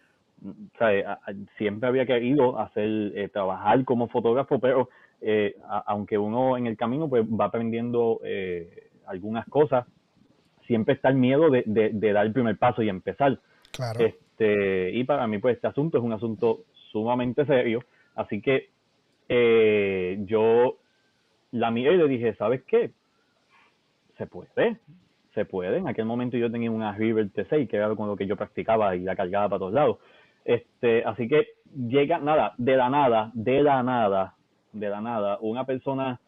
mm, 0.41 0.51
¿sabe? 0.77 1.05
A- 1.05 1.13
a- 1.13 1.33
siempre 1.57 1.89
había 1.89 2.05
querido 2.05 2.59
hacer, 2.59 2.87
eh, 3.15 3.29
trabajar 3.29 3.83
como 3.85 4.07
fotógrafo, 4.07 4.59
pero 4.59 4.89
eh, 5.21 5.55
a- 5.67 5.83
aunque 5.87 6.17
uno 6.17 6.57
en 6.57 6.67
el 6.67 6.77
camino 6.77 7.09
pues 7.09 7.25
va 7.27 7.45
aprendiendo 7.45 8.19
eh, 8.23 8.89
algunas 9.07 9.47
cosas, 9.47 9.85
siempre 10.67 10.93
está 10.93 11.09
el 11.09 11.15
miedo 11.15 11.49
de, 11.49 11.63
de- 11.65 11.89
de 11.91 12.13
dar 12.13 12.25
el 12.25 12.33
primer 12.33 12.57
paso 12.57 12.83
y 12.83 12.89
empezar. 12.89 13.39
Claro. 13.71 13.99
Este, 13.99 14.91
y 14.91 15.03
para 15.05 15.25
mí, 15.27 15.39
pues, 15.39 15.55
este 15.55 15.67
asunto 15.67 15.97
es 15.97 16.03
un 16.03 16.13
asunto 16.13 16.65
sumamente 16.91 17.45
serio. 17.45 17.83
Así 18.15 18.41
que 18.41 18.69
yo 20.25 20.77
la 21.51 21.71
miré 21.71 21.93
y 21.93 21.97
le 21.97 22.07
dije, 22.07 22.35
¿sabes 22.35 22.63
qué? 22.65 22.91
Se 24.17 24.25
puede, 24.27 24.77
se 25.33 25.45
puede. 25.45 25.77
En 25.77 25.87
aquel 25.87 26.05
momento 26.05 26.37
yo 26.37 26.51
tenía 26.51 26.71
una 26.71 26.93
River 26.93 27.31
T6, 27.31 27.67
que 27.69 27.77
era 27.77 27.93
con 27.95 28.07
lo 28.07 28.15
que 28.15 28.25
yo 28.27 28.35
practicaba 28.35 28.95
y 28.95 29.01
la 29.01 29.15
cargaba 29.15 29.49
para 29.49 29.59
todos 29.59 29.73
lados. 29.73 29.97
Este, 30.43 31.03
así 31.03 31.27
que 31.27 31.47
llega, 31.75 32.19
nada, 32.19 32.53
de 32.57 32.77
la 32.77 32.89
nada, 32.89 33.31
de 33.33 33.61
la 33.61 33.83
nada, 33.83 34.35
de 34.71 34.89
la 34.89 35.01
nada, 35.01 35.37
una 35.41 35.65
persona, 35.65 36.19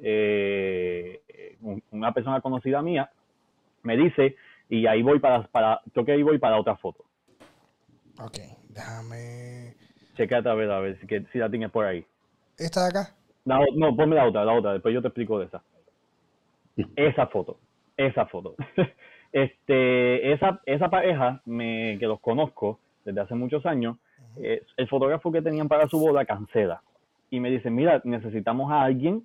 eh, 0.00 1.56
un- 1.62 1.82
una 1.90 2.12
persona 2.12 2.40
conocida 2.40 2.82
mía, 2.82 3.10
me 3.82 3.96
dice, 3.96 4.36
y 4.68 4.86
ahí 4.86 5.02
voy 5.02 5.18
para, 5.18 5.42
para, 5.48 5.80
creo 5.92 6.04
que 6.04 6.12
ahí 6.12 6.22
voy 6.22 6.38
para 6.38 6.58
otra 6.60 6.76
foto. 6.76 7.04
Ok, 8.18 8.38
déjame. 8.68 9.74
Checate 10.16 10.48
a 10.48 10.54
ver, 10.54 10.70
a 10.70 10.80
ver 10.80 10.98
si, 11.00 11.06
que, 11.06 11.24
si 11.32 11.38
la 11.38 11.50
tienes 11.50 11.70
por 11.70 11.84
ahí. 11.86 12.04
¿Esta 12.58 12.82
de 12.82 12.88
acá? 12.90 13.14
La 13.44 13.60
no, 13.76 13.94
ponme 13.96 14.14
la 14.16 14.26
otra, 14.26 14.44
la 14.44 14.52
otra, 14.54 14.72
después 14.74 14.94
yo 14.94 15.02
te 15.02 15.08
explico 15.08 15.38
de 15.38 15.46
esa. 15.46 15.62
Esa 16.96 17.26
foto, 17.26 17.58
esa 17.96 18.26
foto. 18.26 18.54
Este, 19.34 20.30
esa, 20.30 20.60
esa 20.66 20.90
pareja 20.90 21.40
me, 21.46 21.96
que 21.98 22.06
los 22.06 22.20
conozco 22.20 22.78
desde 23.02 23.22
hace 23.22 23.34
muchos 23.34 23.64
años, 23.64 23.96
eh, 24.36 24.60
el 24.76 24.88
fotógrafo 24.88 25.32
que 25.32 25.40
tenían 25.40 25.68
para 25.68 25.88
su 25.88 25.98
boda 25.98 26.26
cancela. 26.26 26.82
Y 27.30 27.40
me 27.40 27.50
dice, 27.50 27.70
mira, 27.70 28.02
necesitamos 28.04 28.70
a 28.70 28.82
alguien 28.82 29.22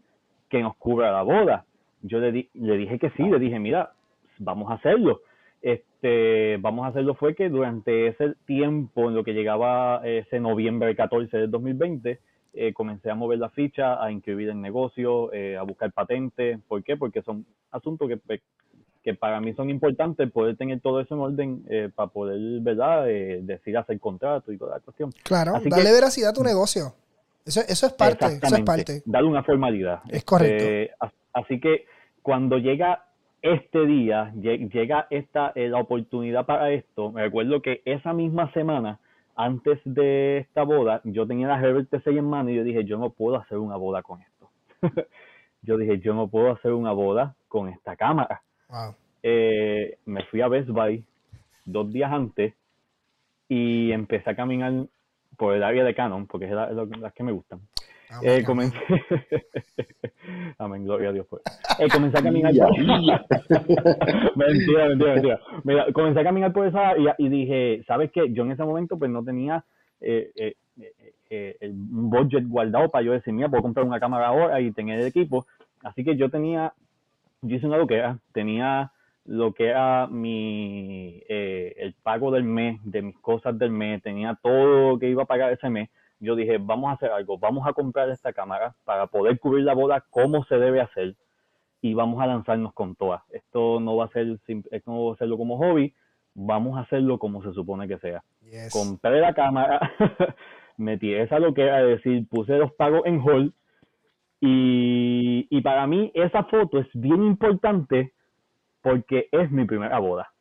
que 0.48 0.62
nos 0.62 0.78
cubra 0.78 1.12
la 1.12 1.24
boda. 1.24 1.66
Yo 2.04 2.20
le, 2.20 2.32
di- 2.32 2.50
le 2.54 2.78
dije 2.78 3.00
que 3.00 3.10
sí, 3.18 3.24
le 3.24 3.38
dije, 3.38 3.60
mira, 3.60 3.92
vamos 4.40 4.72
a 4.72 4.76
hacerlo. 4.76 5.20
Este, 5.62 6.56
vamos 6.62 6.86
a 6.86 6.90
hacerlo 6.90 7.16
fue 7.16 7.36
que 7.36 7.50
durante 7.50 8.08
ese 8.08 8.36
tiempo, 8.46 9.10
en 9.10 9.16
lo 9.16 9.26
que 9.26 9.34
llegaba 9.34 10.00
ese 10.06 10.40
noviembre 10.40 10.96
14 10.96 11.36
del 11.38 11.52
2020, 11.52 12.18
eh, 12.58 12.74
comencé 12.74 13.10
a 13.12 13.16
mover 13.16 13.40
la 13.40 13.50
ficha, 13.50 14.04
a 14.04 14.12
inscribir 14.12 14.50
en 14.50 14.62
negocio, 14.62 15.32
eh, 15.34 15.56
a 15.58 15.64
buscar 15.64 15.92
patentes. 15.92 16.60
¿Por 16.68 16.84
qué? 16.84 16.98
Porque 16.98 17.22
son 17.22 17.46
asuntos 17.72 18.08
que, 18.08 18.18
pues, 18.18 18.42
que 19.04 19.14
para 19.14 19.40
mí 19.40 19.54
son 19.54 19.70
importantes, 19.70 20.30
poder 20.32 20.58
tener 20.58 20.82
todo 20.82 21.00
eso 21.00 21.16
en 21.16 21.22
orden 21.22 21.64
eh, 21.70 21.90
para 21.96 22.10
poder, 22.10 22.40
¿verdad?, 22.62 23.10
eh, 23.10 23.40
decir 23.44 23.78
hacer 23.78 24.00
contrato 24.00 24.52
y 24.52 24.58
toda 24.58 24.76
la 24.76 24.80
cuestión. 24.82 25.12
Claro, 25.24 25.56
Así 25.56 25.70
dale 25.70 25.84
que- 25.86 25.92
veracidad 25.94 26.32
a 26.32 26.34
tu 26.34 26.44
negocio. 26.44 26.94
Eso, 27.46 27.62
eso 27.62 27.88
es 27.88 27.94
parte, 27.94 28.26
eso 28.44 28.56
es 28.58 28.62
parte. 28.64 29.02
Darle 29.06 29.30
una 29.30 29.44
formalidad. 29.44 30.02
Es 30.10 30.26
correcto. 30.26 30.94
As- 31.00 31.14
así 31.32 31.62
que 31.62 31.86
cuando 32.22 32.58
llega 32.58 33.06
este 33.42 33.86
día, 33.86 34.34
lle- 34.36 34.70
llega 34.70 35.08
esta 35.10 35.54
eh, 35.56 35.70
la 35.70 35.80
oportunidad 35.80 36.46
para 36.46 36.72
esto, 36.72 37.12
me 37.14 37.22
recuerdo 37.22 37.62
que 37.62 37.82
esa 37.86 38.12
misma 38.12 38.52
semana, 38.52 39.00
antes 39.38 39.80
de 39.86 40.40
esta 40.40 40.64
boda, 40.64 41.00
yo 41.04 41.26
tenía 41.28 41.48
la 41.48 41.62
Rebel 41.62 41.88
T6 41.90 42.18
en 42.18 42.26
mano 42.30 42.50
y 42.50 42.56
yo 42.56 42.64
dije, 42.64 42.84
yo 42.84 42.98
no 42.98 43.12
puedo 43.12 43.38
hacer 43.38 43.58
una 43.60 43.78
boda 43.78 44.02
con 44.02 44.20
esto. 44.22 44.50
yo 45.62 45.78
dije, 45.78 46.00
yo 46.00 46.14
no 46.14 46.28
puedo 46.28 46.52
hacer 46.52 46.74
una 46.74 46.92
boda 46.92 47.36
con 47.48 47.70
esta 47.70 47.96
cámara. 47.96 48.42
Wow. 48.70 48.96
Eh, 49.24 49.98
me 50.06 50.24
fui 50.26 50.42
a 50.42 50.48
Best 50.48 50.70
Buy 50.70 51.04
dos 51.66 51.92
días 51.94 52.12
antes 52.12 52.54
y 53.48 53.92
empecé 53.92 54.30
a 54.32 54.36
caminar 54.36 54.74
por 55.38 55.54
el 55.54 55.64
área 55.64 55.84
de 55.84 55.94
Canon, 55.94 56.26
porque 56.28 56.46
es 56.46 56.52
la- 56.52 56.72
las 56.72 57.14
que 57.14 57.24
me 57.24 57.32
gustan. 57.32 57.60
Eh, 58.22 58.44
comencé. 58.46 58.78
Amén, 60.58 60.86
gloria 60.86 61.10
a 61.10 61.12
Dios. 61.12 61.28
Pues. 61.30 61.42
Eh, 61.80 61.88
comencé 61.92 62.18
a 62.18 62.24
caminar. 62.24 62.54
mentira, 64.36 64.88
mentira, 64.88 65.14
mentira. 65.14 65.40
Mira, 65.64 65.92
comencé 65.94 66.20
a 66.22 66.24
caminar 66.24 66.54
por 66.54 66.68
esa 66.68 66.98
y, 66.98 67.08
y 67.18 67.30
dije, 67.30 67.84
¿sabes 67.86 68.12
qué? 68.12 68.32
Yo 68.32 68.44
en 68.44 68.52
ese 68.52 68.64
momento 68.64 68.98
pues 68.98 69.12
no 69.12 69.24
tenía 69.24 69.66
eh, 70.00 70.56
eh, 71.30 71.58
un 71.62 72.10
budget 72.10 72.48
guardado 72.48 72.90
para 72.90 73.04
yo 73.04 73.12
decir, 73.12 73.34
mira, 73.34 73.50
puedo 73.50 73.64
comprar 73.64 73.86
una 73.86 74.00
cámara 74.00 74.28
ahora 74.28 74.62
y 74.62 74.72
tener 74.72 75.00
el 75.00 75.08
equipo. 75.08 75.46
Así 75.84 76.04
que 76.04 76.16
yo 76.16 76.30
tenía, 76.30 76.74
yo 77.42 77.58
hice 77.58 77.68
una 77.68 77.78
loquera, 77.78 78.20
tenía 78.34 78.92
lo 79.26 79.54
que 79.54 79.68
era 79.68 80.08
mi, 80.08 81.22
el 81.28 81.94
pago 82.02 82.32
del 82.32 82.46
mes, 82.46 82.80
de 82.86 83.02
mis 83.02 83.18
cosas 83.18 83.60
del 83.60 83.72
mes, 83.72 84.02
tenía 84.02 84.40
todo 84.42 84.92
lo 84.92 85.00
que 85.00 85.10
iba 85.10 85.24
a 85.24 85.28
pagar 85.28 85.52
ese 85.52 85.70
mes 85.70 85.90
yo 86.20 86.36
dije, 86.36 86.58
vamos 86.60 86.90
a 86.90 86.94
hacer 86.94 87.12
algo, 87.12 87.38
vamos 87.38 87.68
a 87.68 87.74
comprar 87.74 88.10
esta 88.10 88.34
cámara 88.34 88.76
para 88.86 89.08
poder 89.08 89.40
cubrir 89.40 89.64
la 89.64 89.74
boda 89.74 90.04
como 90.10 90.44
se 90.46 90.58
debe 90.58 90.82
hacer 90.82 91.16
y 91.82 91.94
vamos 91.94 92.22
a 92.22 92.28
lanzarnos 92.28 92.74
con 92.74 92.96
todas. 92.96 93.22
Esto 93.32 93.80
no 93.80 93.96
va 93.98 94.06
a 94.06 94.10
ser, 94.10 94.40
no 94.86 95.06
va 95.06 95.12
a 95.12 95.14
hacerlo 95.14 95.38
como 95.38 95.58
hobby, 95.58 95.94
vamos 96.34 96.78
a 96.78 96.82
hacerlo 96.82 97.20
como 97.20 97.44
se 97.44 97.54
supone 97.54 97.88
que 97.88 98.00
sea. 98.00 98.24
Compré 98.72 99.20
la 99.20 99.34
cámara, 99.34 99.80
metí 100.78 101.14
esa 101.14 101.40
lo 101.40 101.54
que 101.54 101.64
era 101.64 101.84
decir, 101.84 102.28
puse 102.28 102.58
los 102.58 102.74
pagos 102.74 103.02
en 103.06 103.22
hold 103.22 103.54
y, 104.40 105.48
y 105.50 105.62
para 105.62 105.86
mí 105.88 106.12
esa 106.16 106.44
foto 106.46 106.80
es 106.80 106.88
bien 106.94 107.24
importante 107.24 108.14
porque 108.82 109.30
es 109.32 109.52
mi 109.52 109.66
primera 109.66 110.00
boda. 110.00 110.32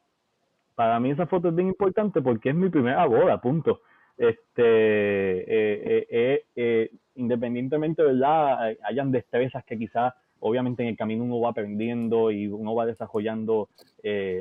Para 0.75 1.01
mí 1.01 1.11
esa 1.11 1.27
foto 1.27 1.49
es 1.49 1.55
bien 1.55 1.69
importante 1.69 2.23
porque 2.23 2.51
es 2.51 2.55
mi 2.55 2.71
primera 2.71 3.05
boda, 3.07 3.41
punto 3.41 3.81
este, 4.17 4.63
eh, 4.63 6.07
eh, 6.11 6.45
eh, 6.57 6.91
independientemente, 7.17 8.03
¿verdad? 8.03 8.75
Hayan 8.85 9.13
destrezas 9.13 9.65
que 9.65 9.79
quizás, 9.79 10.15
obviamente, 10.41 10.83
en 10.83 10.91
el 10.91 10.97
camino 10.97 11.25
uno 11.25 11.41
va 11.41 11.51
aprendiendo 11.51 12.31
y 12.31 12.47
uno 12.47 12.75
va 12.75 12.87
desarrollando 12.87 13.69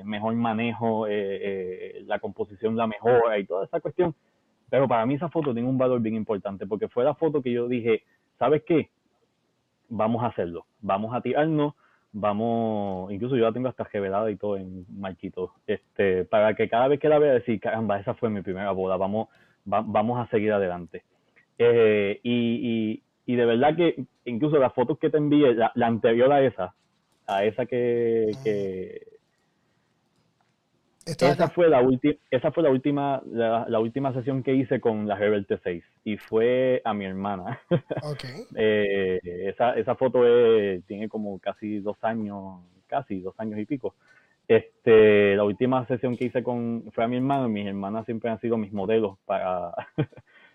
mejor 0.04 0.36
manejo, 0.36 1.08
la 1.08 2.20
composición 2.20 2.76
la 2.76 2.88
mejora 2.88 3.40
y 3.40 3.46
toda 3.46 3.66
esa 3.66 3.80
cuestión. 3.80 4.14
Pero 4.70 4.88
para 4.88 5.06
mí 5.06 5.16
esa 5.16 5.30
foto 5.30 5.54
tiene 5.54 5.70
un 5.70 5.78
valor 5.78 6.02
bien 6.02 6.16
importante 6.16 6.66
porque 6.68 6.88
fue 6.88 7.04
la 7.04 7.16
foto 7.16 7.42
que 7.42 7.52
yo 7.52 7.68
dije, 7.68 8.04
¿sabes 8.38 8.64
qué? 8.64 8.90
Vamos 9.90 10.24
a 10.24 10.28
hacerlo, 10.28 10.66
vamos 10.82 11.16
a 11.16 11.22
tirarnos, 11.22 11.74
vamos, 12.12 13.12
incluso 13.12 13.36
yo 13.36 13.44
la 13.44 13.54
tengo 13.54 13.70
hasta 13.70 13.84
revelada 13.84 14.32
y 14.32 14.36
todo 14.36 14.58
en 14.58 14.86
marquito, 15.00 15.54
este, 15.68 16.26
para 16.26 16.56
que 16.56 16.68
cada 16.68 16.88
vez 16.88 17.00
que 17.00 17.10
la 17.10 17.20
vea 17.20 17.34
decir, 17.34 17.60
caramba, 17.60 18.00
esa 18.00 18.16
fue 18.16 18.30
mi 18.30 18.42
primera 18.42 18.72
boda, 18.72 18.98
vamos, 18.98 19.28
vamos 19.66 20.20
a 20.20 20.30
seguir 20.30 20.54
adelante. 20.54 21.04
Eh, 21.58 22.20
y, 22.24 23.02
y, 23.26 23.36
de 23.36 23.46
verdad 23.46 23.76
que 23.76 24.06
incluso 24.26 24.58
las 24.58 24.74
fotos 24.74 25.00
que 25.00 25.10
te 25.10 25.18
envié, 25.18 25.56
la, 25.56 25.72
anterior 25.88 26.32
a 26.32 26.44
esa, 26.44 26.74
a 27.28 27.44
esa 27.46 27.66
que, 27.66 28.32
esa 31.06 31.50
fue 31.50 31.70
la 31.70 31.82
última 31.82 32.16
esa 32.32 32.52
fue 32.52 32.64
la 32.64 32.72
última 32.72 33.22
la, 33.28 33.80
última 33.80 34.12
sesión 34.12 34.42
que 34.42 34.56
hice 34.56 34.80
con 34.80 35.08
la 35.08 35.16
Rebel 35.16 35.46
T6 35.46 35.84
y 36.04 36.18
fue 36.18 36.82
a 36.84 36.96
mi 36.96 37.06
hermana 37.06 37.62
okay. 38.04 38.42
Eh, 38.56 39.20
esa, 39.24 39.76
esa 39.76 39.94
foto 39.96 40.24
tiene 40.88 41.08
como 41.08 41.38
casi 41.38 41.80
dos 41.80 41.98
años 42.02 42.60
casi 42.88 43.20
dos 43.20 43.36
años 43.40 43.60
y 43.60 43.66
pico 43.66 43.94
este, 44.48 45.36
la 45.36 45.44
última 45.44 45.86
sesión 45.88 46.16
que 46.16 46.26
hice 46.26 46.44
con 46.44 46.84
fue 46.94 47.04
a 47.04 47.08
mi 47.08 47.18
hermano, 47.18 47.50
mis 47.50 47.66
hermanas 47.66 48.06
siempre 48.06 48.30
han 48.30 48.40
sido 48.40 48.58
mis 48.58 48.72
modelos 48.72 49.18
para, 49.26 49.74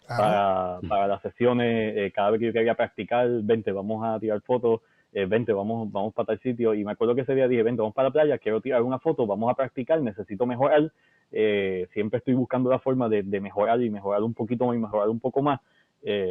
para, 0.07 1.07
las 1.07 1.22
sesiones. 1.22 1.96
Eh, 1.96 2.12
cada 2.14 2.31
vez 2.31 2.40
que 2.40 2.46
yo 2.46 2.53
quería 2.53 2.74
practicar, 2.74 3.29
vente, 3.42 3.72
vamos 3.72 4.05
a 4.05 4.18
tirar 4.20 4.40
fotos, 4.42 4.81
eh, 5.12 5.26
vente, 5.26 5.53
vamos, 5.53 5.90
vamos 5.90 6.14
para 6.14 6.26
tal 6.26 6.40
sitio. 6.40 6.74
Y 6.74 6.85
me 6.85 6.92
acuerdo 6.92 7.14
que 7.14 7.22
ese 7.22 7.35
día 7.35 7.48
dije, 7.48 7.62
vente, 7.62 7.81
vamos 7.81 7.94
para 7.94 8.09
la 8.09 8.12
playa, 8.12 8.38
quiero 8.38 8.61
tirar 8.61 8.83
una 8.83 8.98
foto, 8.98 9.26
vamos 9.26 9.50
a 9.50 9.55
practicar, 9.55 10.00
necesito 10.00 10.46
mejorar. 10.46 10.92
Eh, 11.33 11.88
siempre 11.92 12.18
estoy 12.18 12.35
buscando 12.35 12.70
la 12.70 12.79
forma 12.79 13.09
de, 13.09 13.22
mejorar 13.40 13.83
y 13.83 13.90
mejorar 13.90 14.22
un 14.22 14.35
poquito 14.35 14.66
más 14.66 14.76
y 14.76 14.79
mejorar 14.79 15.09
un 15.09 15.20
poco 15.20 15.42
más. 15.42 15.61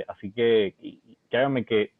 así 0.07 0.31
que 0.31 0.75
créanme 1.29 1.63
que 1.65 1.91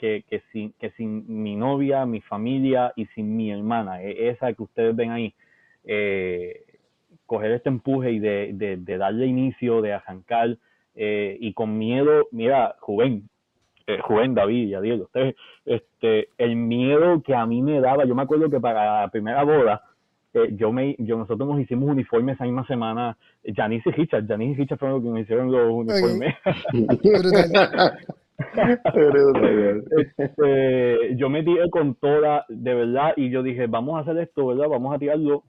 que, 0.00 0.24
que, 0.30 0.42
sin, 0.50 0.72
que 0.80 0.90
sin 0.92 1.42
mi 1.42 1.56
novia, 1.56 2.06
mi 2.06 2.22
familia 2.22 2.90
y 2.96 3.04
sin 3.14 3.36
mi 3.36 3.52
hermana, 3.52 4.02
e, 4.02 4.30
esa 4.30 4.50
que 4.54 4.62
ustedes 4.62 4.96
ven 4.96 5.10
ahí, 5.10 5.34
eh, 5.84 6.64
coger 7.26 7.52
este 7.52 7.68
empuje 7.68 8.12
y 8.12 8.18
de, 8.18 8.78
de, 8.78 8.96
darle 8.96 9.26
inicio, 9.26 9.82
de 9.82 9.92
arrancar, 9.92 10.56
eh, 10.94 11.36
y 11.38 11.52
con 11.52 11.76
miedo, 11.76 12.28
mira, 12.32 12.76
Juven, 12.80 13.28
eh, 13.86 13.98
Juven, 14.00 14.34
David 14.34 14.68
y 14.68 14.74
Adiel, 14.74 15.02
ustedes, 15.02 15.36
este, 15.66 16.28
el 16.38 16.56
miedo 16.56 17.22
que 17.22 17.34
a 17.34 17.44
mí 17.44 17.60
me 17.60 17.78
daba, 17.80 18.06
yo 18.06 18.14
me 18.14 18.22
acuerdo 18.22 18.48
que 18.48 18.58
para 18.58 19.02
la 19.02 19.08
primera 19.08 19.44
boda, 19.44 19.82
eh, 20.32 20.48
yo 20.52 20.72
me, 20.72 20.96
yo 20.98 21.18
nosotros 21.18 21.46
nos 21.46 21.60
hicimos 21.60 21.90
uniformes 21.90 22.36
esa 22.36 22.44
misma 22.44 22.66
semana, 22.66 23.18
Janice 23.44 23.90
y 23.90 23.92
Richard, 23.92 24.26
Janice 24.26 24.52
y 24.52 24.56
Richard 24.62 24.78
fueron 24.78 24.96
los 24.96 25.04
que 25.04 25.10
me 25.10 25.20
hicieron 25.20 25.52
los 25.52 25.70
uniformes. 25.70 26.34
este, 30.16 31.16
yo 31.16 31.28
me 31.28 31.42
tiré 31.42 31.68
con 31.70 31.94
toda, 31.94 32.44
de 32.48 32.74
verdad, 32.74 33.12
y 33.16 33.30
yo 33.30 33.42
dije, 33.42 33.66
vamos 33.66 33.96
a 33.96 34.00
hacer 34.00 34.18
esto, 34.18 34.46
¿verdad? 34.46 34.68
Vamos 34.68 34.94
a 34.94 34.98
tirarlo, 34.98 35.44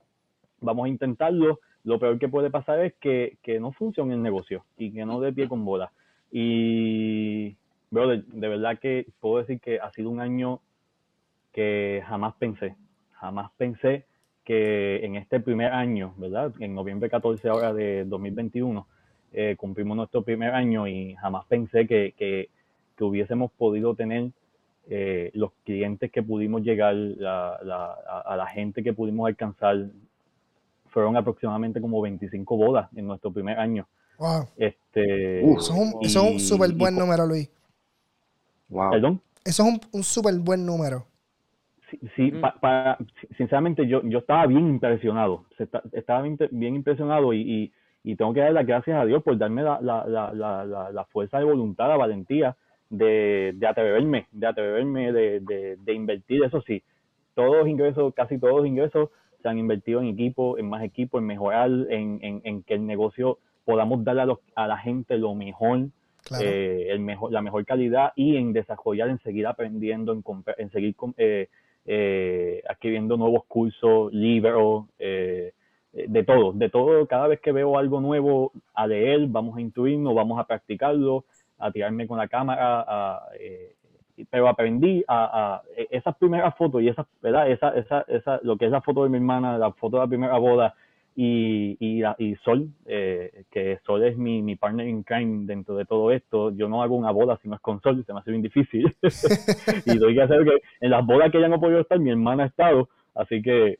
vamos 0.60 0.86
a 0.86 0.90
intentarlo. 0.90 1.60
Lo 1.84 2.00
peor 2.00 2.20
que 2.20 2.30
puede 2.30 2.52
pasar 2.52 2.80
es 2.80 2.94
que, 3.00 3.38
que 3.42 3.60
no 3.60 3.72
funcione 3.72 4.14
el 4.14 4.22
negocio 4.22 4.66
y 4.78 4.92
que 4.92 5.06
no 5.06 5.20
dé 5.20 5.34
pie 5.34 5.48
con 5.48 5.66
bola. 5.66 5.92
Y, 6.32 7.56
bro, 7.90 8.08
de, 8.08 8.48
verdad 8.48 8.78
que 8.80 9.08
puedo 9.20 9.40
decir 9.40 9.60
que 9.60 9.80
ha 9.80 9.92
sido 9.92 10.10
un 10.10 10.20
año 10.20 10.62
que 11.52 12.04
jamás 12.08 12.36
pensé, 12.36 12.76
jamás 13.14 13.52
pensé 13.58 14.06
que 14.46 15.04
en 15.06 15.16
este 15.16 15.40
primer 15.40 15.74
año, 15.74 16.14
¿verdad? 16.18 16.54
En 16.60 16.74
noviembre 16.74 17.10
14 17.10 17.50
ahora 17.50 17.74
de 17.74 18.06
2021, 18.06 18.88
eh, 19.34 19.56
cumplimos 19.58 19.98
nuestro 19.98 20.24
primer 20.24 20.54
año 20.54 20.88
y 20.88 21.16
jamás 21.16 21.46
pensé 21.46 21.88
que, 21.88 22.14
que 22.18 22.50
que 23.02 23.06
hubiésemos 23.06 23.52
podido 23.54 23.96
tener 23.96 24.30
eh, 24.88 25.32
los 25.34 25.52
clientes 25.64 26.12
que 26.12 26.22
pudimos 26.22 26.62
llegar, 26.62 26.94
a, 27.26 28.36
la 28.38 28.48
gente 28.54 28.84
que 28.84 28.94
pudimos 28.94 29.28
alcanzar, 29.28 29.88
fueron 30.90 31.18
aproximadamente 31.18 31.82
como 31.82 32.00
25 32.02 32.58
bodas 32.58 32.90
en 32.96 33.08
nuestro 33.08 33.32
primer 33.32 33.58
año. 33.58 33.88
Wow. 34.20 34.50
Este, 34.56 35.42
eso 35.52 35.96
es 36.02 36.16
un, 36.16 36.40
súper 36.40 36.74
buen 36.74 36.96
número, 36.96 37.26
Luis. 37.26 37.50
Wow. 38.70 38.92
¿Perdón? 38.92 39.22
Eso 39.44 39.64
es 39.64 39.80
un, 39.92 40.04
súper 40.04 40.36
buen 40.36 40.64
número. 40.64 41.08
Sí, 42.16 42.32
para, 42.62 43.00
sinceramente 43.38 43.88
yo, 43.88 44.04
yo 44.04 44.20
estaba 44.20 44.46
bien 44.46 44.68
impresionado. 44.68 45.46
Estaba 45.92 46.22
bien, 46.22 46.76
impresionado 46.76 47.34
y, 47.34 47.72
y, 48.04 48.16
tengo 48.16 48.34
que 48.34 48.42
dar 48.42 48.54
las 48.54 48.68
gracias 48.68 49.02
a 49.02 49.06
Dios 49.06 49.24
por 49.24 49.38
darme 49.40 49.64
la, 49.64 49.80
la 49.82 51.06
fuerza 51.12 51.40
de 51.40 51.46
voluntad, 51.46 51.88
la 51.88 51.98
valentía 51.98 52.56
de, 52.92 53.54
de 53.56 53.68
atreverme, 53.68 54.28
de 54.32 54.48
atreverme, 54.48 55.12
de, 55.12 55.40
de, 55.40 55.78
de, 55.78 55.94
invertir, 55.94 56.44
eso 56.44 56.62
sí, 56.62 56.84
todos 57.34 57.58
los 57.58 57.68
ingresos, 57.68 58.14
casi 58.14 58.38
todos 58.38 58.58
los 58.58 58.68
ingresos 58.68 59.10
se 59.42 59.48
han 59.50 59.58
invertido 59.58 60.02
en 60.02 60.10
equipo, 60.10 60.58
en 60.58 60.70
más 60.70 60.84
equipo, 60.84 61.18
en 61.18 61.26
mejorar, 61.26 61.72
en, 61.90 62.20
en, 62.44 62.64
que 62.64 62.76
el 62.76 62.86
negocio 62.86 63.40
podamos 63.66 64.04
darle 64.04 64.24
a, 64.24 64.64
a 64.64 64.68
la 64.68 64.78
gente 64.78 65.18
lo 65.18 65.34
mejor, 65.34 65.88
eh, 66.40 66.88
el 66.90 67.00
mejor, 67.00 67.32
la 67.32 67.42
mejor 67.42 67.66
calidad 67.66 68.12
y 68.16 68.36
en 68.36 68.54
desarrollar, 68.54 69.10
en 69.10 69.20
seguir 69.20 69.48
aprendiendo, 69.48 70.12
en, 70.12 70.24
en 70.58 70.70
seguir 70.72 70.96
eh, 71.18 71.48
eh, 71.86 72.62
adquiriendo 72.70 73.18
nuevos 73.18 73.46
cursos, 73.46 74.14
libros, 74.14 74.86
eh, 75.00 75.54
de 75.94 76.24
todo, 76.24 76.54
de 76.54 76.70
todo, 76.70 77.06
cada 77.06 77.28
vez 77.28 77.42
que 77.42 77.52
veo 77.52 77.78
algo 77.78 78.00
nuevo 78.00 78.54
a 78.74 78.88
leer, 78.88 79.28
vamos 79.28 79.58
a 79.58 79.62
intuirnos, 79.62 80.16
vamos 80.16 80.40
a 80.40 80.46
practicarlo, 80.46 81.26
a 81.62 81.72
tirarme 81.72 82.08
con 82.08 82.18
la 82.18 82.28
cámara, 82.28 83.22
eh, 83.40 83.76
pero 84.30 84.48
aprendí 84.48 85.04
a, 85.08 85.62
e, 85.76 85.88
esas 85.92 86.16
primeras 86.18 86.56
fotos 86.56 86.82
y 86.82 86.90
esas, 86.90 87.06
¿verdad? 87.22 87.50
Esa, 87.50 87.70
esa, 87.78 88.02
esa, 88.08 88.40
lo 88.44 88.58
que 88.58 88.66
es 88.66 88.72
la 88.72 88.82
foto 88.82 89.04
de 89.04 89.10
mi 89.10 89.18
hermana, 89.18 89.58
la 89.58 89.72
foto 89.72 89.98
de 89.98 90.04
la 90.04 90.08
primera 90.08 90.38
boda 90.38 90.76
y, 91.16 91.78
y, 91.80 92.04
y 92.20 92.36
Sol, 92.38 92.70
eh, 92.86 93.44
que 93.52 93.80
Sol 93.86 94.04
es 94.04 94.18
mi, 94.18 94.42
mi 94.42 94.56
partner 94.56 94.88
in 94.88 95.04
crime 95.04 95.46
dentro 95.46 95.76
de 95.76 95.86
todo 95.86 96.12
esto. 96.12 96.52
Yo 96.52 96.70
no 96.70 96.84
hago 96.84 96.96
una 96.96 97.12
boda 97.12 97.38
si 97.42 97.50
no 97.50 97.56
es 97.56 97.62
con 97.62 97.82
Sol, 97.82 98.04
se 98.06 98.14
me 98.14 98.20
hace 98.20 98.32
bien 98.32 98.44
difícil. 98.44 98.96
y 99.86 99.98
doy 99.98 100.16
que 100.16 100.22
hacer 100.22 100.44
que 100.44 100.62
en 100.80 100.92
las 100.92 101.06
bodas 101.06 101.32
que 101.32 101.38
ella 101.38 101.50
no 101.50 101.56
ha 101.56 101.62
podido 101.62 101.82
estar, 101.82 102.00
mi 102.00 102.12
hermana 102.12 102.44
ha 102.44 102.48
estado, 102.48 102.90
así 103.16 103.42
que 103.42 103.80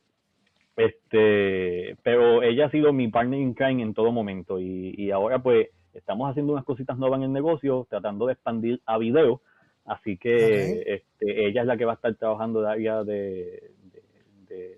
este 0.74 1.96
pero 2.02 2.42
ella 2.42 2.66
ha 2.66 2.70
sido 2.70 2.94
mi 2.94 3.08
partner 3.08 3.38
in 3.38 3.52
crime 3.52 3.82
en 3.82 3.92
todo 3.92 4.10
momento 4.10 4.58
y, 4.58 4.94
y 4.96 5.10
ahora 5.10 5.42
pues 5.42 5.68
estamos 5.94 6.30
haciendo 6.30 6.52
unas 6.52 6.64
cositas 6.64 6.98
nuevas 6.98 7.18
en 7.18 7.24
el 7.24 7.32
negocio, 7.32 7.86
tratando 7.88 8.26
de 8.26 8.34
expandir 8.34 8.80
a 8.86 8.98
video, 8.98 9.40
así 9.84 10.16
que 10.16 10.82
este, 10.86 11.46
ella 11.46 11.62
es 11.62 11.66
la 11.66 11.76
que 11.76 11.84
va 11.84 11.92
a 11.92 11.94
estar 11.96 12.14
trabajando 12.14 12.60
el 12.60 12.66
área 12.66 13.04
de, 13.04 13.72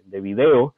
de, 0.04 0.20
video. 0.20 0.74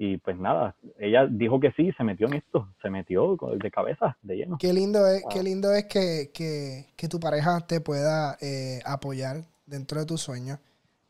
Y 0.00 0.16
pues 0.18 0.38
nada, 0.38 0.76
ella 0.98 1.26
dijo 1.28 1.58
que 1.58 1.72
sí, 1.72 1.90
se 1.96 2.04
metió 2.04 2.28
en 2.28 2.34
esto, 2.34 2.68
se 2.80 2.88
metió 2.88 3.36
de 3.56 3.70
cabeza, 3.70 4.16
de 4.22 4.36
lleno. 4.36 4.56
Qué 4.58 4.72
lindo 4.72 5.04
es, 5.06 5.24
qué 5.28 5.42
lindo 5.42 5.72
es 5.72 5.86
que, 5.86 7.08
tu 7.10 7.18
pareja 7.18 7.60
te 7.66 7.80
pueda 7.80 8.36
eh, 8.40 8.78
apoyar 8.84 9.44
dentro 9.66 9.98
de 9.98 10.06
tus 10.06 10.20
sueños. 10.20 10.60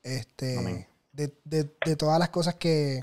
Este, 0.03 0.87
de, 1.13 1.97
todas 1.97 2.19
las 2.19 2.31
cosas 2.31 2.55
que, 2.55 3.01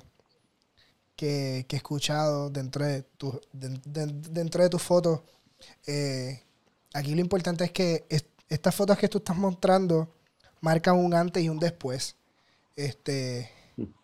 que, 1.15 1.65
he 1.69 1.75
escuchado 1.75 2.49
dentro 2.49 2.85
de, 2.85 3.03
tu, 3.03 3.39
dentro 3.53 4.63
de 4.63 4.69
tus 4.69 4.81
fotos, 4.81 5.21
eh, 5.87 6.43
aquí 6.93 7.13
lo 7.13 7.21
importante 7.21 7.63
es 7.63 7.71
que 7.71 8.05
estas 8.49 8.75
fotos 8.75 8.97
que 8.97 9.07
tú 9.07 9.19
estás 9.19 9.37
mostrando 9.37 10.13
marcan 10.61 10.97
un 10.97 11.13
antes 11.13 11.43
y 11.43 11.49
un 11.49 11.59
después. 11.59 12.15
Este, 12.75 13.49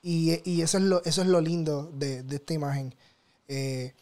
y, 0.01 0.61
eso, 0.61 0.77
es 0.77 0.83
lo, 0.83 1.03
eso 1.03 1.21
es 1.21 1.27
lo 1.27 1.41
lindo 1.41 1.91
de, 1.93 2.25
esta 2.29 2.53
imagen. 2.53 2.95
Eh, 3.47 3.93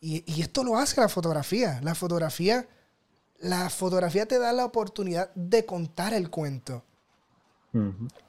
y, 0.00 0.40
esto 0.40 0.62
lo 0.62 0.78
hace 0.78 1.00
la 1.00 1.08
fotografía. 1.08 1.80
La 1.82 1.94
fotografía, 1.94 2.68
la 3.38 3.70
fotografía 3.70 4.26
te 4.26 4.38
da 4.38 4.52
la 4.52 4.64
oportunidad 4.64 5.34
de 5.34 5.64
contar 5.64 6.14
el 6.14 6.30
cuento. 6.30 6.84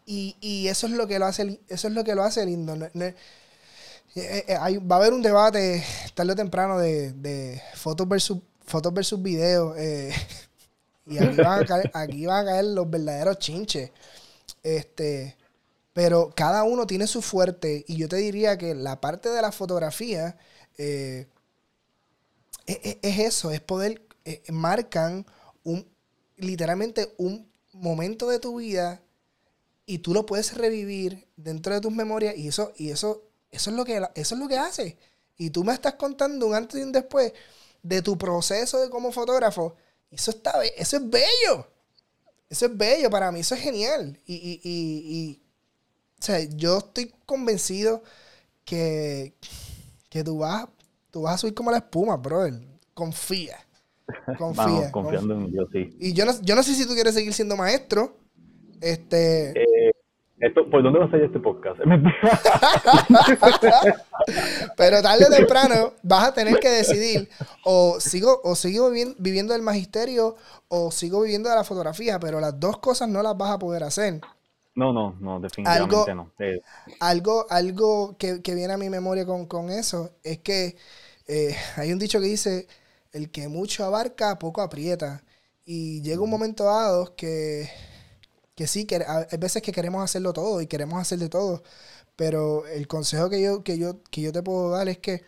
y, 0.05 0.67
eso 0.67 0.87
es 0.87 0.93
lo 0.93 1.07
que 1.07 1.19
lo 1.19 1.25
hace, 1.25 1.61
eso 1.67 1.87
es 1.87 1.93
lo 1.93 2.03
que 2.03 2.15
lo 2.15 2.23
hace 2.23 2.45
lindo. 2.45 2.75
Eh, 4.15 4.79
va 4.79 4.95
a 4.95 4.99
haber 4.99 5.13
un 5.13 5.21
debate 5.21 5.83
tarde 6.15 6.31
o 6.31 6.35
temprano 6.35 6.79
de, 6.79 7.61
fotos 7.75 8.07
versus 8.07 8.39
fotos 8.67 8.93
versus 8.93 9.21
videos. 9.21 9.75
y 11.07 11.17
aquí 11.17 11.37
van, 11.37 11.63
a 11.63 11.65
caer, 11.65 11.91
aquí 11.93 12.25
van 12.27 12.47
a 12.47 12.51
caer 12.51 12.65
los 12.65 12.87
verdaderos 12.89 13.39
chinches. 13.39 13.89
Este, 14.61 15.35
pero 15.93 16.31
cada 16.35 16.63
uno 16.63 16.85
tiene 16.85 17.07
su 17.07 17.23
fuerte 17.23 17.83
y 17.87 17.97
yo 17.97 18.07
te 18.07 18.17
diría 18.17 18.55
que 18.55 18.75
la 18.75 19.01
parte 19.01 19.29
de 19.29 19.41
la 19.41 19.51
fotografía 19.51 20.37
eh, 20.77 21.25
es, 22.67 22.97
eso, 23.01 23.49
es 23.49 23.61
poder, 23.61 24.01
eh, 24.25 24.43
marcan 24.51 25.25
un, 25.63 25.87
literalmente 26.35 27.13
un 27.17 27.49
momento 27.73 28.29
de 28.29 28.37
tu 28.39 28.57
vida 28.57 29.01
y 29.87 29.99
tú 29.99 30.13
lo 30.13 30.25
puedes 30.25 30.55
revivir 30.55 31.27
dentro 31.35 31.73
de 31.73 31.81
tus 31.81 31.91
memorias 31.91 32.37
y 32.37 32.49
eso, 32.49 32.73
y 32.77 32.91
eso, 32.91 33.23
eso 33.49 33.69
es 33.71 33.75
lo 33.75 33.83
que, 33.83 33.97
eso 34.13 34.35
es 34.35 34.39
lo 34.39 34.47
que 34.47 34.57
hace. 34.57 34.97
Y 35.37 35.49
tú 35.49 35.63
me 35.63 35.73
estás 35.73 35.95
contando 35.95 36.45
un 36.45 36.53
antes 36.53 36.79
y 36.79 36.83
un 36.83 36.91
después 36.91 37.33
de 37.83 38.01
tu 38.01 38.17
proceso 38.17 38.79
de 38.79 38.89
como 38.89 39.11
fotógrafo. 39.11 39.75
Eso 40.11 40.31
está, 40.31 40.63
eso 40.63 40.97
es 40.97 41.09
bello. 41.09 41.67
Eso 42.49 42.65
es 42.67 42.77
bello 42.77 43.09
para 43.09 43.31
mí, 43.31 43.41
eso 43.41 43.55
es 43.55 43.61
genial. 43.61 44.19
y 44.25 45.41
o 46.19 46.23
sea, 46.23 46.39
yo 46.55 46.79
estoy 46.79 47.13
convencido 47.25 48.01
que, 48.65 49.35
que 50.09 50.23
tú, 50.23 50.39
vas, 50.39 50.67
tú 51.11 51.21
vas 51.21 51.35
a 51.35 51.37
subir 51.37 51.53
como 51.53 51.71
la 51.71 51.77
espuma, 51.77 52.17
brother. 52.17 52.55
Confía. 52.93 53.57
Confía. 54.37 54.91
confiando 54.91 55.35
en 55.35 55.51
Dios, 55.51 55.69
sí. 55.71 55.95
Y 55.99 56.13
yo 56.13 56.25
no, 56.25 56.33
yo 56.41 56.55
no 56.55 56.63
sé 56.63 56.73
si 56.73 56.87
tú 56.87 56.93
quieres 56.93 57.13
seguir 57.13 57.33
siendo 57.33 57.55
maestro. 57.55 58.17
Este. 58.81 59.51
Eh, 59.51 59.91
esto, 60.39 60.69
¿Por 60.69 60.83
dónde 60.83 60.99
va 60.99 61.05
a 61.05 61.09
salir 61.09 61.25
este 61.25 61.39
podcast? 61.39 61.79
Pero 64.77 65.01
tarde 65.01 65.25
o 65.25 65.29
temprano 65.35 65.93
vas 66.03 66.27
a 66.27 66.33
tener 66.33 66.59
que 66.59 66.69
decidir 66.69 67.27
o 67.63 67.99
sigo, 67.99 68.39
o 68.43 68.55
sigo 68.55 68.91
viviendo 68.91 69.53
del 69.53 69.63
magisterio 69.63 70.35
o 70.67 70.91
sigo 70.91 71.21
viviendo 71.21 71.49
de 71.49 71.55
la 71.55 71.63
fotografía, 71.63 72.19
pero 72.19 72.39
las 72.39 72.59
dos 72.59 72.77
cosas 72.77 73.09
no 73.09 73.23
las 73.23 73.35
vas 73.37 73.51
a 73.51 73.59
poder 73.59 73.83
hacer. 73.83 74.21
No, 74.75 74.93
no, 74.93 75.15
no, 75.19 75.39
definitivamente 75.39 76.13
no. 76.13 76.31
Algo, 76.99 77.47
algo 77.49 78.15
que, 78.17 78.39
viene 78.43 78.73
a 78.73 78.77
mi 78.77 78.89
memoria 78.89 79.25
con, 79.25 79.71
eso 79.71 80.11
es 80.23 80.37
que 80.39 80.75
eh, 81.27 81.55
hay 81.77 81.91
un 81.91 81.97
dicho 81.97 82.19
que 82.19 82.27
dice, 82.27 82.67
el 83.11 83.31
que 83.31 83.47
mucho 83.47 83.85
abarca, 83.85 84.37
poco 84.37 84.61
aprieta. 84.61 85.23
Y 85.65 86.01
llega 86.01 86.21
un 86.21 86.29
momento 86.29 86.65
dado 86.65 87.15
que, 87.15 87.69
que 88.57 88.67
sí, 88.67 88.85
que 88.85 89.05
hay 89.07 89.37
veces 89.37 89.61
que 89.61 89.71
queremos 89.71 90.03
hacerlo 90.03 90.33
todo 90.33 90.61
y 90.61 90.67
queremos 90.67 90.99
hacer 90.99 91.19
de 91.19 91.29
todo. 91.29 91.63
Pero 92.17 92.67
el 92.67 92.87
consejo 92.87 93.29
que 93.29 93.41
yo, 93.41 93.63
que 93.63 93.77
yo, 93.77 94.01
que 94.11 94.21
yo 94.21 94.33
te 94.33 94.43
puedo 94.43 94.71
dar 94.71 94.89
es 94.89 94.97
que 94.97 95.23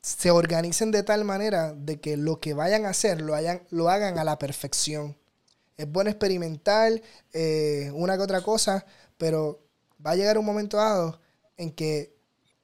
se 0.00 0.30
organicen 0.30 0.90
de 0.92 1.02
tal 1.02 1.24
manera 1.24 1.74
de 1.74 2.00
que 2.00 2.16
lo 2.16 2.40
que 2.40 2.54
vayan 2.54 2.86
a 2.86 2.90
hacer 2.90 3.20
lo, 3.20 3.34
hayan, 3.34 3.62
lo 3.70 3.90
hagan 3.90 4.18
a 4.18 4.24
la 4.24 4.38
perfección 4.38 5.16
es 5.76 5.90
bueno 5.90 6.10
experimentar 6.10 7.02
eh, 7.32 7.90
una 7.94 8.16
que 8.16 8.22
otra 8.22 8.42
cosa, 8.42 8.86
pero 9.18 9.60
va 10.04 10.12
a 10.12 10.16
llegar 10.16 10.38
un 10.38 10.44
momento 10.44 10.76
dado 10.76 11.20
en 11.56 11.72
que 11.72 12.14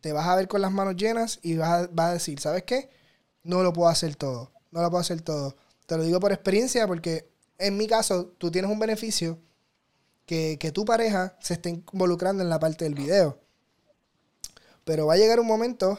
te 0.01 0.13
vas 0.13 0.27
a 0.27 0.37
ver 0.37 0.49
con 0.49 0.61
las 0.63 0.73
manos 0.73 0.97
llenas 0.97 1.39
y 1.43 1.57
vas 1.57 1.89
a, 1.97 2.13
decir, 2.13 2.41
¿sabes 2.41 2.65
qué? 2.65 2.91
No 3.43 3.63
lo 3.63 3.73
puedo 3.73 3.89
hacer 3.89 4.17
todo, 4.17 4.53
no 4.71 4.83
lo 4.83 4.91
puedo 4.91 5.01
hacer 5.01 5.21
todo. 5.23 5.57
Te 5.87 5.97
lo 5.97 6.05
digo 6.05 6.21
por 6.21 6.33
experiencia 6.33 6.87
porque 6.87 7.29
en 7.61 7.77
mi 7.77 7.87
caso 7.87 8.27
tú 8.39 8.51
tienes 8.51 8.71
un 8.71 8.79
beneficio 8.79 9.39
que, 10.27 10.59
que 10.59 10.73
tu 10.73 10.85
pareja 10.85 11.37
se 11.41 11.55
esté 11.55 11.71
involucrando 11.71 12.43
en 12.43 12.49
la 12.49 12.59
parte 12.59 12.85
del 12.85 12.95
video. 12.95 13.39
Pero 14.85 15.07
va 15.07 15.15
a 15.15 15.17
llegar 15.17 15.39
un 15.39 15.47
momento, 15.47 15.99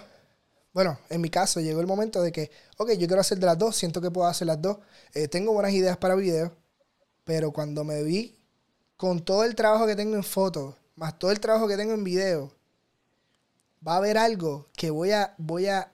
bueno, 0.74 1.00
en 1.10 1.22
mi 1.22 1.30
caso 1.30 1.62
llegó 1.62 1.80
el 1.80 1.88
momento 1.88 2.22
de 2.22 2.32
que, 2.32 2.52
ok, 2.78 2.92
yo 2.92 3.08
quiero 3.08 3.22
hacer 3.22 3.40
de 3.40 3.46
las 3.46 3.58
dos, 3.58 3.76
siento 3.76 4.02
que 4.02 4.12
puedo 4.12 4.28
hacer 4.28 4.48
las 4.48 4.62
dos, 4.62 4.78
eh, 5.14 5.28
tengo 5.28 5.54
buenas 5.54 5.72
ideas 5.72 5.98
para 5.98 6.16
video, 6.16 6.56
pero 7.24 7.52
cuando 7.52 7.84
me 7.84 8.04
vi 8.04 8.38
con 8.98 9.20
todo 9.22 9.44
el 9.44 9.56
trabajo 9.56 9.86
que 9.86 9.96
tengo 9.96 10.16
en 10.16 10.24
fotos, 10.24 10.76
más 10.96 11.18
todo 11.18 11.32
el 11.32 11.40
trabajo 11.40 11.68
que 11.68 11.78
tengo 11.78 11.94
en 11.94 12.04
video, 12.04 12.52
va 13.86 13.94
a 13.94 13.98
haber 13.98 14.18
algo 14.18 14.68
que 14.76 14.92
voy 14.92 15.12
a, 15.12 15.34
voy 15.38 15.68
a, 15.68 15.92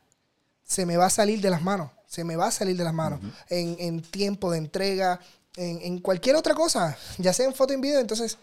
se 0.63 0.85
me 0.85 0.97
va 0.97 1.05
a 1.05 1.09
salir 1.09 1.41
de 1.41 1.49
las 1.49 1.61
manos. 1.61 1.91
Se 2.07 2.23
me 2.23 2.37
va 2.37 2.47
a 2.47 2.51
salir 2.51 2.77
de 2.77 2.83
las 2.83 2.93
manos. 2.93 3.19
en, 3.49 4.01
tiempo 4.01 4.51
de 4.51 4.59
entrega, 4.59 5.19
en, 5.57 5.99
cualquier 5.99 6.35
otra 6.35 6.53
cosa, 6.53 6.97
ya 7.17 7.33
sea 7.33 7.45
en 7.45 7.53
foto 7.53 7.73
o 7.73 7.75
en 7.75 7.81
video. 7.81 7.99
Entonces, 7.99 8.37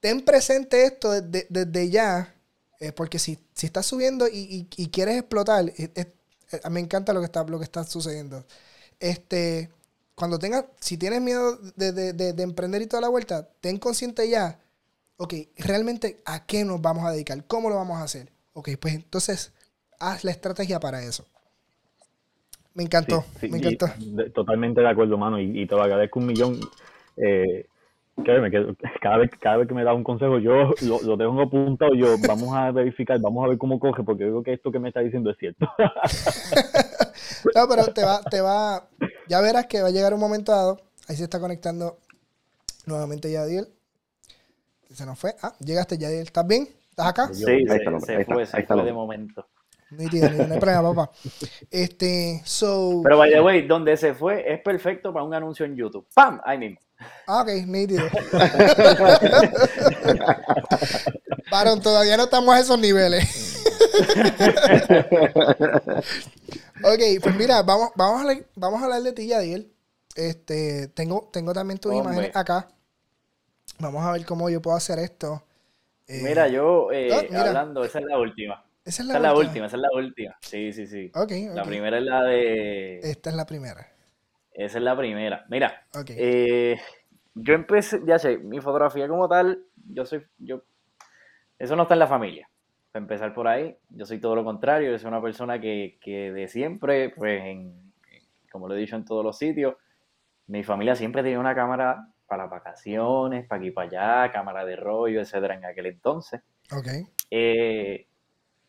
ten 0.00 0.24
presente 0.24 0.84
esto 0.84 1.10
desde, 1.10 1.90
ya, 1.90 2.34
eh, 2.80 2.92
porque 2.92 3.18
si, 3.18 3.38
si 3.54 3.66
estás 3.66 3.86
subiendo 3.86 4.26
y, 4.30 4.66
quieres 4.92 5.18
explotar, 5.18 5.72
me 6.70 6.80
encanta 6.80 7.12
lo 7.12 7.20
que 7.20 7.26
está, 7.26 7.44
lo 7.44 7.58
que 7.58 7.64
está 7.64 7.84
sucediendo. 7.84 8.44
Este, 8.98 9.70
cuando 10.14 10.38
tengas, 10.38 10.64
si 10.80 10.96
tienes 10.96 11.20
miedo 11.20 11.58
de, 11.76 12.34
emprender 12.38 12.82
y 12.82 12.86
toda 12.86 13.00
la 13.00 13.08
vuelta, 13.08 13.48
ten 13.60 13.78
consciente 13.78 14.28
ya, 14.28 14.60
ok, 15.16 15.34
realmente 15.58 16.22
a 16.24 16.46
qué 16.46 16.64
nos 16.64 16.80
vamos 16.80 17.04
a 17.04 17.10
dedicar, 17.10 17.44
cómo 17.46 17.68
lo 17.68 17.76
vamos 17.76 17.98
a 17.98 18.04
hacer. 18.04 18.32
Ok, 18.52 18.70
pues 18.80 18.94
entonces 18.94 19.52
haz 19.98 20.24
la 20.24 20.30
estrategia 20.30 20.78
para 20.78 21.02
eso. 21.02 21.26
Me 22.74 22.82
encantó, 22.82 23.24
me 23.40 23.58
encantó. 23.58 23.86
totalmente 24.34 24.80
de 24.80 24.88
acuerdo, 24.88 25.16
mano, 25.16 25.38
y, 25.40 25.64
te 25.66 25.76
lo 25.76 25.82
agradezco 25.82 26.18
un 26.18 26.26
millón. 26.26 26.58
Eh, 27.16 27.66
cada 28.24 29.18
vez, 29.18 29.30
cada 29.40 29.56
vez 29.58 29.68
que 29.68 29.74
me 29.74 29.84
da 29.84 29.92
un 29.92 30.04
consejo, 30.04 30.38
yo 30.38 30.72
lo, 30.82 31.00
lo 31.02 31.16
tengo 31.16 31.40
apuntado, 31.40 31.94
yo 31.94 32.16
vamos 32.26 32.54
a 32.54 32.72
verificar, 32.72 33.20
vamos 33.20 33.44
a 33.44 33.48
ver 33.48 33.58
cómo 33.58 33.78
coge, 33.78 34.02
porque 34.02 34.24
digo 34.24 34.42
que 34.42 34.52
esto 34.52 34.72
que 34.72 34.78
me 34.80 34.88
está 34.88 35.00
diciendo 35.00 35.30
es 35.30 35.38
cierto. 35.38 35.68
no, 37.54 37.68
pero 37.68 37.86
te 37.92 38.04
va, 38.04 38.20
te 38.22 38.40
va, 38.40 38.88
ya 39.28 39.40
verás 39.40 39.66
que 39.66 39.80
va 39.80 39.88
a 39.88 39.92
llegar 39.92 40.14
un 40.14 40.20
momento 40.20 40.52
dado. 40.52 40.80
Ahí 41.08 41.16
se 41.16 41.24
está 41.24 41.38
conectando 41.38 41.98
nuevamente 42.86 43.30
Yadiel. 43.30 43.68
Se 44.90 45.06
nos 45.06 45.18
fue. 45.18 45.34
Ah, 45.42 45.54
llegaste 45.60 45.98
Yadiel. 45.98 46.22
¿Estás 46.22 46.46
bien? 46.46 46.68
¿Estás 46.90 47.06
acá? 47.06 47.28
Sí, 47.32 47.44
ahí 47.48 47.66
se, 47.66 47.78
se 47.78 48.24
fue, 48.24 48.46
se 48.46 48.62
fue 48.62 48.84
de 48.84 48.92
momento. 48.92 49.46
No 49.96 50.54
hay 50.54 50.60
problema, 50.60 50.94
papá. 50.94 51.10
Este, 51.70 52.42
so... 52.44 53.00
Pero, 53.02 53.18
by 53.18 53.30
the 53.30 53.40
way, 53.40 53.66
donde 53.66 53.96
se 53.96 54.14
fue 54.14 54.52
es 54.52 54.60
perfecto 54.60 55.12
para 55.12 55.24
un 55.24 55.34
anuncio 55.34 55.64
en 55.64 55.76
YouTube. 55.76 56.06
¡Pam! 56.14 56.40
Ahí 56.44 56.58
mismo. 56.58 56.78
Ah, 57.26 57.42
ok, 57.42 57.48
nítido. 57.66 58.04
Varón, 61.50 61.80
todavía 61.82 62.16
no 62.16 62.24
estamos 62.24 62.54
a 62.54 62.60
esos 62.60 62.78
niveles. 62.78 63.64
ok, 66.82 67.00
pues 67.22 67.36
mira, 67.36 67.62
vamos, 67.62 67.90
vamos, 67.94 68.30
a, 68.30 68.36
vamos 68.54 68.80
a 68.80 68.84
hablar 68.84 69.02
de 69.02 69.12
ti, 69.12 69.26
Yadiel. 69.26 69.72
Este, 70.14 70.88
tengo, 70.88 71.28
tengo 71.32 71.52
también 71.52 71.78
tus 71.78 71.94
imágenes 71.94 72.34
acá. 72.34 72.68
Vamos 73.78 74.04
a 74.04 74.12
ver 74.12 74.24
cómo 74.24 74.48
yo 74.48 74.62
puedo 74.62 74.76
hacer 74.76 74.98
esto. 74.98 75.42
Eh, 76.06 76.20
mira, 76.22 76.48
yo 76.48 76.92
eh, 76.92 77.28
hablando, 77.34 77.84
esa 77.84 77.98
es 77.98 78.04
la 78.04 78.18
última. 78.18 78.64
Esa 78.84 79.02
es 79.02 79.08
la, 79.08 79.34
última? 79.34 79.66
esa 79.66 79.76
es 79.76 79.82
la 79.82 79.88
última. 79.94 80.36
Sí, 80.42 80.72
sí, 80.72 80.86
sí. 80.86 81.10
Okay, 81.14 81.46
La 81.46 81.62
primera 81.62 81.98
es 81.98 82.04
la 82.04 82.22
de. 82.22 82.98
Esta 82.98 83.30
es 83.30 83.36
la 83.36 83.46
primera. 83.46 83.88
Esa 84.52 84.78
es 84.78 84.84
la 84.84 84.96
primera. 84.96 85.46
Mira, 85.48 85.86
eh, 86.08 86.78
yo 87.34 87.54
empecé, 87.54 88.00
ya 88.06 88.18
sé, 88.18 88.38
mi 88.38 88.60
fotografía 88.60 89.08
como 89.08 89.28
tal, 89.28 89.64
yo 89.88 90.04
soy, 90.04 90.24
yo, 90.38 90.62
eso 91.58 91.74
no 91.76 91.82
está 91.82 91.94
en 91.94 92.00
la 92.00 92.06
familia. 92.06 92.48
Para 92.92 93.02
empezar 93.02 93.34
por 93.34 93.48
ahí, 93.48 93.76
yo 93.88 94.06
soy 94.06 94.20
todo 94.20 94.36
lo 94.36 94.44
contrario, 94.44 94.92
yo 94.92 94.98
soy 94.98 95.08
una 95.08 95.20
persona 95.22 95.60
que, 95.60 95.98
que 96.00 96.30
de 96.30 96.46
siempre, 96.46 97.10
pues, 97.10 97.42
en, 97.42 97.92
como 98.52 98.68
lo 98.68 98.76
he 98.76 98.78
dicho 98.78 98.94
en 98.94 99.04
todos 99.04 99.24
los 99.24 99.36
sitios, 99.36 99.74
mi 100.46 100.62
familia 100.62 100.94
siempre 100.94 101.22
tenía 101.22 101.40
una 101.40 101.54
cámara 101.54 102.08
para 102.26 102.46
vacaciones, 102.46 103.46
para 103.48 103.60
aquí 103.60 103.70
para 103.72 103.88
allá, 104.22 104.32
cámara 104.32 104.64
de 104.64 104.76
rollo, 104.76 105.20
etcétera, 105.20 105.54
en 105.54 105.64
aquel 105.64 105.86
entonces. 105.86 106.40
Ok. 106.70 106.86
Eh, 107.30 108.06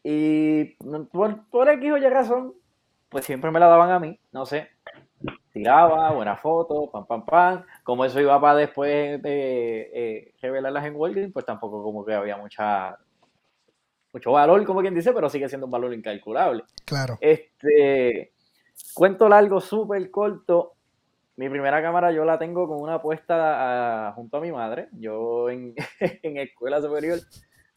Y 0.08 0.66
por, 1.12 1.50
por 1.50 1.68
X 1.68 1.92
o 1.92 1.98
Y 1.98 2.08
razón, 2.08 2.54
pues 3.10 3.26
siempre 3.26 3.50
me 3.50 3.60
la 3.60 3.66
daban 3.66 3.90
a 3.90 4.00
mí, 4.00 4.20
no 4.32 4.46
sé. 4.46 4.70
Tiraba, 5.52 6.12
buena 6.12 6.36
foto, 6.38 6.92
pam, 6.92 7.08
pam, 7.08 7.26
pam. 7.26 7.66
Como 7.82 8.06
eso 8.06 8.22
iba 8.22 8.40
para 8.40 8.60
después 8.60 9.20
de 9.24 9.90
eh, 9.92 10.34
revelarlas 10.40 10.86
en 10.86 10.96
Walgreens, 10.96 11.34
pues 11.34 11.44
tampoco 11.44 11.82
como 11.82 12.06
que 12.06 12.14
había 12.14 12.38
mucha 12.38 13.00
mucho 14.14 14.32
valor, 14.32 14.64
como 14.64 14.82
quien 14.82 14.94
dice, 14.94 15.12
pero 15.12 15.28
sigue 15.28 15.50
siendo 15.50 15.66
un 15.66 15.72
valor 15.72 15.92
incalculable. 15.92 16.66
Claro. 16.86 17.18
Este, 17.20 18.32
cuento 18.94 19.28
largo, 19.28 19.60
súper 19.60 20.12
corto. 20.12 20.74
Mi 21.36 21.50
primera 21.50 21.82
cámara 21.82 22.12
yo 22.12 22.26
la 22.26 22.38
tengo 22.38 22.68
con 22.68 22.80
una 22.80 22.96
apuesta 22.96 24.14
junto 24.16 24.38
a 24.38 24.42
mi 24.42 24.52
madre. 24.52 24.88
Yo 24.92 25.50
en, 25.50 25.74
en 26.00 26.38
escuela 26.38 26.80
superior, 26.80 27.18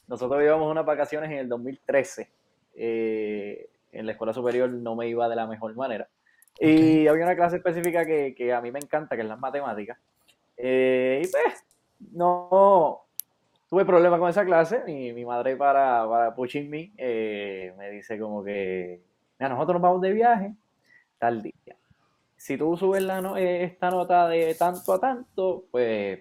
nosotros 0.09 0.43
íbamos 0.43 0.71
unas 0.71 0.85
vacaciones 0.85 1.31
en 1.31 1.39
el 1.39 1.49
2013. 1.49 2.29
Eh, 2.75 3.69
en 3.93 4.07
la 4.07 4.13
escuela 4.13 4.33
superior 4.33 4.71
no 4.71 4.95
me 4.97 5.09
iba 5.09 5.29
de 5.29 5.37
la 5.37 5.47
mejor 5.47 5.75
manera. 5.75 6.09
Y 6.61 7.07
había 7.07 7.25
una 7.25 7.37
clase 7.37 7.57
específica 7.57 8.05
que, 8.05 8.35
que, 8.35 8.53
a 8.53 8.61
mí 8.61 8.73
me 8.73 8.81
encanta, 8.81 9.15
que 9.15 9.23
es 9.23 9.29
las 9.29 9.39
matemáticas. 9.39 9.99
Eh, 10.57 11.23
y 11.25 11.29
pues, 11.29 11.65
no, 12.13 13.05
tuve 13.69 13.85
problemas 13.85 14.19
con 14.19 14.29
esa 14.29 14.45
clase. 14.45 14.83
Mi, 14.85 15.13
mi 15.13 15.25
madre, 15.25 15.57
para, 15.57 16.09
para 16.09 16.35
pushing 16.35 16.69
me, 16.69 16.93
eh, 16.97 17.73
me 17.79 17.91
dice 17.91 18.19
como 18.19 18.43
que, 18.43 19.01
mira, 19.39 19.51
nosotros 19.51 19.75
nos 19.75 19.83
vamos 19.83 20.01
de 20.01 20.13
viaje 20.13 20.55
tal 21.19 21.43
día. 21.43 21.77
Si 22.37 22.57
tú 22.57 22.77
subes 22.77 23.03
la 23.03 23.19
eh, 23.39 23.65
esta 23.65 23.91
nota 23.91 24.29
de 24.29 24.55
tanto 24.55 24.93
a 24.93 25.01
tanto, 25.01 25.65
pues 25.71 26.21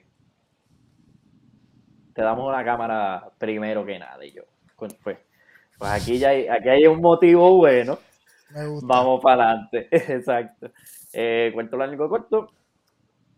te 2.17 2.23
damos 2.23 2.49
una 2.49 2.65
cámara 2.65 3.29
primero 3.37 3.85
que 3.85 3.99
nada. 3.99 4.25
Y 4.25 4.31
yo, 4.31 4.41
pues, 4.75 4.95
pues 5.03 5.19
aquí 5.79 6.17
ya 6.17 6.29
hay, 6.29 6.47
aquí 6.47 6.67
hay 6.67 6.87
un 6.87 6.99
motivo 6.99 7.57
bueno. 7.57 7.99
Vamos 8.81 9.21
para 9.21 9.51
adelante. 9.51 9.87
Exacto. 9.91 10.71
Eh, 11.13 11.51
cuento 11.53 11.77
largo 11.77 12.09
corto. 12.09 12.51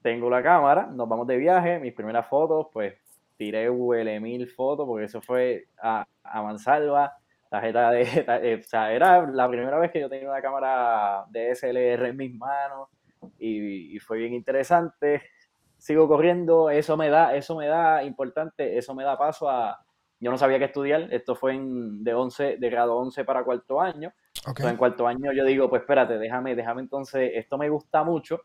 Tengo 0.02 0.30
la 0.30 0.42
cámara, 0.42 0.88
nos 0.88 1.10
vamos 1.10 1.28
de 1.28 1.36
viaje. 1.36 1.78
Mis 1.80 1.92
primeras 1.92 2.26
fotos, 2.28 2.68
pues 2.72 2.94
tiré 3.36 3.70
huele 3.70 4.18
mil 4.22 4.48
fotos 4.48 4.88
porque 4.88 5.08
eso 5.08 5.22
fue 5.22 5.66
a, 5.82 6.08
a 6.24 6.42
mansalva. 6.42 7.18
Tarjeta 7.50 7.92
de. 7.92 8.04
Eh, 8.44 8.62
o 8.62 8.64
sea, 8.64 8.94
era 8.94 9.24
la 9.30 9.50
primera 9.50 9.78
vez 9.78 9.92
que 9.92 10.00
yo 10.00 10.08
tenía 10.08 10.30
una 10.30 10.42
cámara 10.42 11.26
de 11.30 11.54
SLR 11.54 12.08
en 12.08 12.16
mis 12.16 12.34
manos 12.34 12.88
y, 13.40 13.94
y 13.94 14.00
fue 14.00 14.20
bien 14.20 14.34
interesante 14.34 15.22
sigo 15.80 16.08
corriendo, 16.08 16.70
eso 16.70 16.98
me 16.98 17.10
da, 17.10 17.36
eso 17.36 17.56
me 17.56 17.66
da 17.66 18.04
importante, 18.04 18.78
eso 18.78 18.94
me 18.94 19.04
da 19.04 19.18
paso 19.18 19.50
a, 19.50 19.84
yo 20.20 20.30
no 20.30 20.38
sabía 20.38 20.60
qué 20.60 20.66
estudiar, 20.66 21.08
esto 21.12 21.36
fue 21.36 21.56
en, 21.56 22.04
de 22.04 22.14
11, 22.14 22.58
de 22.58 22.70
grado 22.70 22.98
11 22.98 23.24
para 23.24 23.44
cuarto 23.44 23.80
año, 23.82 24.14
en 24.58 24.78
cuarto 24.78 25.08
año 25.08 25.32
yo 25.34 25.46
digo, 25.46 25.70
pues 25.70 25.82
espérate, 25.82 26.18
déjame, 26.18 26.56
déjame 26.56 26.82
entonces, 26.82 27.32
esto 27.34 27.58
me 27.58 27.70
gusta 27.70 28.04
mucho, 28.04 28.42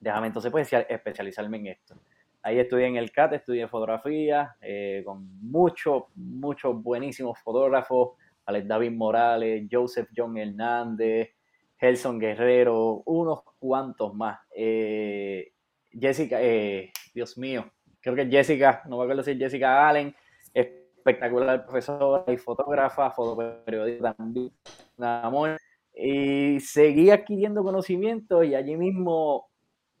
déjame 0.00 0.28
entonces 0.28 0.50
pues 0.50 0.72
especializarme 0.72 1.58
en 1.58 1.66
esto. 1.68 1.94
Ahí 2.42 2.58
estudié 2.58 2.86
en 2.86 2.96
el 2.96 3.12
CAT, 3.12 3.34
estudié 3.34 3.68
fotografía, 3.68 4.56
eh, 4.62 5.02
con 5.04 5.28
muchos, 5.42 6.04
muchos 6.14 6.82
buenísimos 6.82 7.38
fotógrafos, 7.40 8.12
Alex 8.46 8.66
David 8.66 8.92
Morales, 8.92 9.68
Joseph 9.70 10.08
John 10.16 10.38
Hernández, 10.38 11.34
Gelson 11.76 12.18
Guerrero, 12.18 13.02
unos 13.04 13.42
cuantos 13.58 14.14
más. 14.14 14.40
Eh, 14.54 15.52
Jessica, 16.00 16.38
eh, 16.40 16.92
Dios 17.14 17.36
mío, 17.38 17.70
creo 18.00 18.14
que 18.14 18.26
Jessica, 18.26 18.82
no 18.88 18.98
me 18.98 19.04
acuerdo 19.04 19.22
si 19.22 19.32
es 19.32 19.38
Jessica 19.38 19.88
Allen, 19.88 20.14
espectacular 20.54 21.64
profesora 21.64 22.32
y 22.32 22.36
fotógrafa, 22.36 23.10
fotoperiodista 23.10 24.14
también, 24.14 24.52
amor. 24.98 25.56
Y 25.94 26.60
seguí 26.60 27.10
adquiriendo 27.10 27.64
conocimiento 27.64 28.44
y 28.44 28.54
allí 28.54 28.76
mismo 28.76 29.48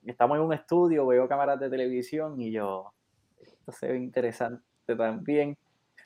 estamos 0.04 0.38
en 0.38 0.44
un 0.44 0.52
estudio, 0.52 1.06
veo 1.06 1.28
cámaras 1.28 1.58
de 1.58 1.70
televisión 1.70 2.40
y 2.40 2.52
yo, 2.52 2.92
esto 3.40 3.72
se 3.72 3.88
ve 3.88 3.96
interesante 3.96 4.62
también. 4.96 5.56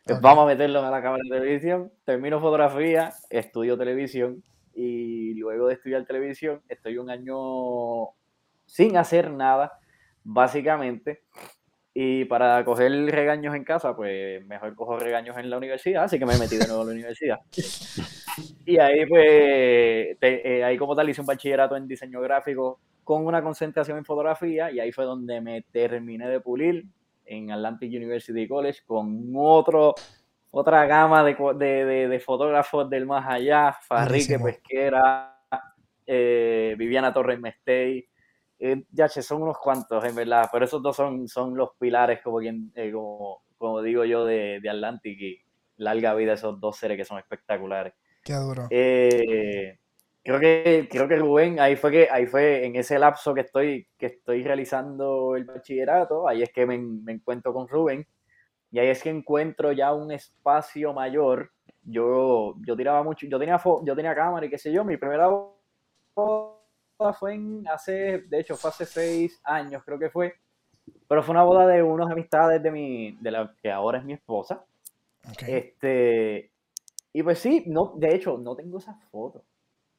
Pues 0.05 0.21
vamos 0.21 0.45
a 0.45 0.47
meterlo 0.47 0.85
en 0.85 0.91
la 0.91 1.03
cámara 1.03 1.23
de 1.23 1.39
televisión, 1.39 1.93
termino 2.05 2.41
fotografía, 2.41 3.13
estudio 3.31 3.79
televisión 3.79 4.43
y 4.75 5.35
luego 5.35 5.69
de 5.69 5.75
estudiar 5.75 6.05
televisión 6.07 6.63
estoy 6.69 6.99
un 6.99 7.11
año 7.11 8.09
sin 8.67 8.97
hacer 8.97 9.31
nada, 9.31 9.79
básicamente. 10.25 11.23
Y 11.95 12.25
para 12.25 12.65
coger 12.65 12.91
regaños 13.11 13.55
en 13.55 13.65
casa, 13.65 13.95
pues 13.95 14.45
mejor 14.47 14.75
cojo 14.75 14.99
regaños 14.99 15.37
en 15.37 15.51
la 15.51 15.59
universidad, 15.59 16.05
así 16.05 16.19
que 16.19 16.25
me 16.25 16.39
metí 16.39 16.57
de 16.57 16.67
nuevo 16.67 16.83
a 16.83 16.87
la 16.87 16.93
universidad. 16.93 17.39
Y 18.65 18.79
ahí, 18.79 19.05
pues, 19.05 20.17
eh, 20.21 20.65
ahí 20.65 20.79
como 20.79 20.97
tal 20.97 21.11
hice 21.11 21.21
un 21.21 21.27
bachillerato 21.27 21.77
en 21.77 21.87
diseño 21.87 22.21
gráfico 22.23 22.81
con 23.05 23.27
una 23.27 23.43
concentración 23.43 23.99
en 23.99 24.05
fotografía, 24.05 24.71
y 24.71 24.81
ahí 24.81 24.93
fue 24.93 25.05
donde 25.05 25.41
me 25.41 25.63
terminé 25.71 26.29
de 26.29 26.41
pulir 26.41 26.87
en 27.27 27.51
Atlantic 27.51 27.91
University 27.91 28.47
College 28.49 28.81
con 28.87 29.33
otro, 29.35 29.95
otra 30.51 30.87
gama 30.87 31.25
de, 31.25 31.35
de, 31.57 32.09
de, 32.09 32.21
fotógrafos 32.21 32.89
del 32.89 33.07
más 33.07 33.27
allá, 33.27 33.77
Farrique 33.83 34.39
Pesquera, 34.39 35.37
eh, 36.07 36.75
Viviana 36.79 37.13
Torres 37.13 37.41
Mestey, 37.41 38.09
eh, 38.65 38.85
ya, 38.93 39.09
son 39.09 39.43
unos 39.43 39.59
cuantos, 39.59 40.05
en 40.05 40.15
verdad, 40.15 40.49
pero 40.53 40.65
esos 40.65 40.81
dos 40.81 40.95
son, 40.95 41.27
son 41.27 41.57
los 41.57 41.71
pilares, 41.81 42.21
como, 42.23 42.39
quien, 42.39 42.71
eh, 42.77 42.93
como, 42.93 43.43
como 43.59 43.83
digo 43.83 44.05
yo, 44.05 44.25
de, 44.25 44.61
de, 44.63 44.71
Atlantic 44.71 45.21
y 45.21 45.43
larga 45.79 46.15
vida 46.15 46.35
esos 46.35 46.61
dos 46.61 46.77
seres 46.77 46.97
que 46.97 47.05
son 47.05 47.19
espectaculares. 47.19 47.93
Qué 48.23 48.35
duro. 48.35 48.69
Eh, 48.71 49.81
creo 50.23 50.39
que 50.39 50.89
creo 50.89 51.09
que 51.09 51.17
Rubén 51.17 51.59
ahí 51.59 51.75
fue 51.75 51.91
que 51.91 52.09
ahí 52.09 52.27
fue 52.27 52.65
en 52.65 52.77
ese 52.77 53.01
lapso 53.01 53.35
que 53.35 53.41
estoy 53.41 53.89
que 53.99 54.07
estoy 54.07 54.45
realizando 54.45 55.35
el 55.35 55.45
bachillerato 55.45 56.29
ahí 56.29 56.45
es 56.45 56.53
que 56.53 56.65
me, 56.65 56.79
me 56.79 57.15
encuentro 57.15 57.53
con 57.53 57.67
Rubén 57.67 58.07
y 58.71 58.79
ahí 58.79 58.87
es 58.87 59.03
que 59.03 59.11
encuentro 59.11 59.73
ya 59.73 59.93
un 59.93 60.13
espacio 60.13 60.93
mayor 60.93 61.51
yo 61.83 62.55
yo 62.65 62.77
tiraba 62.77 63.03
mucho 63.03 63.27
yo 63.27 63.41
tenía 63.41 63.61
yo 63.85 63.97
tenía 63.97 64.15
cámara 64.15 64.47
y 64.47 64.51
qué 64.51 64.59
sé 64.59 64.71
yo 64.71 64.85
mi 64.85 64.97
primera 64.97 65.29
fue 67.13 67.35
en 67.35 67.67
hace, 67.69 68.23
de 68.29 68.41
hecho, 68.41 68.57
fue 68.57 68.71
hace 68.71 68.85
seis 68.85 69.41
años, 69.45 69.83
creo 69.85 69.99
que 69.99 70.11
fue. 70.11 70.35
Pero 71.09 71.23
fue 71.23 71.33
una 71.33 71.45
boda 71.45 71.67
de 71.67 71.83
unos 71.83 72.11
amistades 72.11 72.63
de 72.63 72.71
mi, 72.71 73.13
de 73.21 73.31
la 73.31 73.55
que 73.63 73.71
ahora 73.71 73.99
es 73.99 74.05
mi 74.05 74.13
esposa. 74.13 74.65
Este, 75.47 76.53
y 77.13 77.23
pues 77.23 77.39
sí, 77.39 77.65
no, 77.67 77.95
de 77.97 78.15
hecho, 78.15 78.39
no 78.39 78.57
tengo 78.57 78.79
esas 78.79 79.03
fotos. 79.11 79.43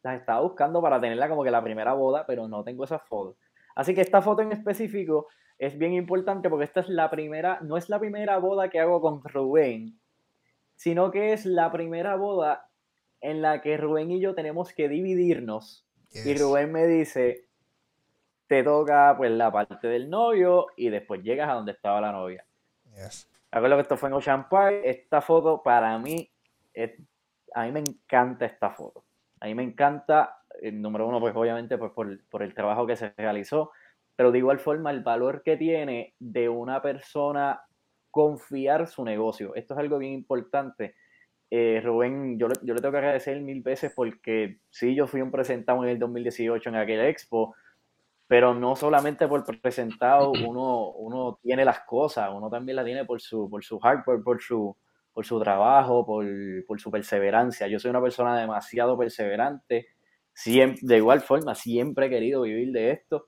Las 0.03 0.19
estaba 0.19 0.41
buscando 0.41 0.81
para 0.81 0.99
tenerla 0.99 1.29
como 1.29 1.43
que 1.43 1.51
la 1.51 1.63
primera 1.63 1.93
boda, 1.93 2.25
pero 2.25 2.47
no 2.47 2.63
tengo 2.63 2.83
esas 2.83 3.01
fotos. 3.03 3.37
Así 3.75 3.93
que 3.93 4.01
esta 4.01 4.21
foto 4.21 4.41
en 4.41 4.51
específico 4.51 5.27
es 5.57 5.77
bien 5.77 5.93
importante 5.93 6.49
porque 6.49 6.65
esta 6.65 6.81
es 6.81 6.89
la 6.89 7.09
primera, 7.09 7.59
no 7.61 7.77
es 7.77 7.89
la 7.89 7.99
primera 7.99 8.37
boda 8.37 8.69
que 8.69 8.79
hago 8.79 9.01
con 9.01 9.23
Rubén, 9.23 9.99
sino 10.75 11.11
que 11.11 11.33
es 11.33 11.45
la 11.45 11.71
primera 11.71 12.15
boda 12.15 12.69
en 13.21 13.41
la 13.41 13.61
que 13.61 13.77
Rubén 13.77 14.11
y 14.11 14.19
yo 14.19 14.35
tenemos 14.35 14.73
que 14.73 14.89
dividirnos 14.89 15.87
y 16.13 16.37
Rubén 16.37 16.71
me 16.71 16.85
dice, 16.85 17.47
te 18.47 18.63
toca 18.63 19.15
pues 19.17 19.31
la 19.31 19.51
parte 19.51 19.87
del 19.87 20.09
novio 20.09 20.67
y 20.77 20.89
después 20.89 21.23
llegas 21.23 21.49
a 21.49 21.53
donde 21.53 21.71
estaba 21.71 21.99
la 22.01 22.11
novia. 22.11 22.45
Yes. 22.95 23.27
Recuerdo 23.51 23.77
que 23.77 23.81
esto 23.81 23.97
fue 23.97 24.09
en 24.09 24.13
Ocean 24.13 24.49
Park. 24.49 24.81
Esta 24.83 25.21
foto 25.21 25.61
para 25.63 25.97
mí, 25.97 26.29
a 27.53 27.65
mí 27.65 27.71
me 27.71 27.79
encanta 27.79 28.45
esta 28.45 28.69
foto. 28.71 29.03
A 29.39 29.45
mí 29.45 29.55
me 29.55 29.63
encanta, 29.63 30.43
el 30.61 30.81
número 30.81 31.07
uno, 31.07 31.19
pues 31.19 31.35
obviamente 31.35 31.77
pues, 31.77 31.91
por, 31.91 32.23
por 32.29 32.43
el 32.43 32.53
trabajo 32.53 32.87
que 32.87 32.95
se 32.95 33.13
realizó, 33.17 33.71
pero 34.15 34.31
de 34.31 34.37
igual 34.37 34.59
forma 34.59 34.91
el 34.91 35.01
valor 35.01 35.43
que 35.43 35.57
tiene 35.57 36.15
de 36.19 36.49
una 36.49 36.81
persona 36.81 37.61
confiar 38.11 38.87
su 38.87 39.03
negocio. 39.03 39.55
Esto 39.55 39.73
es 39.73 39.79
algo 39.79 39.97
bien 39.97 40.13
importante 40.13 40.95
eh, 41.55 41.79
Rubén, 41.81 42.39
yo, 42.39 42.47
yo 42.63 42.73
le 42.73 42.81
tengo 42.81 42.93
que 42.93 42.97
agradecer 42.97 43.39
mil 43.39 43.61
veces 43.61 43.93
porque 43.95 44.57
sí, 44.71 44.95
yo 44.95 45.05
fui 45.05 45.21
un 45.21 45.29
presentado 45.29 45.83
en 45.83 45.91
el 45.91 45.99
2018 45.99 46.67
en 46.67 46.75
aquel 46.75 47.01
expo, 47.01 47.55
pero 48.25 48.55
no 48.55 48.75
solamente 48.75 49.27
por 49.27 49.45
presentado 49.61 50.31
uno, 50.49 50.89
uno 50.93 51.37
tiene 51.43 51.63
las 51.63 51.81
cosas, 51.81 52.31
uno 52.33 52.49
también 52.49 52.77
las 52.77 52.85
tiene 52.85 53.05
por 53.05 53.21
su, 53.21 53.47
por 53.51 53.63
su 53.63 53.77
hardware, 53.77 54.23
por 54.23 54.41
su, 54.41 54.75
por 55.13 55.27
su 55.27 55.39
trabajo, 55.39 56.03
por, 56.03 56.25
por 56.65 56.81
su 56.81 56.89
perseverancia. 56.89 57.67
Yo 57.67 57.77
soy 57.77 57.91
una 57.91 58.01
persona 58.01 58.35
demasiado 58.35 58.97
perseverante, 58.97 59.89
siempre, 60.33 60.79
de 60.81 60.97
igual 60.97 61.21
forma, 61.21 61.53
siempre 61.53 62.07
he 62.07 62.09
querido 62.09 62.41
vivir 62.41 62.71
de 62.71 62.89
esto, 62.93 63.27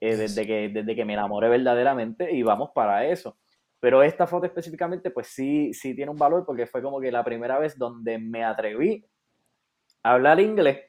eh, 0.00 0.16
desde, 0.16 0.46
que, 0.46 0.70
desde 0.70 0.96
que 0.96 1.04
me 1.04 1.12
enamoré 1.12 1.50
verdaderamente 1.50 2.34
y 2.34 2.42
vamos 2.42 2.70
para 2.74 3.04
eso. 3.06 3.36
Pero 3.80 4.02
esta 4.02 4.26
foto 4.26 4.46
específicamente, 4.46 5.10
pues 5.10 5.28
sí, 5.28 5.72
sí 5.74 5.94
tiene 5.94 6.10
un 6.10 6.16
valor 6.16 6.44
porque 6.46 6.66
fue 6.66 6.82
como 6.82 7.00
que 7.00 7.12
la 7.12 7.24
primera 7.24 7.58
vez 7.58 7.76
donde 7.76 8.18
me 8.18 8.44
atreví 8.44 9.04
a 10.02 10.12
hablar 10.12 10.40
inglés 10.40 10.80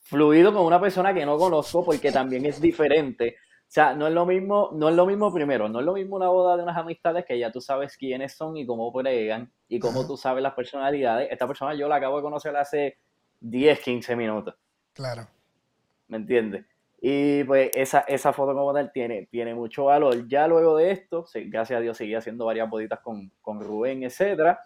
fluido 0.00 0.52
con 0.52 0.64
una 0.64 0.80
persona 0.80 1.12
que 1.12 1.26
no 1.26 1.36
conozco 1.36 1.84
porque 1.84 2.10
también 2.10 2.46
es 2.46 2.60
diferente 2.60 3.36
O 3.68 3.70
sea, 3.70 3.94
no 3.94 4.06
es 4.06 4.14
lo 4.14 4.24
mismo, 4.24 4.70
no 4.72 4.88
es 4.88 4.96
lo 4.96 5.04
mismo 5.04 5.32
primero, 5.32 5.68
no 5.68 5.80
es 5.80 5.84
lo 5.84 5.92
mismo 5.92 6.16
una 6.16 6.28
boda 6.28 6.56
de 6.56 6.62
unas 6.62 6.76
amistades 6.76 7.26
que 7.26 7.38
ya 7.38 7.52
tú 7.52 7.60
sabes 7.60 7.96
quiénes 7.98 8.34
son 8.34 8.56
y 8.56 8.64
cómo 8.64 8.90
bregan 8.90 9.52
y 9.68 9.78
cómo 9.78 10.06
tú 10.06 10.16
sabes 10.16 10.42
las 10.42 10.54
personalidades. 10.54 11.28
Esta 11.30 11.46
persona 11.46 11.74
yo 11.74 11.86
la 11.86 11.96
acabo 11.96 12.16
de 12.16 12.22
conocer 12.22 12.56
hace 12.56 12.96
10, 13.40 13.80
15 13.80 14.16
minutos. 14.16 14.54
Claro. 14.94 15.28
¿Me 16.06 16.16
entiendes? 16.16 16.64
Y 17.00 17.44
pues 17.44 17.70
esa, 17.74 18.00
esa 18.00 18.32
foto 18.32 18.54
como 18.54 18.74
tal 18.74 18.90
tiene, 18.92 19.28
tiene 19.30 19.54
mucho 19.54 19.84
valor. 19.84 20.26
Ya 20.26 20.48
luego 20.48 20.76
de 20.76 20.90
esto, 20.90 21.24
gracias 21.46 21.78
a 21.78 21.80
Dios 21.80 21.96
seguí 21.96 22.14
haciendo 22.14 22.44
varias 22.44 22.68
boditas 22.68 23.00
con, 23.00 23.30
con 23.40 23.60
Rubén, 23.60 24.02
etcétera. 24.02 24.60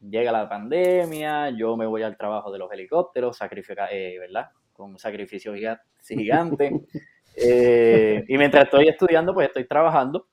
Llega 0.00 0.30
la 0.32 0.48
pandemia, 0.48 1.50
yo 1.50 1.76
me 1.76 1.86
voy 1.86 2.02
al 2.02 2.16
trabajo 2.16 2.52
de 2.52 2.58
los 2.58 2.70
helicópteros, 2.72 3.36
sacrifica, 3.36 3.88
eh, 3.90 4.18
¿verdad? 4.18 4.50
Con 4.72 4.98
sacrificio 4.98 5.54
gigante. 5.54 6.80
Eh, 7.34 8.26
y 8.28 8.36
mientras 8.36 8.64
estoy 8.64 8.88
estudiando, 8.88 9.32
pues 9.32 9.46
estoy 9.46 9.66
trabajando. 9.66 10.28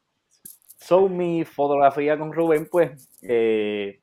So, 0.77 1.07
mi 1.07 1.45
fotografía 1.45 2.19
con 2.19 2.33
Rubén, 2.33 2.67
pues, 2.69 3.07
eh, 3.21 4.01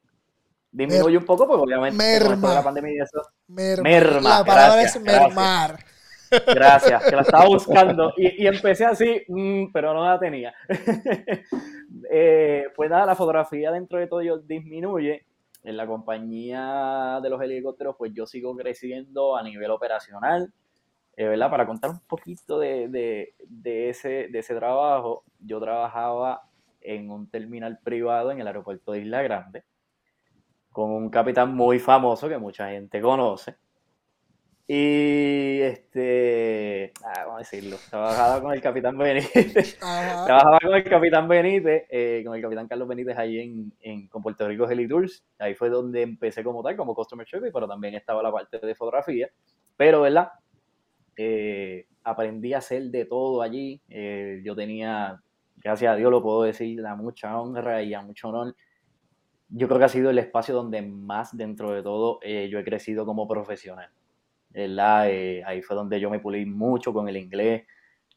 disminuye 0.71 1.19
un 1.19 1.27
poco, 1.27 1.47
porque 1.47 1.63
obviamente 1.63 1.97
merma. 1.97 2.55
la 2.55 2.63
pandemia 2.63 2.93
y 2.95 2.99
eso. 2.99 3.21
Merma. 3.49 4.39
La 4.39 4.45
palabra 4.47 4.83
es 4.83 4.99
mermar. 4.99 5.73
Gracias. 5.73 5.96
Que 6.31 6.55
la 6.55 7.23
estaba 7.23 7.47
buscando. 7.47 8.13
Y, 8.17 8.47
empecé 8.47 8.85
así, 8.85 9.23
mm, 9.29 9.73
pero 9.73 9.95
no 9.95 10.05
la 10.05 10.19
tenía. 10.19 10.55
eh, 12.11 12.65
pues 12.75 12.91
nada, 12.91 13.07
la 13.07 13.15
fotografía 13.15 13.71
dentro 13.71 13.99
de 13.99 14.07
todo 14.07 14.21
disminuye. 14.39 15.25
En 15.63 15.77
la 15.77 15.87
compañía 15.87 17.19
de 17.21 17.29
los 17.29 17.43
helicópteros, 17.43 17.97
pues 17.99 18.13
yo 18.15 18.25
sigo 18.25 18.55
creciendo 18.57 19.37
a 19.37 19.43
nivel 19.43 19.73
operacional 19.73 20.53
eh, 21.17 21.27
¿verdad? 21.27 21.51
Para 21.51 21.67
contar 21.67 21.91
un 21.91 22.01
poquito 22.01 22.59
de, 22.59 23.35
ese, 23.65 24.29
de 24.29 24.39
ese 24.39 24.55
trabajo, 24.55 25.25
yo 25.41 25.59
trabajaba 25.59 26.43
en 26.83 27.11
un 27.11 27.31
terminal 27.31 27.79
privado 27.83 28.31
en 28.31 28.41
el 28.41 28.47
aeropuerto 28.47 28.93
de 28.93 29.01
Isla 29.01 29.23
Grande 29.23 29.65
con 30.71 30.91
un 30.91 31.09
capitán 31.09 31.55
muy 31.55 31.79
famoso 31.79 32.29
que 32.29 32.37
mucha 32.37 32.69
gente 32.69 33.01
conoce. 33.01 33.57
Y 34.69 35.61
este, 35.61 36.93
ah, 37.05 37.25
vamos 37.27 37.35
a 37.35 37.39
decirlo, 37.39 37.77
trabajaba 37.89 38.43
con 38.43 38.53
el 38.53 38.61
capitán 38.61 38.99
Benítez, 38.99 39.79
trabajaba 39.79 40.59
con 40.61 40.75
el 40.75 40.83
capitán 40.83 41.29
Benítez, 41.29 41.85
eh, 41.89 42.23
con 42.27 42.35
el 42.35 42.43
capitán 42.43 42.67
Carlos 42.67 42.89
Benítez 42.89 43.17
ahí 43.17 43.39
en, 43.39 43.73
en 43.81 44.09
con 44.09 44.23
Puerto 44.23 44.49
Rico 44.49 44.69
Heli 44.69 44.89
Tours. 44.89 45.25
Ahí 45.39 45.55
fue 45.55 45.71
donde 45.71 46.03
empecé 46.03 46.43
como 46.43 46.65
tal, 46.65 46.77
como 46.77 46.97
Customer 46.97 47.27
Service, 47.29 47.53
pero 47.53 47.69
también 47.69 47.95
estaba 47.95 48.25
la 48.25 48.33
parte 48.33 48.59
de 48.59 48.75
fotografía. 48.75 49.31
Pero, 49.77 50.01
¿verdad? 50.01 50.31
Eh, 51.17 51.87
aprendí 52.05 52.53
a 52.53 52.59
hacer 52.59 52.85
de 52.85 53.05
todo 53.05 53.43
allí. 53.43 53.81
Eh, 53.89 54.41
yo 54.45 54.55
tenía, 54.55 55.21
gracias 55.57 55.93
a 55.93 55.97
Dios 55.97 56.11
lo 56.11 56.23
puedo 56.23 56.43
decir, 56.43 56.85
a 56.87 56.95
mucha 56.95 57.41
honra 57.41 57.83
y 57.83 57.95
a 57.95 58.03
mucho 58.03 58.29
honor. 58.29 58.55
Yo 59.49 59.69
creo 59.69 59.79
que 59.79 59.85
ha 59.85 59.89
sido 59.89 60.11
el 60.11 60.19
espacio 60.19 60.55
donde 60.55 60.83
más 60.83 61.37
dentro 61.37 61.73
de 61.73 61.83
todo 61.83 62.19
eh, 62.23 62.49
yo 62.51 62.59
he 62.59 62.65
crecido 62.65 63.07
como 63.07 63.29
profesional. 63.29 63.91
Ahí 64.57 65.63
fue 65.63 65.77
donde 65.77 66.01
yo 66.01 66.11
me 66.11 66.21
pulí 66.21 66.47
mucho 66.47 66.93
con 66.93 67.09
el 67.09 67.17
inglés. 67.17 67.65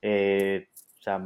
o 0.02 1.02
sea, 1.02 1.22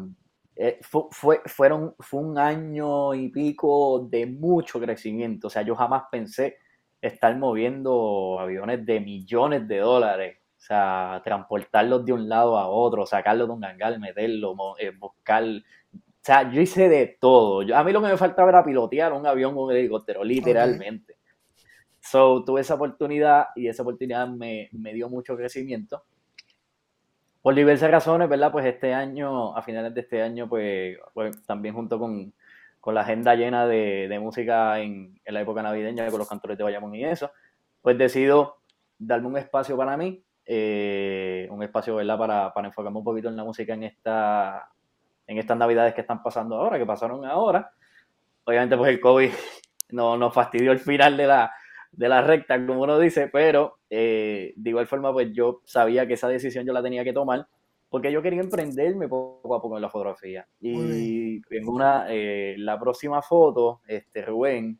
fue, 0.81 1.41
fueron, 1.45 1.95
fue 1.99 2.19
un 2.19 2.37
año 2.37 3.13
y 3.13 3.29
pico 3.29 4.07
de 4.09 4.25
mucho 4.25 4.79
crecimiento. 4.79 5.47
O 5.47 5.49
sea, 5.49 5.61
yo 5.61 5.75
jamás 5.75 6.03
pensé 6.11 6.57
estar 7.01 7.37
moviendo 7.37 8.37
aviones 8.39 8.85
de 8.85 8.99
millones 8.99 9.67
de 9.67 9.79
dólares 9.79 10.37
o 10.63 10.65
sea, 10.65 11.21
transportarlos 11.25 12.05
de 12.05 12.13
un 12.13 12.29
lado 12.29 12.57
a 12.57 12.69
otro, 12.69 13.05
sacarlos 13.05 13.49
de 13.49 13.53
un 13.53 13.59
gangal, 13.59 13.99
meterlo, 13.99 14.55
eh, 14.79 14.91
buscar. 14.97 15.43
O 15.43 15.99
sea, 16.21 16.49
yo 16.49 16.61
hice 16.61 16.87
de 16.87 17.17
todo. 17.19 17.75
a 17.75 17.83
mí 17.83 17.91
lo 17.91 18.01
que 18.01 18.07
me 18.07 18.15
faltaba 18.15 18.47
era 18.47 18.63
pilotear 18.63 19.11
un 19.11 19.27
avión 19.27 19.57
o 19.57 19.65
un 19.65 19.73
helicóptero, 19.73 20.23
literalmente. 20.23 21.17
So, 22.03 22.43
tuve 22.43 22.61
esa 22.61 22.75
oportunidad 22.75 23.47
y 23.55 23.67
esa 23.67 23.83
oportunidad 23.83 24.27
me, 24.27 24.69
dio 24.71 25.09
mucho 25.09 25.37
crecimiento. 25.37 26.03
Por 27.41 27.55
diversas 27.55 27.91
razones, 27.91 28.29
¿verdad? 28.29 28.51
Pues 28.51 28.65
este 28.65 28.93
año, 28.93 29.55
a 29.55 29.61
finales 29.61 29.93
de 29.93 30.01
este 30.01 30.21
año, 30.21 30.47
pues, 30.47 30.97
pues 31.13 31.45
también 31.45 31.75
junto 31.75 31.97
con, 31.99 32.33
la 32.87 33.01
agenda 33.01 33.35
llena 33.35 33.65
de, 33.65 34.17
música 34.21 34.79
en, 34.79 35.19
en, 35.23 35.33
la 35.33 35.41
época 35.41 35.63
navideña 35.63 36.09
con 36.09 36.19
los 36.19 36.27
cantores 36.27 36.57
de 36.57 36.63
Bayamón 36.65 36.95
y 36.95 37.05
eso, 37.05 37.31
pues 37.81 37.97
decido 37.97 38.57
darme 38.99 39.27
un 39.27 39.37
espacio 39.37 39.77
para 39.77 39.95
mí 39.95 40.23
eh, 40.45 41.47
un 41.51 41.63
espacio 41.63 41.95
¿verdad? 41.95 42.17
Para, 42.17 42.53
para 42.53 42.67
enfocarme 42.67 42.97
un 42.97 43.03
poquito 43.03 43.29
en 43.29 43.37
la 43.37 43.43
música 43.43 43.73
en, 43.73 43.83
esta, 43.83 44.69
en 45.27 45.37
estas 45.37 45.57
navidades 45.57 45.93
que 45.93 46.01
están 46.01 46.21
pasando 46.21 46.57
ahora, 46.57 46.77
que 46.77 46.85
pasaron 46.85 47.25
ahora. 47.25 47.71
Obviamente 48.43 48.75
pues 48.75 48.91
el 48.91 48.99
COVID 48.99 49.31
no, 49.91 50.17
nos 50.17 50.33
fastidió 50.33 50.71
el 50.71 50.79
final 50.79 51.15
de 51.15 51.27
la, 51.27 51.53
de 51.95 52.09
la 52.09 52.21
recta, 52.21 52.63
como 52.65 52.81
uno 52.81 52.99
dice, 52.99 53.29
pero 53.31 53.77
eh, 53.89 54.53
de 54.55 54.69
igual 54.69 54.87
forma 54.87 55.13
pues 55.13 55.31
yo 55.31 55.61
sabía 55.63 56.07
que 56.07 56.13
esa 56.13 56.27
decisión 56.27 56.65
yo 56.65 56.73
la 56.73 56.83
tenía 56.83 57.03
que 57.03 57.13
tomar 57.13 57.47
porque 57.89 58.11
yo 58.11 58.23
quería 58.23 58.41
emprenderme 58.41 59.07
poco 59.07 59.55
a 59.55 59.61
poco 59.61 59.75
en 59.75 59.83
la 59.83 59.89
fotografía. 59.89 60.47
Y 60.59 61.35
en 61.55 61.67
una, 61.67 62.07
eh, 62.09 62.55
la 62.57 62.79
próxima 62.79 63.21
foto, 63.21 63.81
este 63.85 64.25
Rubén, 64.25 64.79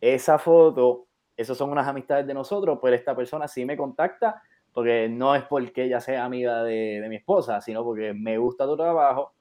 esa 0.00 0.36
foto, 0.36 1.06
esas 1.36 1.56
son 1.56 1.70
unas 1.70 1.86
amistades 1.86 2.26
de 2.26 2.34
nosotros, 2.34 2.78
pues 2.80 2.94
esta 2.94 3.14
persona 3.14 3.46
sí 3.46 3.64
me 3.64 3.76
contacta 3.76 4.42
porque 4.72 5.08
no 5.08 5.36
es 5.36 5.44
porque 5.44 5.84
ella 5.84 6.00
sea 6.00 6.24
amiga 6.24 6.64
de, 6.64 7.06
mi 7.08 7.14
esposa, 7.14 7.60
sino 7.60 7.84
porque 7.84 8.12
me 8.12 8.38
gusta 8.38 8.66
tu 8.66 8.76
trabajo, 8.76 9.32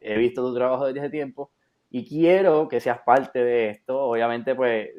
he 0.00 0.18
visto 0.18 0.42
tu 0.42 0.52
trabajo 0.52 0.86
desde 0.86 0.98
hace 0.98 1.10
tiempo 1.10 1.52
y 1.90 2.04
quiero 2.06 2.68
que 2.68 2.80
seas 2.80 3.00
parte 3.00 3.44
de 3.44 3.70
esto, 3.70 3.98
obviamente 3.98 4.54
pues 4.54 4.90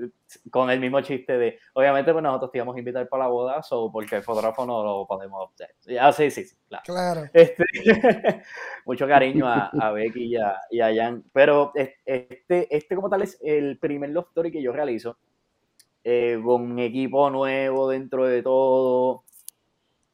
con 0.49 0.69
el 0.69 0.79
mismo 0.79 1.01
chiste 1.01 1.37
de, 1.37 1.59
obviamente 1.73 2.13
pues 2.13 2.23
nosotros 2.23 2.51
te 2.51 2.57
íbamos 2.59 2.75
a 2.75 2.79
invitar 2.79 3.07
para 3.09 3.25
la 3.25 3.29
boda, 3.29 3.61
o 3.71 3.91
porque 3.91 4.15
el 4.15 4.23
fotógrafo 4.23 4.65
no 4.65 4.83
lo 4.83 5.05
podemos 5.05 5.51
hacer. 5.53 5.75
Ah, 5.99 6.13
sí, 6.13 6.31
sí, 6.31 6.45
sí, 6.45 6.55
claro. 6.85 7.25
Este, 7.33 7.65
mucho 8.85 9.07
cariño 9.07 9.47
a, 9.47 9.67
a 9.67 9.91
Becky 9.91 10.25
y 10.25 10.35
a, 10.37 10.55
y 10.71 10.79
a, 10.79 10.95
Jan, 10.95 11.23
pero 11.33 11.71
este, 11.75 12.75
este 12.75 12.95
como 12.95 13.09
tal 13.09 13.23
es 13.23 13.37
el 13.43 13.77
primer 13.77 14.11
love 14.11 14.27
story 14.29 14.51
que 14.51 14.61
yo 14.61 14.71
realizo, 14.71 15.17
eh, 16.03 16.39
con 16.43 16.79
equipo 16.79 17.29
nuevo 17.29 17.89
dentro 17.89 18.25
de 18.25 18.41
todo, 18.41 19.23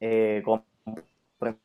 eh, 0.00 0.42
compré 0.44 1.56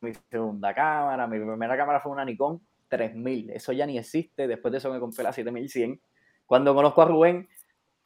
mi 0.00 0.14
segunda 0.30 0.74
cámara, 0.74 1.26
mi 1.26 1.38
primera 1.38 1.76
cámara 1.76 2.00
fue 2.00 2.12
una 2.12 2.24
Nikon 2.24 2.60
3000, 2.90 3.50
eso 3.50 3.72
ya 3.72 3.86
ni 3.86 3.96
existe, 3.96 4.46
después 4.46 4.72
de 4.72 4.78
eso 4.78 4.92
me 4.92 5.00
compré 5.00 5.24
la 5.24 5.32
7100. 5.32 6.00
Cuando 6.44 6.74
conozco 6.74 7.00
a 7.00 7.06
Rubén, 7.06 7.48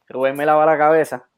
Rubén 0.07 0.37
me 0.37 0.47
lava 0.47 0.67
la 0.67 0.79
cabeza 0.79 1.29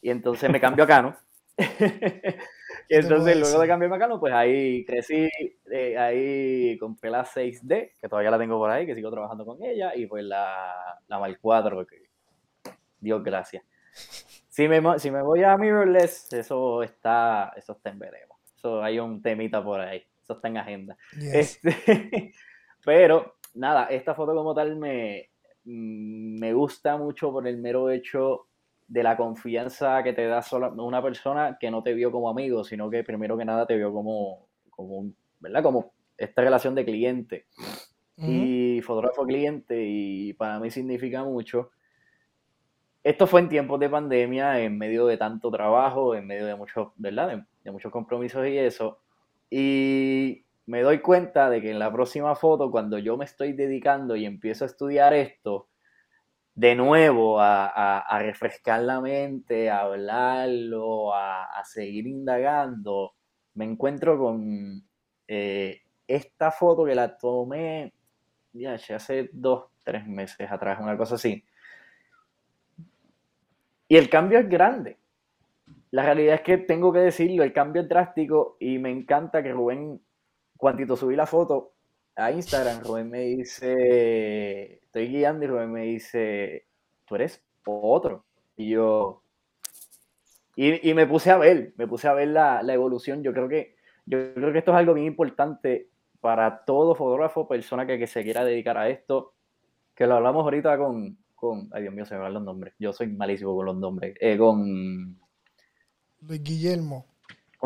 y 0.00 0.10
entonces 0.10 0.50
me 0.50 0.60
cambio 0.60 0.84
a 0.84 0.86
Canon. 0.86 1.16
y 1.58 1.64
entonces 2.94 3.36
luego 3.36 3.60
de 3.60 3.66
cambiarme 3.66 3.96
a 3.96 3.98
Canon, 3.98 4.20
pues 4.20 4.34
ahí 4.34 4.84
crecí, 4.84 5.28
eh, 5.72 5.98
ahí 5.98 6.78
compré 6.78 7.10
la 7.10 7.24
6D, 7.24 7.92
que 8.00 8.08
todavía 8.08 8.30
la 8.30 8.38
tengo 8.38 8.58
por 8.58 8.70
ahí, 8.70 8.86
que 8.86 8.94
sigo 8.94 9.10
trabajando 9.10 9.44
con 9.44 9.62
ella, 9.64 9.96
y 9.96 10.06
pues 10.06 10.24
la, 10.24 11.00
la 11.08 11.18
Mark 11.18 11.38
4, 11.40 11.86
que 11.86 12.02
Dios 13.00 13.24
gracias. 13.24 13.64
Si 14.48 14.68
me, 14.68 14.98
si 14.98 15.10
me 15.10 15.22
voy 15.22 15.42
a 15.42 15.56
mirrorless, 15.56 16.32
eso 16.32 16.82
está, 16.82 17.52
eso 17.56 17.72
está 17.72 17.90
en 17.90 17.98
veremos. 17.98 18.38
Eso 18.56 18.82
hay 18.82 18.98
un 18.98 19.20
temita 19.20 19.62
por 19.64 19.80
ahí. 19.80 20.04
Eso 20.22 20.34
está 20.34 20.48
en 20.48 20.56
agenda. 20.58 20.96
Este, 21.20 21.74
pero, 22.84 23.36
nada, 23.54 23.86
esta 23.86 24.14
foto 24.14 24.34
como 24.34 24.54
tal 24.54 24.76
me, 24.76 25.30
me 25.64 26.52
gusta 26.52 26.96
mucho 26.96 27.32
por 27.32 27.46
el 27.46 27.58
mero 27.58 27.90
hecho 27.90 28.46
de 28.86 29.02
la 29.02 29.16
confianza 29.16 30.02
que 30.02 30.12
te 30.12 30.26
da 30.26 30.42
sola, 30.42 30.68
una 30.68 31.02
persona 31.02 31.56
que 31.58 31.70
no 31.70 31.82
te 31.82 31.94
vio 31.94 32.12
como 32.12 32.28
amigo, 32.28 32.64
sino 32.64 32.90
que 32.90 33.02
primero 33.02 33.36
que 33.36 33.44
nada 33.44 33.66
te 33.66 33.76
vio 33.76 33.92
como, 33.92 34.46
como 34.70 35.10
¿verdad? 35.40 35.62
Como 35.62 35.92
esta 36.16 36.42
relación 36.42 36.74
de 36.74 36.84
cliente 36.84 37.46
y 38.16 38.80
fotógrafo 38.82 39.26
cliente 39.26 39.82
y 39.84 40.34
para 40.34 40.60
mí 40.60 40.70
significa 40.70 41.24
mucho 41.24 41.70
esto 43.04 43.26
fue 43.26 43.42
en 43.42 43.50
tiempos 43.50 43.78
de 43.78 43.90
pandemia, 43.90 44.60
en 44.60 44.78
medio 44.78 45.06
de 45.06 45.18
tanto 45.18 45.50
trabajo, 45.50 46.14
en 46.14 46.26
medio 46.26 46.46
de 46.46 46.56
muchos, 46.56 46.88
¿verdad? 46.96 47.44
De, 47.62 47.70
muchos 47.70 47.92
compromisos 47.92 48.46
y 48.46 48.56
eso. 48.56 48.98
Y 49.50 50.43
me 50.66 50.82
doy 50.82 51.00
cuenta 51.00 51.50
de 51.50 51.60
que 51.60 51.70
en 51.70 51.78
la 51.78 51.92
próxima 51.92 52.34
foto, 52.34 52.70
cuando 52.70 52.98
yo 52.98 53.16
me 53.16 53.24
estoy 53.24 53.52
dedicando 53.52 54.16
y 54.16 54.24
empiezo 54.24 54.64
a 54.64 54.68
estudiar 54.68 55.14
esto, 55.14 55.68
de 56.54 56.74
nuevo 56.76 57.40
a, 57.40 58.18
refrescar 58.20 58.82
la 58.82 59.00
mente, 59.00 59.70
a 59.70 59.80
hablarlo, 59.80 61.14
a, 61.14 61.62
seguir 61.64 62.06
indagando, 62.06 63.14
me 63.54 63.64
encuentro 63.64 64.18
con 64.18 64.82
eh, 65.28 65.82
esta 66.06 66.50
foto 66.50 66.84
que 66.84 66.94
la 66.94 67.16
tomé 67.16 67.92
ya 68.52 68.74
hace 68.74 69.30
dos, 69.32 69.66
tres 69.82 70.06
meses 70.06 70.50
atrás, 70.50 70.78
una 70.80 70.96
cosa 70.96 71.16
así 71.16 71.44
y 73.88 73.96
el 73.96 74.08
cambio 74.08 74.38
es 74.38 74.48
grande. 74.48 74.98
La 75.90 76.02
realidad 76.02 76.36
es 76.36 76.40
que 76.40 76.58
tengo 76.58 76.92
que 76.92 77.00
decirlo, 77.00 77.44
el 77.44 77.52
cambio 77.52 77.82
es 77.82 77.88
drástico 77.88 78.56
y 78.58 78.78
me 78.78 78.90
encanta 78.90 79.42
que 79.42 79.52
Rubén, 79.52 80.00
cuantito 80.64 80.96
subí 80.96 81.14
la 81.14 81.26
foto 81.26 81.74
a 82.16 82.32
Instagram, 82.32 82.82
Rubén 82.82 83.10
me 83.10 83.20
dice, 83.20 84.76
estoy 84.82 85.08
guiando 85.08 85.44
y 85.44 85.48
Rubén 85.48 85.70
me 85.70 85.82
dice, 85.82 86.64
tú 87.04 87.16
eres 87.16 87.44
otro. 87.66 88.24
Y 88.56 88.70
yo, 88.70 89.22
y, 90.56 90.94
me 90.94 91.06
puse 91.06 91.30
a 91.30 91.36
ver, 91.36 91.74
me 91.76 91.86
puse 91.86 92.08
a 92.08 92.14
ver 92.14 92.28
la, 92.28 92.62
evolución. 92.72 93.22
Yo 93.22 93.34
creo 93.34 93.46
que, 93.46 93.76
yo 94.06 94.32
creo 94.32 94.54
que 94.54 94.60
esto 94.60 94.70
es 94.70 94.78
algo 94.78 94.94
bien 94.94 95.06
importante 95.06 95.90
para 96.22 96.64
todo 96.64 96.94
fotógrafo, 96.94 97.46
persona 97.46 97.86
que, 97.86 98.06
se 98.06 98.22
quiera 98.22 98.42
dedicar 98.42 98.78
a 98.78 98.88
esto, 98.88 99.34
que 99.94 100.06
lo 100.06 100.14
hablamos 100.14 100.44
ahorita 100.44 100.78
con, 100.78 101.18
con 101.34 101.68
ay 101.72 101.82
Dios 101.82 101.92
mío, 101.92 102.06
se 102.06 102.14
me 102.14 102.22
van 102.22 102.32
los 102.32 102.42
nombres. 102.42 102.72
Yo 102.78 102.94
soy 102.94 103.08
malísimo 103.08 103.54
con 103.54 103.66
los 103.66 103.76
nombres. 103.76 104.16
Eh, 104.18 104.38
con 104.38 105.20
Luis 106.22 106.42
Guillermo. 106.42 107.13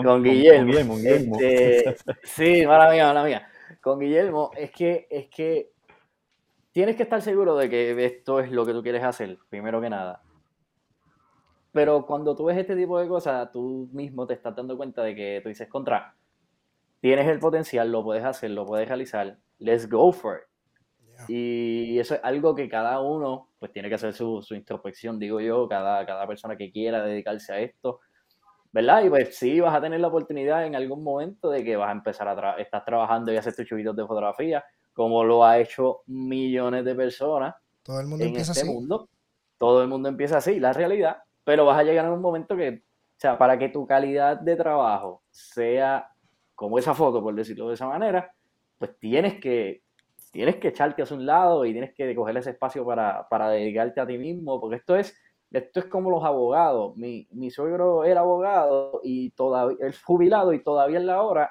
Con, 0.05 0.23
Guillermo. 0.23 0.97
Este, 0.97 1.97
sí, 2.23 2.67
mala 2.67 2.91
mía, 2.91 3.07
mala 3.07 3.25
mía. 3.25 3.49
Con 3.81 3.99
Guillermo, 3.99 4.51
es 4.57 4.71
que, 4.71 5.07
es 5.11 5.29
que 5.29 5.73
tienes 6.71 6.95
que 6.95 7.03
estar 7.03 7.21
seguro 7.21 7.57
de 7.57 7.69
que 7.69 8.05
esto 8.05 8.39
es 8.41 8.53
lo 8.53 8.65
que 8.65 8.73
tú 8.73 8.83
quieres 8.83 9.03
hacer, 9.03 9.39
primero 9.49 9.81
que 9.81 9.91
nada. 9.91 10.23
Pero 11.73 12.07
cuando 12.07 12.37
tú 12.37 12.45
ves 12.45 12.57
este 12.57 12.77
tipo 12.77 12.99
de 12.99 13.09
cosas, 13.09 13.51
tú 13.53 13.89
mismo 13.93 14.27
te 14.27 14.35
estás 14.35 14.55
dando 14.55 14.77
cuenta 14.77 15.03
de 15.03 15.15
que 15.15 15.41
tú 15.43 15.49
dices, 15.49 15.69
contra, 15.69 16.15
tienes 17.01 17.27
el 17.27 17.39
potencial, 17.39 17.91
lo 17.91 18.05
puedes 18.05 18.25
hacer, 18.25 18.51
lo 18.51 18.65
puedes 18.65 18.87
realizar, 18.87 19.37
let's 19.59 19.89
go 19.89 20.13
for 20.13 20.39
it. 20.39 21.29
Y 21.29 21.99
eso 21.99 22.15
es 22.15 22.21
algo 22.23 22.55
que 22.55 22.69
cada 22.69 23.01
uno 23.01 23.49
pues 23.59 23.73
tiene 23.73 23.89
que 23.89 23.97
hacer 23.97 24.15
su, 24.15 24.41
su, 24.43 24.55
introspección, 24.55 25.19
digo 25.19 25.41
yo, 25.41 25.69
cada, 25.69 26.07
cada 26.07 26.25
persona 26.29 26.57
que 26.57 26.71
quiera 26.71 27.03
dedicarse 27.03 27.53
a 27.53 27.59
esto, 27.59 27.99
¿verdad? 28.73 29.05
Y 29.05 29.09
pues 29.09 29.37
sí, 29.37 29.61
vas 29.61 29.75
a 29.75 29.81
tener 29.81 30.01
la 30.01 30.09
oportunidad 30.09 30.67
en 30.67 30.75
algún 30.75 31.03
momento 31.03 31.51
de 31.51 31.65
que 31.65 31.77
vas 31.77 31.89
a 31.89 31.93
empezar 31.93 32.29
a 32.29 32.53
estar 32.61 32.85
trabajando 32.85 33.33
y 33.33 33.37
hacer 33.37 33.55
tus 33.55 33.67
chubitos 33.67 33.97
de 33.97 34.07
fotografía, 34.07 34.65
como 34.93 35.25
lo 35.25 35.45
ha 35.45 35.59
hecho 35.59 36.01
millones 36.07 36.85
de 36.85 36.95
personas 36.95 37.55
Todo 37.83 38.01
el 38.01 38.07
mundo 38.07 38.25
en 38.25 38.31
empieza 38.31 38.53
este 38.53 38.65
así. 38.65 38.71
mundo. 38.71 39.09
Todo 39.57 39.83
el 39.83 39.89
mundo 39.89 40.09
empieza 40.09 40.37
así, 40.37 40.61
la 40.61 40.73
realidad, 40.73 41.19
pero 41.45 41.65
vas 41.65 41.79
a 41.79 41.83
llegar 41.83 42.05
a 42.07 42.13
un 42.13 42.21
momento 42.21 42.57
que, 42.57 42.69
o 42.71 43.21
sea, 43.21 43.37
para 43.37 43.59
que 43.59 43.71
tu 43.71 43.87
calidad 43.87 44.39
de 44.39 44.55
trabajo 44.55 45.23
sea 45.31 46.11
como 46.55 46.79
esa 46.79 46.95
foto, 46.95 47.23
por 47.23 47.35
decirlo 47.35 47.69
de 47.69 47.75
esa 47.75 47.89
manera, 47.89 48.33
pues 48.79 48.97
tienes 48.99 49.41
que, 49.41 49.83
tienes 50.31 50.57
que 50.57 50.69
echarte 50.69 51.03
hacia 51.03 51.17
un 51.17 51.27
lado 51.27 51.65
y 51.65 51.73
tienes 51.73 51.95
que 51.95 52.15
coger 52.15 52.37
ese 52.37 52.51
espacio 52.51 52.85
para, 52.85 53.27
para 53.29 53.49
dedicarte 53.51 54.01
a 54.01 54.07
ti 54.07 54.19
mismo, 54.19 54.61
porque 54.61 54.77
esto 54.77 54.95
es, 54.97 55.17
esto 55.51 55.81
es 55.81 55.87
como 55.87 56.11
los 56.11 56.25
abogados. 56.25 56.97
Mi, 56.97 57.27
mi 57.31 57.51
suegro 57.51 58.05
era 58.05 58.21
abogado 58.21 59.01
y 59.03 59.31
todavía 59.31 59.77
es 59.87 60.03
jubilado 60.03 60.53
y 60.53 60.63
todavía 60.63 60.99
es 60.99 61.05
la 61.05 61.23
hora 61.23 61.51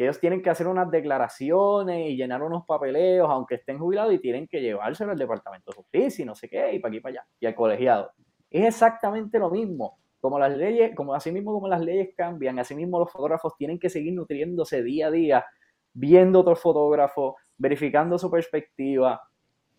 que 0.00 0.04
ellos 0.04 0.18
tienen 0.18 0.40
que 0.40 0.48
hacer 0.48 0.66
unas 0.66 0.90
declaraciones 0.90 2.08
y 2.08 2.16
llenar 2.16 2.42
unos 2.42 2.64
papeleos, 2.64 3.28
aunque 3.28 3.56
estén 3.56 3.78
jubilados, 3.78 4.14
y 4.14 4.18
tienen 4.18 4.48
que 4.48 4.62
llevárselo 4.62 5.12
al 5.12 5.18
Departamento 5.18 5.72
de 5.72 5.76
Justicia 5.76 6.22
y 6.22 6.26
no 6.26 6.34
sé 6.34 6.48
qué, 6.48 6.72
y 6.72 6.78
para 6.78 6.88
aquí 6.88 6.96
y 6.96 7.00
para 7.00 7.12
allá, 7.12 7.26
y 7.38 7.44
al 7.44 7.54
colegiado. 7.54 8.10
Es 8.48 8.64
exactamente 8.64 9.38
lo 9.38 9.50
mismo. 9.50 9.98
Como 10.18 10.38
las 10.38 10.56
leyes, 10.56 10.94
como 10.96 11.12
así 11.12 11.30
mismo 11.30 11.52
como 11.52 11.68
las 11.68 11.82
leyes 11.82 12.14
cambian, 12.16 12.58
así 12.58 12.74
mismo 12.74 12.98
los 12.98 13.12
fotógrafos 13.12 13.54
tienen 13.58 13.78
que 13.78 13.90
seguir 13.90 14.14
nutriéndose 14.14 14.82
día 14.82 15.08
a 15.08 15.10
día, 15.10 15.44
viendo 15.92 16.40
otros 16.40 16.60
fotógrafos, 16.60 17.34
verificando 17.58 18.18
su 18.18 18.30
perspectiva, 18.30 19.20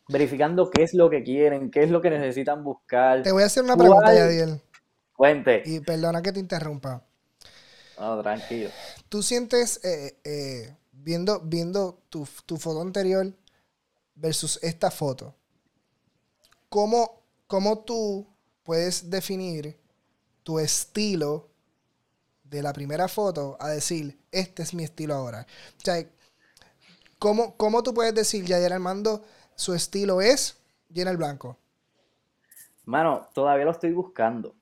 verificando 0.08 0.70
qué 0.70 0.84
es 0.84 0.94
lo 0.94 1.10
que 1.10 1.24
quieren, 1.24 1.72
qué 1.72 1.84
es 1.84 1.90
lo 1.90 2.02
que 2.02 2.10
necesitan 2.10 2.64
buscar. 2.64 3.24
Te 3.24 3.32
voy 3.32 3.44
a 3.44 3.46
hacer 3.46 3.64
una 3.64 3.78
pregunta, 3.78 4.04
¿Cuál? 4.04 4.18
Yadiel. 4.18 4.62
Cuente. 5.16 5.64
Y 5.66 5.80
perdona 5.80 6.22
que 6.22 6.32
te 6.32 6.40
interrumpa. 6.40 7.04
No, 8.00 8.22
tranquilo. 8.22 8.70
¿Tú 9.10 9.22
sientes, 9.22 9.80
eh, 9.84 10.18
eh, 10.24 10.76
viendo, 10.92 11.40
viendo 11.42 12.02
tu, 12.10 12.28
tu 12.46 12.58
foto 12.58 12.82
anterior 12.82 13.32
versus 14.16 14.60
esta 14.64 14.90
foto, 14.90 15.36
cómo, 16.70 17.22
cómo 17.48 17.80
tú 17.80 18.28
puedes 18.64 19.10
definir 19.10 19.78
tu 20.44 20.60
estilo 20.60 21.50
de 22.44 22.64
la 22.64 22.74
primera 22.74 23.08
foto 23.08 23.56
a 23.60 23.70
decir, 23.70 24.20
este 24.32 24.64
es 24.64 24.74
mi 24.74 24.84
estilo 24.84 25.14
ahora? 25.14 25.46
O 25.78 25.82
sea, 25.84 26.04
¿cómo, 27.20 27.56
cómo 27.56 27.84
tú 27.84 27.94
puedes 27.94 28.16
decir, 28.16 28.46
Yadier 28.46 28.74
Armando, 28.74 29.24
su 29.62 29.76
estilo 29.76 30.22
es 30.22 30.60
llena 30.90 31.12
el 31.12 31.18
blanco? 31.18 31.58
Mano, 32.86 33.28
todavía 33.34 33.66
lo 33.66 33.72
estoy 33.72 33.94
buscando. 33.94 34.56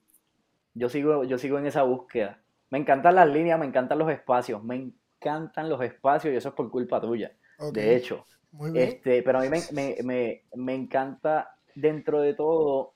Yo 0.74 0.88
sigo, 0.88 1.24
yo 1.24 1.38
sigo 1.38 1.58
en 1.58 1.66
esa 1.66 1.82
búsqueda. 1.82 2.42
Me 2.68 2.78
encantan 2.78 3.14
las 3.14 3.28
líneas, 3.28 3.58
me 3.58 3.66
encantan 3.66 3.98
los 3.98 4.10
espacios, 4.10 4.62
me 4.62 4.76
encantan 4.76 5.68
los 5.68 5.80
espacios 5.82 6.32
y 6.34 6.36
eso 6.36 6.50
es 6.50 6.54
por 6.54 6.70
culpa 6.70 7.00
tuya. 7.00 7.32
De 7.72 7.96
hecho, 7.96 8.26
Muy 8.52 8.72
bien. 8.72 8.88
este, 8.88 9.22
pero 9.22 9.38
a 9.38 9.42
mí 9.42 9.48
me, 9.48 9.62
me, 9.72 9.96
me, 10.04 10.44
me 10.54 10.74
encanta, 10.74 11.56
dentro 11.74 12.20
de 12.20 12.34
todo, 12.34 12.94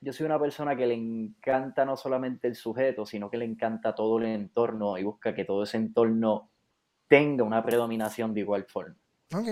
yo 0.00 0.12
soy 0.12 0.26
una 0.26 0.40
persona 0.40 0.74
que 0.76 0.86
le 0.86 0.94
encanta 0.94 1.84
no 1.84 1.96
solamente 1.96 2.48
el 2.48 2.56
sujeto, 2.56 3.04
sino 3.06 3.30
que 3.30 3.36
le 3.36 3.44
encanta 3.44 3.94
todo 3.94 4.18
el 4.18 4.24
entorno 4.26 4.96
y 4.98 5.04
busca 5.04 5.34
que 5.34 5.44
todo 5.44 5.62
ese 5.62 5.76
entorno 5.76 6.50
tenga 7.06 7.44
una 7.44 7.62
predominación 7.62 8.32
de 8.34 8.40
igual 8.40 8.64
forma. 8.64 8.96
Ok. 9.34 9.46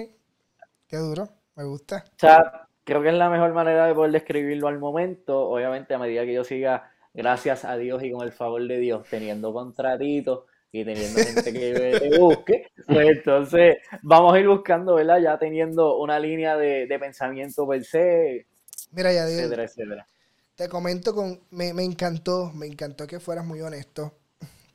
Qué 0.89 0.97
duro. 0.97 1.40
Me 1.57 1.65
gusta. 1.65 2.05
O 2.17 2.19
sea, 2.19 2.69
creo 2.85 3.03
que 3.03 3.09
es 3.09 3.15
la 3.15 3.31
mejor 3.31 3.53
manera 3.53 3.87
de 3.87 3.95
poder 3.95 4.13
describirlo 4.13 4.69
al 4.69 4.79
momento. 4.79 5.49
Obviamente, 5.49 5.95
a 5.95 5.99
medida 5.99 6.25
que 6.25 6.35
yo 6.35 6.45
siga, 6.45 6.91
gracias 7.15 7.65
a 7.65 7.77
Dios 7.77 8.03
y 8.03 8.11
con 8.13 8.23
el 8.27 8.33
favor 8.33 8.67
de 8.67 8.79
Dios, 8.79 9.07
teniendo 9.09 9.53
contratitos 9.53 10.45
y 10.73 10.85
teniendo 10.85 11.21
gente 11.21 11.53
que 11.53 11.97
te 11.99 12.19
busque, 12.19 12.69
pues 12.87 13.09
entonces 13.09 13.79
vamos 14.03 14.35
a 14.35 14.39
ir 14.41 14.49
buscando, 14.49 14.95
¿verdad? 14.95 15.21
Ya 15.21 15.39
teniendo 15.39 15.99
una 15.99 16.19
línea 16.21 16.57
de, 16.57 16.87
de 16.87 16.99
pensamiento 16.99 17.67
per 17.67 17.85
se, 17.85 18.47
Mira, 18.93 19.13
Yadiel, 19.13 19.41
etcétera, 19.41 19.65
etcétera. 19.65 20.07
te 20.55 20.69
comento 20.69 21.15
con. 21.15 21.41
Me, 21.51 21.73
me 21.75 21.85
encantó, 21.85 22.53
me 22.55 22.67
encantó 22.67 23.07
que 23.07 23.21
fueras 23.21 23.45
muy 23.47 23.61
honesto. 23.61 24.15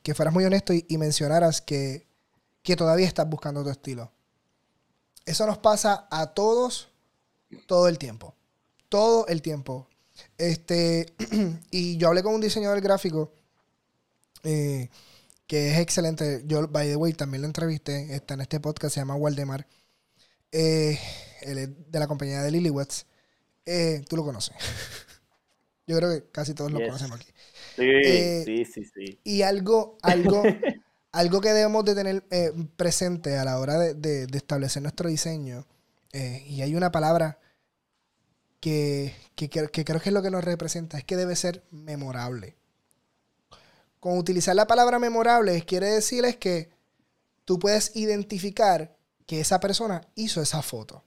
Que 0.02 0.14
fueras 0.14 0.34
muy 0.34 0.44
honesto 0.44 0.72
y, 0.72 0.84
y 0.88 0.98
mencionaras 0.98 1.60
que, 1.60 2.06
que 2.62 2.76
todavía 2.76 3.06
estás 3.06 3.28
buscando 3.28 3.64
tu 3.64 3.70
estilo. 3.70 4.12
Eso 5.26 5.46
nos 5.46 5.58
pasa 5.58 6.06
a 6.10 6.28
todos 6.32 6.88
todo 7.66 7.88
el 7.88 7.98
tiempo. 7.98 8.34
Todo 8.88 9.26
el 9.26 9.42
tiempo. 9.42 9.88
Este, 10.38 11.12
y 11.70 11.96
yo 11.98 12.08
hablé 12.08 12.22
con 12.22 12.34
un 12.34 12.40
diseñador 12.40 12.80
gráfico 12.80 13.32
eh, 14.44 14.88
que 15.46 15.72
es 15.72 15.78
excelente. 15.78 16.42
Yo, 16.46 16.68
by 16.68 16.88
the 16.88 16.96
way, 16.96 17.12
también 17.12 17.42
lo 17.42 17.48
entrevisté. 17.48 18.14
Está 18.14 18.34
en 18.34 18.40
este 18.40 18.60
podcast, 18.60 18.94
se 18.94 19.00
llama 19.00 19.16
Waldemar. 19.16 19.66
Eh, 20.52 20.98
él 21.42 21.58
es 21.58 21.68
de 21.90 21.98
la 21.98 22.06
compañía 22.06 22.42
de 22.42 22.50
Lilywatts. 22.50 23.06
Eh, 23.64 24.02
Tú 24.08 24.16
lo 24.16 24.24
conoces. 24.24 24.54
yo 25.86 25.96
creo 25.96 26.10
que 26.10 26.30
casi 26.30 26.54
todos 26.54 26.70
lo 26.70 26.78
conocemos 26.78 27.20
aquí. 27.20 27.28
Sí, 27.76 27.82
Eh, 27.82 28.42
sí, 28.44 28.64
sí, 28.64 28.84
sí. 28.84 29.20
Y 29.24 29.42
algo, 29.42 29.98
algo, 30.02 30.42
algo 31.16 31.40
que 31.40 31.48
debemos 31.52 31.82
de 31.84 31.94
tener 31.94 32.24
eh, 32.30 32.52
presente 32.76 33.38
a 33.38 33.44
la 33.44 33.58
hora 33.58 33.78
de, 33.78 34.26
establecer 34.34 34.82
nuestro 34.82 35.08
diseño, 35.08 35.64
eh, 36.12 36.44
y 36.46 36.60
hay 36.60 36.74
una 36.74 36.92
palabra 36.92 37.38
que, 38.60 39.14
que, 39.34 39.48
creo- 39.48 39.70
que 39.70 39.80
es 39.80 40.12
lo 40.12 40.22
que 40.22 40.30
nos 40.30 40.44
representa, 40.44 40.98
es 40.98 41.04
que 41.04 41.16
debe 41.16 41.34
ser 41.34 41.62
memorable. 41.70 42.54
Con 43.98 44.18
utilizar 44.18 44.54
la 44.54 44.66
palabra 44.66 44.98
memorable 44.98 45.62
quiere 45.64 45.86
decir 45.88 46.24
es 46.26 46.36
que 46.36 46.68
tú 47.46 47.58
puedes 47.58 47.96
identificar 47.96 48.94
que 49.26 49.40
esa 49.40 49.58
persona 49.58 50.06
hizo 50.16 50.42
esa 50.42 50.60
foto. 50.60 51.02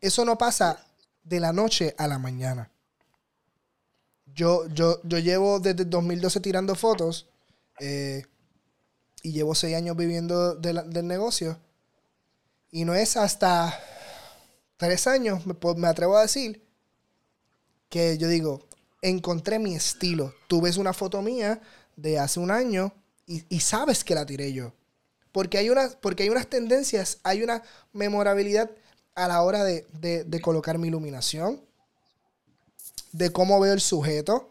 Eso 0.00 0.24
no 0.24 0.38
pasa 0.38 0.86
de 1.24 1.40
la 1.40 1.52
noche 1.52 1.94
a 1.98 2.06
la 2.06 2.18
mañana. 2.18 2.70
Yo, 4.34 4.66
yo, 4.68 5.00
yo 5.02 5.18
llevo 5.18 5.58
desde 5.58 5.82
el 5.82 5.90
2012 5.90 6.40
tirando 6.40 6.74
fotos 6.74 7.26
eh, 7.80 8.24
y 9.24 9.32
llevo 9.32 9.54
seis 9.54 9.74
años 9.74 9.96
viviendo 9.96 10.54
de 10.54 10.74
del 10.84 11.06
negocio. 11.08 11.58
Y 12.70 12.84
no 12.84 12.94
es 12.94 13.16
hasta 13.16 13.80
tres 14.76 15.06
años, 15.06 15.46
me, 15.46 15.56
me 15.76 15.88
atrevo 15.88 16.16
a 16.16 16.22
decir, 16.22 16.62
que 17.88 18.18
yo 18.18 18.28
digo, 18.28 18.60
encontré 19.00 19.58
mi 19.58 19.74
estilo. 19.74 20.34
Tú 20.46 20.60
ves 20.60 20.76
una 20.76 20.92
foto 20.92 21.22
mía 21.22 21.60
de 21.96 22.18
hace 22.18 22.38
un 22.38 22.50
año 22.50 22.92
y, 23.26 23.44
y 23.48 23.60
sabes 23.60 24.04
que 24.04 24.14
la 24.14 24.26
tiré 24.26 24.52
yo. 24.52 24.72
Porque 25.32 25.56
hay, 25.56 25.70
unas, 25.70 25.96
porque 25.96 26.24
hay 26.24 26.28
unas 26.28 26.46
tendencias, 26.48 27.18
hay 27.22 27.42
una 27.42 27.62
memorabilidad 27.94 28.70
a 29.14 29.26
la 29.26 29.40
hora 29.42 29.64
de- 29.64 29.86
de 30.24 30.40
colocar 30.42 30.76
mi 30.76 30.88
iluminación, 30.88 31.60
de 33.12 33.30
cómo 33.30 33.58
veo 33.58 33.72
el 33.72 33.80
sujeto. 33.80 34.50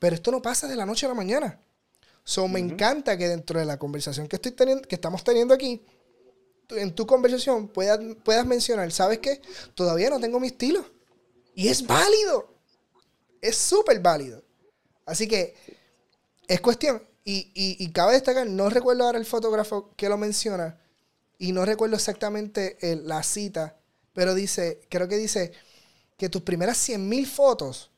Pero 0.00 0.16
esto 0.16 0.32
no 0.32 0.42
pasa 0.42 0.66
de 0.66 0.76
la 0.76 0.86
noche 0.86 1.06
a 1.06 1.10
la 1.10 1.14
mañana. 1.14 1.60
So, 2.28 2.46
me 2.46 2.60
encanta 2.60 3.16
que 3.16 3.26
dentro 3.26 3.58
de 3.58 3.64
la 3.64 3.78
conversación 3.78 4.28
que, 4.28 4.36
estoy 4.36 4.52
teniendo, 4.52 4.86
que 4.86 4.96
estamos 4.96 5.24
teniendo 5.24 5.54
aquí, 5.54 5.80
en 6.68 6.94
tu 6.94 7.06
conversación 7.06 7.68
puedas, 7.68 7.98
puedas 8.22 8.44
mencionar, 8.44 8.92
¿sabes 8.92 9.20
qué? 9.20 9.40
Todavía 9.74 10.10
no 10.10 10.20
tengo 10.20 10.38
mi 10.38 10.48
estilo. 10.48 10.84
Y 11.54 11.68
es 11.68 11.86
válido. 11.86 12.52
Es 13.40 13.56
súper 13.56 14.00
válido. 14.00 14.42
Así 15.06 15.26
que 15.26 15.54
es 16.46 16.60
cuestión. 16.60 17.02
Y, 17.24 17.50
y- 17.54 17.82
y 17.82 17.92
cabe 17.92 18.12
destacar, 18.12 18.46
no 18.46 18.68
recuerdo 18.68 19.04
ahora 19.04 19.18
el 19.18 19.24
fotógrafo 19.24 19.94
que 19.96 20.10
lo 20.10 20.18
menciona, 20.18 20.78
y 21.38 21.52
no 21.52 21.64
recuerdo 21.64 21.96
exactamente 21.96 22.76
la 23.04 23.22
cita, 23.22 23.74
pero 24.12 24.34
dice, 24.34 24.82
creo 24.90 25.08
que 25.08 25.16
dice 25.16 25.52
que 26.18 26.28
tus 26.28 26.42
primeras 26.42 26.76
100.000 26.76 27.26
fotos 27.26 27.90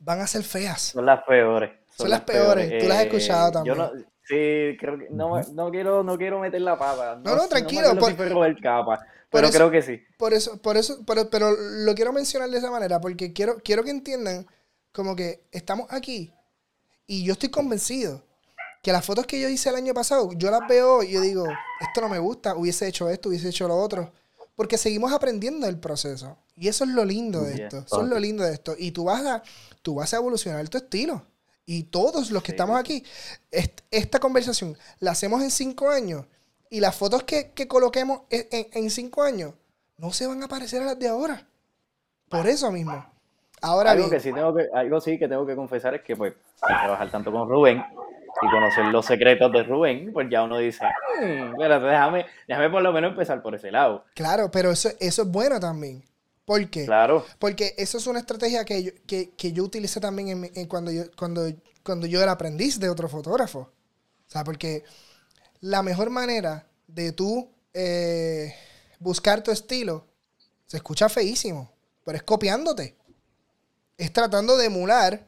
van 0.00 0.20
a 0.20 0.26
ser 0.26 0.42
feas. 0.42 0.82
Son 0.82 1.06
las 1.06 1.22
peores. 1.22 1.79
Son, 2.00 2.10
las, 2.10 2.22
peores. 2.22 2.82
Tú 2.82 2.88
las 2.88 2.98
has 2.98 3.04
escuchado 3.06 3.48
eh, 3.48 3.52
también. 3.52 3.76
Yo 3.76 3.82
no, 3.82 3.90
sí, 4.22 4.76
creo 4.78 4.98
que 4.98 5.08
no, 5.10 5.40
no, 5.52 5.70
quiero, 5.70 6.02
no 6.02 6.18
quiero 6.18 6.40
meter 6.40 6.60
la 6.60 6.78
papa. 6.78 7.20
No, 7.24 7.36
no, 7.36 7.48
tranquilo. 7.48 7.96
por, 7.98 8.60
capa, 8.60 9.06
pero 9.30 9.50
creo 9.50 9.70
que 9.70 9.82
sí. 9.82 10.00
Por 10.18 10.32
eso, 10.32 10.60
por 10.60 10.76
eso, 10.76 10.98
pero, 11.06 11.30
pero 11.30 11.52
lo 11.52 11.94
quiero 11.94 12.12
mencionar 12.12 12.50
de 12.50 12.58
esa 12.58 12.70
manera 12.70 13.00
porque 13.00 13.32
quiero, 13.32 13.56
quiero 13.62 13.84
que 13.84 13.90
entiendan 13.90 14.46
como 14.92 15.14
que 15.14 15.44
estamos 15.52 15.86
aquí 15.90 16.32
y 17.06 17.24
yo 17.24 17.32
estoy 17.32 17.48
convencido 17.48 18.22
que 18.82 18.92
las 18.92 19.04
fotos 19.04 19.26
que 19.26 19.40
yo 19.40 19.48
hice 19.48 19.68
el 19.68 19.76
año 19.76 19.92
pasado, 19.94 20.30
yo 20.32 20.50
las 20.50 20.66
veo 20.68 21.02
y 21.02 21.12
yo 21.12 21.20
digo, 21.20 21.44
esto 21.80 22.00
no 22.00 22.08
me 22.08 22.18
gusta, 22.18 22.56
hubiese 22.56 22.86
hecho 22.86 23.10
esto, 23.10 23.28
hubiese 23.28 23.48
hecho 23.48 23.68
lo 23.68 23.76
otro. 23.76 24.12
Porque 24.56 24.78
seguimos 24.78 25.12
aprendiendo 25.12 25.66
el 25.66 25.78
proceso. 25.78 26.36
Y 26.54 26.68
eso 26.68 26.84
es 26.84 26.90
lo 26.90 27.04
lindo 27.04 27.42
de 27.42 27.64
esto. 27.64 27.78
Eso 27.78 28.02
es 28.02 28.08
lo 28.08 28.18
lindo 28.18 28.44
de 28.44 28.52
esto. 28.52 28.74
Y 28.78 28.90
tú 28.90 29.04
vas 29.04 29.24
a, 29.24 29.42
tú 29.82 29.94
vas 29.94 30.12
a 30.12 30.18
evolucionar 30.18 30.68
tu 30.68 30.78
estilo. 30.78 31.26
Y 31.72 31.84
todos 31.84 32.32
los 32.32 32.42
que 32.42 32.50
estamos 32.50 32.76
aquí, 32.80 33.04
esta 33.92 34.18
conversación 34.18 34.76
la 34.98 35.12
hacemos 35.12 35.40
en 35.40 35.52
cinco 35.52 35.88
años. 35.88 36.26
Y 36.68 36.80
las 36.80 36.96
fotos 36.96 37.22
que, 37.22 37.52
coloquemos 37.68 38.22
en, 38.28 38.90
cinco 38.90 39.22
años 39.22 39.54
no 39.96 40.10
se 40.10 40.26
van 40.26 40.42
a 40.42 40.48
parecer 40.48 40.82
a 40.82 40.86
las 40.86 40.98
de 40.98 41.06
ahora. 41.06 41.46
Por 42.28 42.48
eso 42.48 42.72
mismo. 42.72 43.06
Ahora 43.62 43.92
algo 43.92 44.10
que 44.10 44.18
sí 44.18 44.32
tengo 44.32 44.52
que, 44.52 44.66
algo 44.74 45.00
sí 45.00 45.16
que 45.16 45.28
tengo 45.28 45.46
que 45.46 45.54
confesar 45.54 45.94
es 45.94 46.02
que 46.02 46.16
pues 46.16 46.34
trabajar 46.60 47.08
tanto 47.08 47.30
con 47.30 47.48
Rubén 47.48 47.80
y 48.42 48.50
conocer 48.50 48.86
los 48.86 49.06
secretos 49.06 49.52
de 49.52 49.62
Rubén, 49.62 50.12
pues 50.12 50.28
ya 50.28 50.42
uno 50.42 50.58
dice, 50.58 50.84
mmm, 51.20 51.52
espérate, 51.52 51.86
déjame, 51.86 52.26
déjame 52.48 52.70
por 52.70 52.82
lo 52.82 52.92
menos 52.92 53.12
empezar 53.12 53.40
por 53.42 53.54
ese 53.54 53.70
lado. 53.70 54.06
Claro, 54.14 54.50
pero 54.50 54.72
eso, 54.72 54.88
eso 54.98 55.22
es 55.22 55.28
bueno 55.28 55.60
también. 55.60 56.02
¿Por 56.50 56.68
qué? 56.68 56.84
Claro. 56.84 57.24
Porque 57.38 57.76
eso 57.78 57.96
es 57.96 58.08
una 58.08 58.18
estrategia 58.18 58.64
que 58.64 58.82
yo, 58.82 58.90
que, 59.06 59.30
que 59.36 59.52
yo 59.52 59.62
utilicé 59.62 60.00
también 60.00 60.50
en, 60.52 60.66
cuando, 60.66 60.90
yo, 60.90 61.04
cuando, 61.16 61.48
cuando 61.84 62.08
yo 62.08 62.20
era 62.20 62.32
aprendiz 62.32 62.80
de 62.80 62.90
otro 62.90 63.08
fotógrafo. 63.08 63.60
O 63.60 64.26
sea, 64.26 64.42
porque 64.42 64.82
la 65.60 65.84
mejor 65.84 66.10
manera 66.10 66.66
de 66.88 67.12
tú 67.12 67.48
eh, 67.72 68.52
buscar 68.98 69.44
tu 69.44 69.52
estilo 69.52 70.08
se 70.66 70.78
escucha 70.78 71.08
feísimo, 71.08 71.70
pero 72.04 72.16
es 72.16 72.24
copiándote. 72.24 72.96
Es 73.96 74.12
tratando 74.12 74.56
de 74.56 74.66
emular 74.66 75.24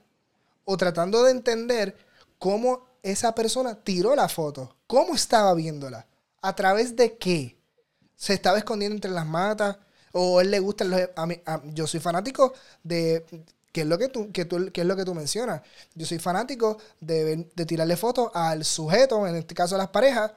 o 0.65 0.77
tratando 0.77 1.23
de 1.23 1.31
entender 1.31 1.97
cómo 2.37 2.85
esa 3.01 3.33
persona 3.33 3.77
tiró 3.77 4.17
la 4.17 4.29
foto, 4.29 4.77
cómo 4.89 5.15
estaba 5.15 5.55
viéndola, 5.55 6.05
a 6.41 6.57
través 6.57 6.97
de 6.97 7.17
qué. 7.17 7.57
Se 8.17 8.35
estaba 8.35 8.59
escondiendo 8.59 8.97
entre 8.97 9.13
las 9.13 9.25
matas, 9.25 9.79
o 10.13 10.41
él 10.41 10.51
le 10.51 10.61
gusta 10.61 10.85
los, 10.85 11.01
yo 11.75 11.87
soy 11.87 12.01
fanático 12.01 12.53
de 12.83 13.25
¿Qué 13.73 13.81
es 13.81 13.87
lo 13.87 13.99
que 13.99 14.09
tú, 14.09 14.31
que 14.33 14.45
tú, 14.45 14.71
es 14.73 14.85
lo 14.85 14.97
que 14.97 15.05
tú 15.05 15.15
mencionas? 15.15 15.63
Yo 15.95 16.05
soy 16.05 16.19
fanático 16.19 16.77
de, 17.01 17.49
de, 17.55 17.67
tirarle 17.67 17.97
fotos 17.97 18.31
al 18.35 18.67
sujeto, 18.67 19.27
en 19.27 19.35
este 19.35 19.55
caso 19.55 19.75
a 19.77 19.79
las 19.79 19.89
parejas, 19.89 20.33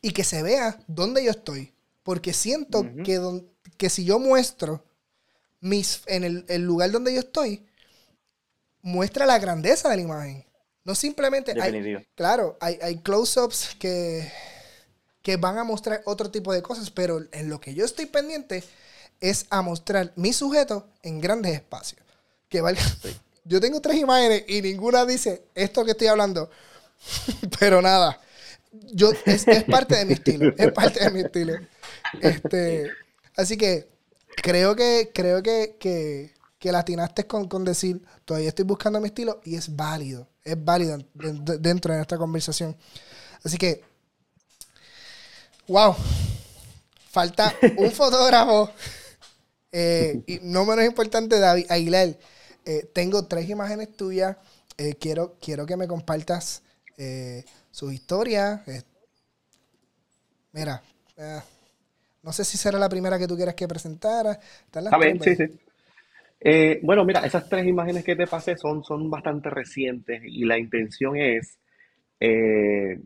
y 0.00 0.12
que 0.12 0.24
se 0.24 0.42
vea 0.42 0.78
dónde 0.86 1.22
yo 1.22 1.30
estoy. 1.30 1.74
Porque 2.02 2.32
siento 2.32 2.86
que, 3.04 3.20
que 3.76 3.90
si 3.90 4.06
yo 4.06 4.18
muestro 4.18 4.82
mis, 5.60 6.02
en 6.06 6.24
el, 6.24 6.44
el, 6.48 6.62
lugar 6.62 6.90
donde 6.90 7.12
yo 7.12 7.20
estoy, 7.20 7.66
muestra 8.80 9.26
la 9.26 9.38
grandeza 9.38 9.90
de 9.90 9.96
la 9.96 10.02
imagen. 10.02 10.46
No 10.84 10.94
simplemente. 10.94 11.54
Hay, 11.60 12.06
claro, 12.14 12.56
hay, 12.60 12.78
hay 12.80 12.96
close-ups 12.98 13.76
que, 13.78 14.32
que 15.26 15.36
van 15.38 15.58
a 15.58 15.64
mostrar 15.64 16.02
otro 16.04 16.30
tipo 16.30 16.52
de 16.52 16.62
cosas, 16.62 16.88
pero 16.92 17.20
en 17.32 17.48
lo 17.48 17.60
que 17.60 17.74
yo 17.74 17.84
estoy 17.84 18.06
pendiente 18.06 18.62
es 19.20 19.46
a 19.50 19.60
mostrar 19.60 20.12
mi 20.14 20.32
sujeto 20.32 20.86
en 21.02 21.20
grandes 21.20 21.52
espacios. 21.52 22.00
Que 22.48 22.60
valga. 22.60 22.80
Yo 23.42 23.60
tengo 23.60 23.80
tres 23.80 23.96
imágenes 23.96 24.44
y 24.46 24.62
ninguna 24.62 25.04
dice 25.04 25.42
esto 25.56 25.84
que 25.84 25.90
estoy 25.90 26.06
hablando. 26.06 26.48
pero 27.58 27.82
nada. 27.82 28.20
Yo, 28.70 29.10
es, 29.24 29.44
parte 29.64 29.96
de 29.96 30.04
mi 30.04 30.12
estilo. 30.12 30.54
Es 30.56 30.70
parte 30.70 31.00
de 31.02 31.10
mi 31.10 31.22
estilo. 31.22 31.54
Este, 32.20 32.88
así 33.36 33.56
que 33.56 33.88
creo 34.36 34.76
que, 34.76 35.10
creo 35.12 35.42
que, 35.42 35.74
que, 35.80 36.34
que 36.60 36.70
latinaste 36.70 37.26
con, 37.26 37.48
con 37.48 37.64
decir, 37.64 38.00
todavía 38.24 38.50
estoy 38.50 38.64
buscando 38.64 39.00
mi 39.00 39.08
estilo 39.08 39.40
y 39.42 39.56
es 39.56 39.74
válido 39.74 40.28
es 40.46 40.64
válida 40.64 40.98
dentro 41.12 41.92
de 41.92 41.98
nuestra 41.98 42.16
conversación. 42.16 42.76
Así 43.42 43.58
que, 43.58 43.82
wow, 45.68 45.94
falta 47.10 47.54
un 47.76 47.90
fotógrafo 47.92 48.70
eh, 49.72 50.22
y 50.26 50.38
no 50.42 50.64
menos 50.64 50.84
importante, 50.84 51.38
David 51.38 51.66
Aguilar. 51.68 52.16
Eh, 52.64 52.88
tengo 52.92 53.26
tres 53.26 53.48
imágenes 53.48 53.96
tuyas. 53.96 54.36
Eh, 54.78 54.94
quiero, 54.98 55.36
quiero 55.40 55.66
que 55.66 55.76
me 55.76 55.86
compartas 55.86 56.62
su 57.70 57.92
historia. 57.92 58.64
mira, 60.52 60.82
no 62.22 62.32
sé 62.32 62.44
si 62.44 62.56
será 62.56 62.78
la 62.78 62.88
primera 62.88 63.18
que 63.18 63.26
tú 63.26 63.36
quieras 63.36 63.54
que 63.54 63.68
presentara. 63.68 64.38
A 64.90 64.98
ver, 64.98 65.22
sí, 65.22 65.36
sí. 65.36 65.44
Eh, 66.40 66.80
bueno, 66.82 67.04
mira, 67.04 67.20
esas 67.26 67.48
tres 67.48 67.66
imágenes 67.66 68.04
que 68.04 68.16
te 68.16 68.26
pasé 68.26 68.56
son, 68.56 68.84
son 68.84 69.10
bastante 69.10 69.50
recientes 69.50 70.22
y 70.24 70.44
la 70.44 70.58
intención 70.58 71.16
es 71.16 71.58
eh, 72.20 73.00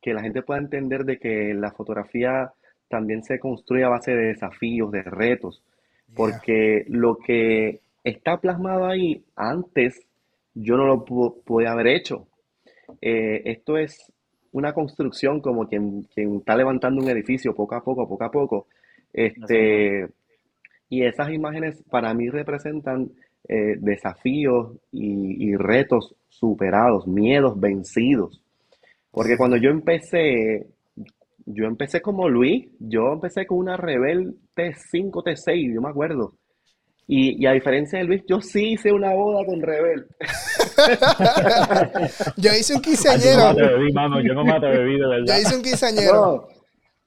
que 0.00 0.14
la 0.14 0.22
gente 0.22 0.42
pueda 0.42 0.60
entender 0.60 1.04
de 1.04 1.18
que 1.18 1.54
la 1.54 1.72
fotografía 1.72 2.52
también 2.88 3.22
se 3.22 3.38
construye 3.38 3.84
a 3.84 3.88
base 3.88 4.12
de 4.12 4.28
desafíos, 4.28 4.90
de 4.90 5.02
retos, 5.02 5.62
porque 6.14 6.84
lo 6.88 7.16
que 7.16 7.80
está 8.02 8.38
plasmado 8.38 8.86
ahí 8.86 9.22
antes 9.36 10.06
yo 10.54 10.76
no 10.76 10.86
lo 10.86 11.04
pude 11.04 11.68
haber 11.68 11.86
hecho. 11.86 12.26
Eh, 13.00 13.42
esto 13.44 13.76
es 13.76 14.12
una 14.52 14.72
construcción 14.72 15.40
como 15.40 15.68
quien, 15.68 16.02
quien 16.14 16.36
está 16.36 16.56
levantando 16.56 17.02
un 17.02 17.08
edificio 17.08 17.54
poco 17.54 17.76
a 17.76 17.84
poco, 17.84 18.08
poco 18.08 18.24
a 18.24 18.30
poco. 18.30 18.66
Este, 19.12 20.08
y 20.88 21.04
esas 21.04 21.30
imágenes 21.30 21.82
para 21.88 22.12
mí 22.14 22.28
representan 22.28 23.10
eh, 23.48 23.76
desafíos 23.78 24.76
y, 24.92 25.54
retos 25.56 26.14
superados, 26.28 27.06
miedos 27.06 27.58
vencidos. 27.58 28.40
Porque 29.10 29.36
cuando 29.36 29.56
yo 29.56 29.70
empecé, 29.70 30.68
yo 31.46 31.64
empecé 31.64 32.00
como 32.00 32.28
Luis, 32.28 32.68
yo 32.78 33.12
empecé 33.12 33.46
con 33.46 33.58
una 33.58 33.76
Rebel 33.76 34.36
T5, 34.54 35.24
T6, 35.24 35.74
yo 35.74 35.80
me 35.80 35.90
acuerdo. 35.90 36.34
Y, 37.12 37.44
a 37.44 37.52
diferencia 37.52 37.98
de 37.98 38.04
Luis, 38.04 38.22
yo 38.28 38.40
sí 38.40 38.74
hice 38.74 38.92
una 38.92 39.12
boda 39.12 39.44
con 39.44 39.60
Rebel. 39.60 40.06
yo 42.36 42.52
hice 42.52 42.76
un 42.76 42.80
quinceañero. 42.80 43.52
yo 44.22 44.32
no 44.32 44.44
me 44.44 44.52
atreví, 44.52 44.96
de 44.96 45.08
verdad. 45.08 45.24
Yo 45.26 45.42
hice 45.42 45.56
un 45.56 45.62
quinceañero. 45.62 46.46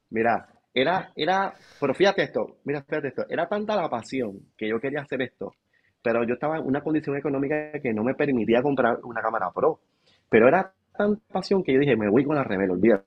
Mira, 0.10 0.46
era, 0.74 1.10
era, 1.16 1.54
pero 1.80 1.94
fíjate 1.94 2.24
esto, 2.24 2.58
mira, 2.66 2.84
fíjate 2.84 3.08
esto, 3.08 3.26
era 3.30 3.48
tanta 3.48 3.78
la 3.78 3.90
pasión 3.90 4.40
que 4.58 4.68
yo 4.68 4.80
quería 4.80 5.02
hacer 5.02 5.22
esto, 5.22 5.54
pero 6.02 6.26
yo 6.26 6.34
estaba 6.34 6.58
en 6.58 6.66
una 6.66 6.82
condición 6.82 7.16
económica 7.16 7.72
que 7.82 7.94
no 7.94 8.04
me 8.04 8.14
permitía 8.14 8.62
comprar 8.62 9.00
una 9.04 9.22
cámara 9.22 9.52
pro. 9.52 9.80
Pero 10.30 10.48
era 10.48 10.74
tanta 10.94 11.22
pasión 11.32 11.64
que 11.64 11.74
yo 11.74 11.80
dije, 11.80 11.96
me 11.96 12.10
voy 12.10 12.24
con 12.24 12.36
la 12.36 12.44
Rebel, 12.44 12.72
olvídate. 12.72 13.06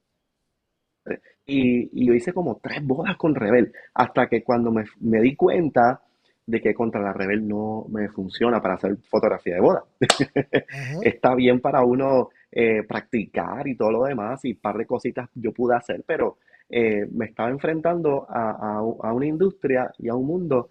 Y, 1.47 1.89
y 1.93 2.07
yo 2.07 2.15
hice 2.15 2.33
como 2.33 2.59
tres 2.61 2.85
bodas 2.85 3.17
con 3.17 3.35
Rebel, 3.35 3.73
hasta 3.95 4.27
que 4.29 4.43
cuando 4.43 4.73
me, 4.73 5.21
di 5.21 5.37
cuenta 5.37 6.03
de 6.45 6.61
que 6.61 6.75
contra 6.75 7.01
la 7.01 7.13
Rebel 7.13 7.47
no 7.47 7.87
me 7.89 8.09
funciona 8.09 8.61
para 8.61 8.75
hacer 8.75 8.97
fotografía 9.09 9.55
de 9.55 9.61
boda. 9.61 9.85
Está 11.03 11.35
bien 11.35 11.61
para 11.61 11.85
uno 11.85 12.31
eh, 12.51 12.83
practicar 12.83 13.69
y 13.69 13.77
todo 13.77 13.93
lo 13.93 14.05
demás, 14.05 14.45
y 14.45 14.53
un 14.53 14.61
par 14.61 14.77
de 14.77 14.87
cositas 14.87 15.29
yo 15.35 15.53
pude 15.53 15.77
hacer, 15.77 16.03
pero 16.05 16.39
eh, 16.69 17.07
me 17.13 17.27
estaba 17.27 17.51
enfrentando 17.51 18.27
a, 18.29 18.83
una 18.83 19.27
industria 19.27 19.93
y 19.99 20.09
a 20.09 20.15
un 20.15 20.27
mundo 20.27 20.71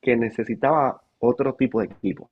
que 0.00 0.16
necesitaba 0.16 1.02
otro 1.18 1.54
tipo 1.54 1.80
de 1.80 1.86
equipo. 1.86 2.30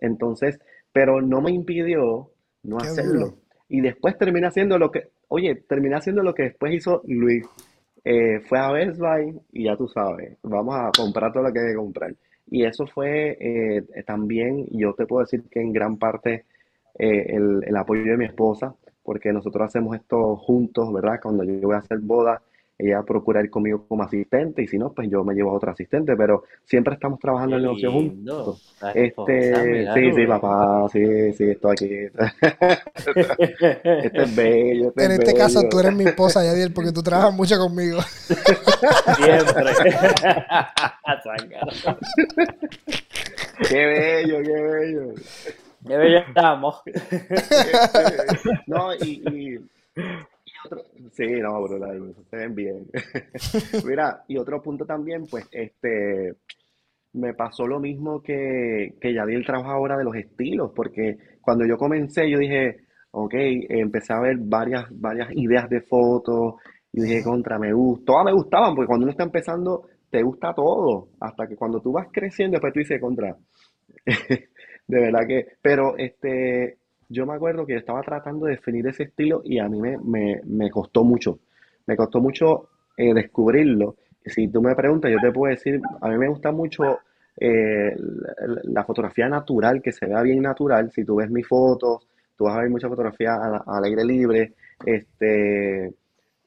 Entonces, 0.00 0.58
pero 0.92 1.22
no 1.22 1.40
me 1.40 1.50
impidió 1.50 2.30
no 2.62 2.76
hacerlo. 2.76 3.38
Y 3.68 3.80
después 3.80 4.16
terminé 4.18 4.46
haciendo 4.46 4.78
lo 4.78 4.90
que, 4.90 5.08
oye, 5.28 5.54
terminé 5.54 5.96
haciendo 5.96 6.22
lo 6.22 6.34
que 6.34 6.44
después 6.44 6.74
hizo 6.74 7.02
Luis. 7.06 7.44
Eh, 8.04 8.40
fue 8.40 8.58
a 8.58 8.70
Best 8.70 8.98
Buy 8.98 9.40
y 9.52 9.64
ya 9.64 9.76
tú 9.76 9.88
sabes, 9.88 10.36
vamos 10.42 10.74
a 10.76 10.90
comprar 10.96 11.32
todo 11.32 11.44
lo 11.44 11.52
que 11.52 11.60
hay 11.60 11.68
que 11.68 11.76
comprar. 11.76 12.14
Y 12.50 12.64
eso 12.64 12.86
fue 12.86 13.36
eh, 13.40 14.02
también, 14.06 14.66
yo 14.70 14.92
te 14.92 15.06
puedo 15.06 15.22
decir 15.24 15.44
que 15.50 15.60
en 15.60 15.72
gran 15.72 15.96
parte 15.96 16.44
el, 16.96 17.64
el, 17.66 17.76
apoyo 17.76 18.04
de 18.04 18.16
mi 18.16 18.26
esposa, 18.26 18.74
porque 19.02 19.32
nosotros 19.32 19.66
hacemos 19.66 19.96
esto 19.96 20.36
juntos, 20.36 20.92
¿verdad? 20.92 21.18
Cuando 21.22 21.44
yo 21.44 21.60
voy 21.62 21.74
a 21.74 21.78
hacer 21.78 21.98
boda, 21.98 22.42
ella 22.76 23.02
procura 23.04 23.40
ir 23.40 23.50
conmigo 23.50 23.86
como 23.86 24.02
asistente 24.02 24.62
y 24.62 24.66
si 24.66 24.78
no, 24.78 24.92
pues 24.92 25.08
yo 25.08 25.22
me 25.22 25.32
llevo 25.34 25.50
a 25.50 25.54
otro 25.54 25.70
asistente, 25.70 26.16
pero 26.16 26.42
siempre 26.64 26.94
estamos 26.94 27.20
trabajando 27.20 27.54
en 27.56 27.62
el 27.62 27.66
negocio 27.68 27.92
juntos. 27.92 28.74
Este, 28.94 29.92
sí, 29.94 30.12
sí, 30.12 30.26
papá, 30.26 30.88
sí, 30.90 31.32
sí, 31.34 31.44
estoy 31.50 31.72
aquí. 31.72 31.90
este 33.84 34.22
es 34.22 34.36
bello. 34.36 34.88
Este 34.88 35.04
en 35.04 35.12
este 35.12 35.34
caso 35.34 35.62
tú 35.70 35.78
eres 35.78 35.94
mi 35.94 36.04
esposa, 36.04 36.44
Yadiel, 36.44 36.72
porque 36.72 36.90
tú 36.90 37.02
trabajas 37.02 37.32
mucho 37.32 37.56
conmigo. 37.58 38.00
Siempre. 38.02 39.72
qué 43.68 43.86
bello, 43.86 44.42
qué 44.42 44.62
bello. 44.62 45.14
Qué 45.86 45.96
bello 45.96 46.18
estamos. 46.18 46.82
no, 48.66 48.94
y, 48.94 49.22
y 49.30 49.60
Sí, 51.12 51.26
no, 51.40 51.62
brutal, 51.62 52.14
se 52.30 52.36
ven 52.36 52.54
bien. 52.54 52.86
Mira, 53.86 54.24
y 54.28 54.36
otro 54.36 54.60
punto 54.62 54.84
también, 54.84 55.26
pues, 55.26 55.46
este, 55.52 56.34
me 57.12 57.34
pasó 57.34 57.66
lo 57.66 57.80
mismo 57.80 58.22
que, 58.22 58.94
que 59.00 59.14
Yadiel 59.14 59.46
trabaja 59.46 59.72
ahora 59.72 59.96
de 59.96 60.04
los 60.04 60.16
estilos, 60.16 60.72
porque 60.74 61.16
cuando 61.40 61.64
yo 61.66 61.76
comencé, 61.76 62.30
yo 62.30 62.38
dije, 62.38 62.84
ok, 63.12 63.34
empecé 63.68 64.12
a 64.12 64.20
ver 64.20 64.36
varias, 64.38 64.86
varias 64.90 65.28
ideas 65.32 65.68
de 65.68 65.80
fotos, 65.82 66.54
y 66.92 67.02
dije, 67.02 67.22
contra, 67.22 67.58
me 67.58 67.72
gusta, 67.72 68.04
todas 68.06 68.24
me 68.24 68.32
gustaban, 68.32 68.74
porque 68.74 68.86
cuando 68.86 69.04
uno 69.04 69.10
está 69.12 69.24
empezando, 69.24 69.88
te 70.10 70.22
gusta 70.22 70.52
todo, 70.54 71.08
hasta 71.20 71.46
que 71.46 71.56
cuando 71.56 71.80
tú 71.80 71.92
vas 71.92 72.08
creciendo, 72.12 72.54
después 72.54 72.72
tú 72.72 72.80
dices, 72.80 73.00
contra, 73.00 73.36
de 74.06 75.00
verdad 75.00 75.26
que, 75.26 75.46
pero 75.60 75.96
este, 75.96 76.78
yo 77.08 77.26
me 77.26 77.34
acuerdo 77.34 77.66
que 77.66 77.76
estaba 77.76 78.02
tratando 78.02 78.46
de 78.46 78.52
definir 78.52 78.86
ese 78.86 79.04
estilo 79.04 79.42
y 79.44 79.58
a 79.58 79.68
mí 79.68 79.80
me, 79.80 80.40
me, 80.44 80.70
costó 80.70 81.04
mucho. 81.04 81.38
Me 81.86 81.96
costó 81.96 82.20
mucho 82.20 82.68
eh, 82.96 83.12
descubrirlo. 83.14 83.96
Si 84.24 84.48
tú 84.48 84.62
me 84.62 84.74
preguntas, 84.74 85.10
yo 85.10 85.18
te 85.20 85.32
puedo 85.32 85.50
decir, 85.50 85.80
a 86.00 86.08
mí 86.08 86.16
me 86.16 86.28
gusta 86.28 86.50
mucho 86.50 86.98
eh, 87.36 87.94
la, 88.64 88.84
fotografía 88.84 89.28
natural, 89.28 89.82
que 89.82 89.92
se 89.92 90.06
vea 90.06 90.22
bien 90.22 90.42
natural. 90.42 90.90
Si 90.92 91.04
tú 91.04 91.16
ves 91.16 91.30
mis 91.30 91.46
fotos, 91.46 92.06
tú 92.36 92.44
vas 92.44 92.56
a 92.56 92.60
ver 92.60 92.70
mucha 92.70 92.88
fotografía 92.88 93.34
al, 93.34 93.84
aire 93.84 94.04
libre. 94.04 94.54
Este, 94.84 95.92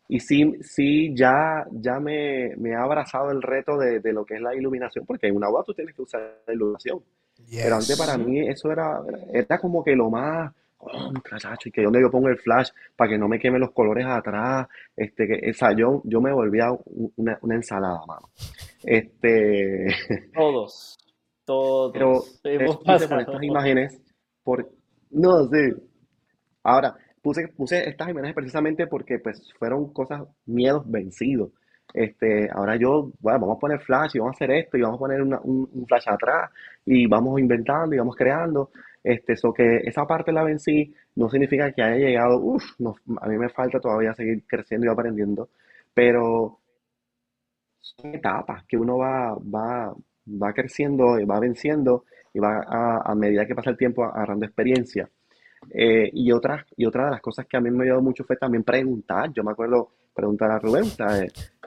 y 0.10 0.20
sí, 0.20 0.56
sí 0.62 1.14
ya, 1.16 1.66
ya 1.72 2.00
me, 2.00 2.56
me 2.58 2.76
ha 2.76 2.84
abrazado 2.84 3.32
el 3.32 3.42
reto 3.42 3.78
de, 3.78 4.02
lo 4.14 4.26
que 4.26 4.36
es 4.36 4.42
la 4.42 4.56
iluminación, 4.56 5.06
porque 5.06 5.28
en 5.28 5.36
una 5.36 5.50
boda 5.50 5.64
tú 5.66 5.74
tienes 5.74 5.94
que 5.94 6.02
usar 6.02 6.42
la 6.48 6.54
iluminación. 6.54 7.00
Pero 7.50 7.76
antes 7.76 7.98
para 7.98 8.18
mí 8.18 8.40
eso 8.48 8.72
era, 8.72 9.02
era 9.32 9.58
como 9.60 9.84
que 9.84 9.96
lo 9.96 10.10
más, 10.10 10.54
oh, 10.80 11.12
y 11.64 11.72
que 11.72 11.84
donde 11.84 12.02
yo 12.02 12.12
pongo 12.12 12.28
el 12.28 12.38
flash 12.38 12.70
para 12.96 13.12
que 13.12 13.18
no 13.18 13.28
me 13.28 13.40
queme 13.40 13.60
los 13.60 13.72
colores 13.72 14.06
atrás, 14.06 14.68
este, 14.96 15.28
que, 15.28 15.50
o 15.50 15.54
sea, 15.54 15.74
yo, 15.76 16.02
yo 16.04 16.20
me 16.20 16.34
volvía 16.34 16.68
una, 17.16 17.38
una 17.42 17.56
ensalada, 17.56 18.06
mano. 18.06 18.30
Este... 18.84 19.88
Todos, 20.34 20.98
todos. 21.46 22.40
Pero 22.44 22.80
por 22.80 23.02
estas 23.02 23.44
imágenes, 23.44 24.02
por, 24.44 24.70
no, 25.12 25.48
sí. 25.48 25.74
Ahora, 26.64 26.96
puse, 27.22 27.48
puse 27.50 27.88
estas 27.88 28.10
imágenes 28.10 28.36
precisamente 28.36 28.88
porque 28.88 29.20
pues 29.20 29.54
fueron 29.58 29.92
cosas, 29.94 30.24
miedos 30.46 30.84
vencidos. 30.86 31.52
Este, 31.94 32.50
ahora 32.52 32.76
yo, 32.76 33.12
bueno, 33.20 33.40
vamos 33.40 33.58
a 33.58 33.60
poner 33.60 33.80
flash 33.80 34.12
y 34.16 34.20
vamos 34.20 34.36
a 34.36 34.38
hacer 34.38 34.52
esto 34.52 34.78
y 34.78 34.82
vamos 34.82 34.98
a 34.98 35.00
poner 35.00 35.22
un, 35.22 35.86
flash 35.88 36.08
atrás 36.08 36.52
y 36.86 37.08
vamos 37.08 37.40
inventando 37.40 37.96
y 37.96 38.00
vamos 38.00 38.16
creando. 38.16 38.72
Este, 39.04 39.34
eso 39.34 39.54
que 39.54 39.78
esa 39.84 40.06
parte 40.06 40.32
la 40.32 40.44
vencí 40.44 40.94
no 41.16 41.30
significa 41.30 41.72
que 41.72 41.82
haya 41.82 41.96
llegado, 41.96 42.40
uff, 42.40 42.64
a 43.22 43.28
mí 43.28 43.38
me 43.38 43.50
falta 43.50 43.80
todavía 43.80 44.14
seguir 44.14 44.44
creciendo 44.46 44.88
y 44.88 44.90
aprendiendo, 44.90 45.50
pero 45.94 46.60
son 47.80 48.14
etapas 48.14 48.66
que 48.66 48.78
uno 48.78 48.98
va, 48.98 49.34
va, 49.36 49.94
va 50.28 50.54
creciendo 50.54 51.20
y 51.20 51.26
va 51.26 51.40
venciendo 51.40 52.04
y 52.34 52.40
va 52.40 53.02
a, 53.04 53.16
medida 53.16 53.46
que 53.46 53.56
pasa 53.56 53.72
el 53.72 53.78
tiempo 53.78 54.04
agarrando 54.04 54.46
experiencia. 54.46 55.10
Eh, 55.72 56.10
y, 56.14 56.32
otra, 56.32 56.66
y 56.76 56.86
otra 56.86 57.06
de 57.06 57.12
las 57.12 57.22
cosas 57.22 57.48
que 57.48 57.58
a 57.58 57.62
mí 57.62 57.72
me 57.72 57.80
ha 57.80 57.84
ayudado 57.84 58.04
mucho 58.04 58.24
fue 58.24 58.36
también 58.36 58.64
preguntar. 58.64 59.32
Yo 59.34 59.44
me 59.44 59.52
acuerdo 59.52 59.90
preguntar 60.18 60.50
a 60.50 60.58
Rubén, 60.58 60.86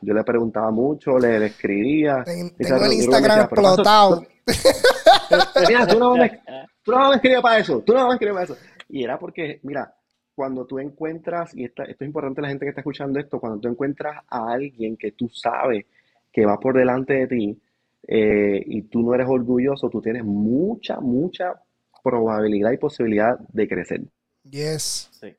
Yo 0.03 0.13
le 0.13 0.25
preguntaba 0.25 0.73
mucho, 0.73 1.17
le, 1.19 1.47
escribía. 1.47 2.25
tengo 2.25 2.85
el 2.85 2.93
Instagram 2.95 3.41
explotado. 3.43 4.27
mira, 5.69 5.87
tú 5.87 5.99
no, 6.01 6.17
me, 6.17 6.41
tú 6.83 6.91
no 6.91 7.11
me 7.11 7.15
escribías 7.15 7.43
para 7.43 7.59
eso, 7.59 7.81
tú 7.87 7.95
no 7.95 8.09
me 8.09 8.15
escribías 8.15 8.35
para 8.35 8.45
eso. 8.45 8.57
Y 8.89 9.05
era 9.05 9.19
porque, 9.21 9.61
mira, 9.63 9.95
cuando 10.35 10.67
tú 10.67 10.81
encuentras, 10.81 11.55
y 11.55 11.65
esto 11.65 11.85
es 11.85 12.01
importante 12.01 12.43
la 12.43 12.49
gente 12.49 12.65
que 12.65 12.71
está 12.71 12.81
escuchando 12.81 13.21
esto, 13.21 13.39
cuando 13.39 13.61
tú 13.61 13.69
encuentras 13.69 14.25
a 14.29 14.53
alguien 14.53 14.97
que 14.97 15.13
tú 15.13 15.29
sabes 15.29 15.87
que 16.33 16.45
va 16.45 16.59
por 16.59 16.77
delante 16.77 17.15
de 17.15 17.27
ti 17.29 17.63
eh, 18.09 18.61
y 18.67 18.83
tú 18.83 19.01
no 19.03 19.15
eres 19.15 19.29
orgulloso, 19.29 19.89
tú 19.89 20.01
tienes 20.01 20.25
mucha, 20.25 20.99
mucha 20.99 21.55
probabilidad 22.03 22.73
y 22.73 22.79
posibilidad 22.79 23.39
de 23.39 23.69
crecer. 23.69 24.01
Yes. 24.43 25.09
Sí. 25.13 25.37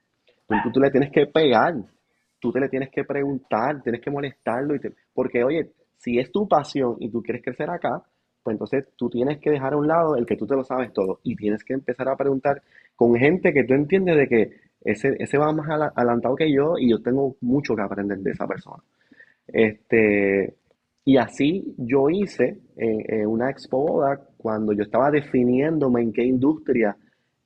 tú, 0.47 0.72
tú 0.72 0.80
le 0.80 0.91
tienes 0.91 1.12
que 1.12 1.26
pegar 1.26 1.76
tú 2.42 2.52
te 2.52 2.60
le 2.60 2.68
tienes 2.68 2.89
que 2.89 3.06
preguntar, 3.06 3.82
tienes 3.82 4.02
que 4.02 4.12
molestarlo, 4.12 4.76
y 4.76 4.80
porque 5.14 5.44
oye, 5.44 5.70
si 5.98 6.18
es 6.18 6.32
tu 6.32 6.48
pasión 6.48 6.98
y 7.00 7.10
tú 7.10 7.22
quieres 7.22 7.44
crecer 7.44 7.70
acá, 7.70 8.02
pues 8.44 8.56
entonces 8.56 8.88
tú 8.98 9.08
tienes 9.10 9.39
que 9.39 9.52
dejar 9.52 9.74
a 9.74 9.78
un 9.78 9.88
lado 9.88 10.16
el 10.16 10.26
que 10.26 10.36
tú 10.36 10.48
te 10.48 10.56
lo 10.56 10.64
sabes 10.64 10.92
todo 10.92 11.20
y 11.24 11.36
tienes 11.36 11.64
que 11.64 11.74
empezar 11.74 12.10
a 12.10 12.16
preguntar 12.16 12.62
con 12.96 13.14
gente 13.16 13.54
que 13.54 13.64
tú 13.64 13.76
entiendes 13.76 14.18
de 14.18 14.28
que 14.28 14.50
ese, 14.84 15.16
ese 15.20 15.38
va 15.38 15.54
más 15.54 15.70
adelantado 15.96 16.36
que 16.36 16.52
yo 16.52 16.74
y 16.80 16.89
yo 16.89 17.02
tengo 17.04 17.36
mucho 17.42 17.76
que 17.76 17.84
aprender 17.84 18.18
de 18.18 18.32
esa 18.32 18.48
persona. 18.48 18.82
Este, 19.48 20.56
y 21.06 21.18
así 21.18 21.76
yo 21.78 22.10
hice 22.10 22.58
en 22.76 23.28
una 23.28 23.52
expo 23.52 23.86
boda 23.86 24.20
cuando 24.38 24.74
yo 24.74 24.82
estaba 24.84 25.12
definiéndome 25.12 26.02
en 26.02 26.12
qué 26.12 26.24
industria 26.24 26.98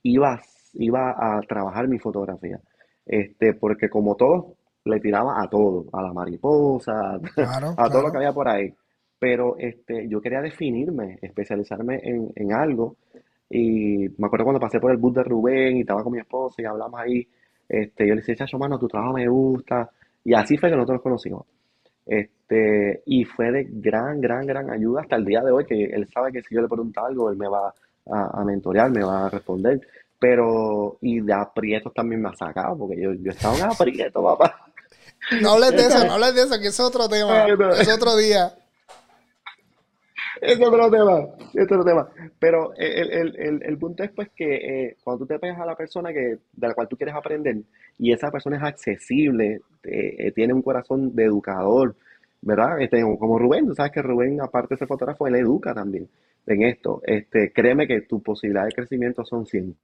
iba, 0.03 0.39
iba 0.73 1.11
a 1.11 1.41
trabajar 1.41 1.89
mi 1.89 1.99
fotografía. 1.99 2.59
Este, 3.05 3.53
porque 3.53 3.89
como 3.89 4.15
todos 4.15 4.54
le 4.85 4.99
tiraba 4.99 5.41
a 5.41 5.49
todo, 5.49 5.85
a 5.91 6.01
la 6.01 6.13
mariposa, 6.13 7.15
a 7.77 7.89
todo 7.89 8.03
lo 8.03 8.11
que 8.11 8.17
había 8.17 8.33
por 8.33 8.47
ahí. 8.47 8.73
Pero 9.17 9.55
este, 9.57 10.07
yo 10.07 10.21
quería 10.21 10.41
definirme, 10.41 11.17
especializarme 11.21 12.01
en, 12.03 12.53
algo. 12.53 12.97
Y 13.49 14.07
me 14.17 14.27
acuerdo 14.27 14.45
cuando 14.45 14.59
pasé 14.59 14.79
por 14.79 14.91
el 14.91 14.97
bus 14.97 15.15
de 15.15 15.23
Rubén 15.23 15.77
y 15.77 15.81
estaba 15.81 16.03
con 16.03 16.13
mi 16.13 16.19
esposa 16.19 16.61
y 16.61 16.65
hablamos 16.65 16.99
ahí, 16.99 17.27
este, 17.67 18.07
yo 18.07 18.13
le 18.13 18.21
decía, 18.21 18.35
chacho, 18.35 18.59
mano, 18.59 18.77
tu 18.77 18.87
trabajo 18.87 19.13
me 19.13 19.27
gusta. 19.27 19.89
Y 20.23 20.33
así 20.33 20.57
fue 20.57 20.69
que 20.69 20.75
nosotros 20.75 20.97
nos 20.97 21.03
conocimos. 21.03 21.45
Este, 22.05 23.01
y 23.07 23.23
fue 23.23 23.51
de 23.51 23.67
gran, 23.71 24.21
gran, 24.21 24.45
gran 24.45 24.69
ayuda 24.69 25.01
hasta 25.01 25.15
el 25.15 25.25
día 25.25 25.41
de 25.41 25.51
hoy, 25.51 25.65
que 25.65 25.85
él 25.85 26.07
sabe 26.13 26.31
que 26.31 26.43
si 26.43 26.53
yo 26.53 26.61
le 26.61 26.67
pregunto 26.67 27.03
algo, 27.03 27.31
él 27.31 27.37
me 27.37 27.47
va 27.47 27.73
a, 28.11 28.41
a 28.41 28.45
mentorear, 28.45 28.91
me 28.91 29.03
va 29.03 29.25
a 29.25 29.29
responder. 29.29 29.81
Pero, 30.19 30.97
y 31.01 31.21
de 31.21 31.33
aprietos 31.33 31.93
también 31.93 32.21
me 32.21 32.29
ha 32.29 32.35
sacado, 32.35 32.77
porque 32.77 33.01
yo, 33.01 33.13
yo 33.13 33.31
estaba 33.31 33.57
en 33.57 33.63
aprieto, 33.63 34.21
papá. 34.23 34.65
No 35.41 35.53
hables 35.53 35.71
de 35.71 35.81
eso, 35.81 36.05
no 36.05 36.13
hables 36.13 36.35
de 36.35 36.41
eso, 36.43 36.59
que 36.59 36.67
es 36.67 36.79
otro 36.79 37.07
tema. 37.07 37.45
Es 37.79 37.93
otro 37.93 38.15
día. 38.15 38.53
Es 40.41 40.59
otro 40.59 40.91
tema, 40.91 41.27
es 41.53 41.63
otro 41.63 41.83
tema. 41.83 42.07
Pero 42.39 42.73
el, 42.75 43.77
punto 43.79 44.03
es 44.03 44.11
pues 44.11 44.29
que 44.35 44.55
eh, 44.55 44.97
cuando 45.03 45.25
tú 45.25 45.27
te 45.27 45.39
pegas 45.39 45.59
a 45.59 45.65
la 45.65 45.75
persona 45.75 46.11
que, 46.11 46.37
de 46.53 46.67
la 46.67 46.73
cual 46.73 46.87
tú 46.87 46.97
quieres 46.97 47.15
aprender 47.15 47.57
y 47.97 48.11
esa 48.11 48.29
persona 48.31 48.57
es 48.57 48.63
accesible, 48.63 49.61
eh, 49.83 50.31
tiene 50.33 50.53
un 50.53 50.61
corazón 50.61 51.15
de 51.15 51.25
educador, 51.25 51.95
¿verdad? 52.41 52.81
Este, 52.81 53.01
como 53.01 53.39
Rubén, 53.39 53.67
tú 53.67 53.75
sabes 53.75 53.91
que 53.91 54.01
Rubén, 54.01 54.41
aparte 54.41 54.75
de 54.75 54.79
ser 54.79 54.87
fotógrafo, 54.87 55.25
él 55.27 55.35
educa 55.35 55.73
también 55.73 56.07
en 56.45 56.63
esto. 56.63 57.01
Este, 57.05 57.51
créeme 57.51 57.87
que 57.87 58.01
tus 58.01 58.21
posibilidades 58.21 58.69
de 58.69 58.75
crecimiento 58.75 59.23
son 59.25 59.45
100. 59.45 59.75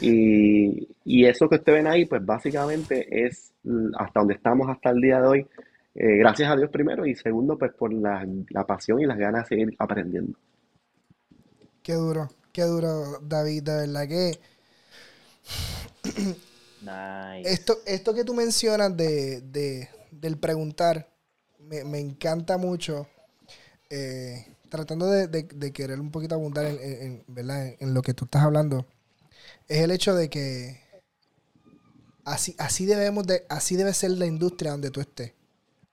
Y, 0.00 1.24
eso 1.24 1.48
que 1.48 1.56
ustedes 1.56 1.78
ven 1.78 1.86
ahí, 1.86 2.04
pues 2.04 2.24
básicamente 2.24 3.26
es 3.26 3.52
hasta 3.98 4.20
donde 4.20 4.34
estamos 4.34 4.68
hasta 4.68 4.90
el 4.90 5.00
día 5.00 5.20
de 5.20 5.26
hoy, 5.26 5.46
eh, 5.94 6.18
gracias 6.18 6.50
a 6.50 6.56
Dios 6.56 6.70
primero 6.70 7.06
y 7.06 7.14
segundo, 7.14 7.58
pues 7.58 7.72
por 7.72 7.92
la, 7.92 8.24
pasión 8.66 9.00
y 9.00 9.06
las 9.06 9.18
ganas 9.18 9.48
de 9.48 9.56
seguir 9.56 9.76
aprendiendo. 9.78 10.38
Qué 11.82 11.94
duro, 11.94 12.28
qué 12.52 12.62
duro, 12.62 13.18
David, 13.22 13.62
de 13.62 13.76
verdad 13.76 14.08
que... 14.08 14.38
Esto, 17.44 17.78
esto 17.84 18.14
que 18.14 18.24
tú 18.24 18.32
mencionas 18.34 18.96
de, 18.96 19.88
del 20.12 20.38
preguntar, 20.38 21.08
me, 21.58 21.98
encanta 21.98 22.58
mucho. 22.58 23.08
Eh, 23.90 24.46
tratando 24.68 25.06
de, 25.06 25.72
querer 25.72 25.98
un 25.98 26.12
poquito 26.12 26.36
abundar 26.36 26.66
en, 26.66 27.24
en 27.26 27.94
lo 27.94 28.02
que 28.02 28.14
tú 28.14 28.26
estás 28.26 28.42
hablando 28.42 28.86
es 29.68 29.78
el 29.82 29.90
hecho 29.90 30.14
de 30.14 30.30
que 30.30 30.80
así, 32.24 32.54
así 32.58 32.86
debemos 32.86 33.26
de, 33.26 33.44
así 33.48 33.76
debe 33.76 33.94
ser 33.94 34.12
la 34.12 34.26
industria 34.26 34.72
donde 34.72 34.90
tú 34.90 35.00
estés. 35.00 35.32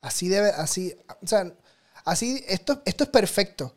Así 0.02 0.28
debe, 0.28 0.50
así, 0.50 0.96
o 1.22 1.28
sea, 1.28 1.54
así, 2.04 2.44
esto, 2.48 2.82
esto 2.86 3.06
es 3.06 3.10
perfecto. 3.10 3.74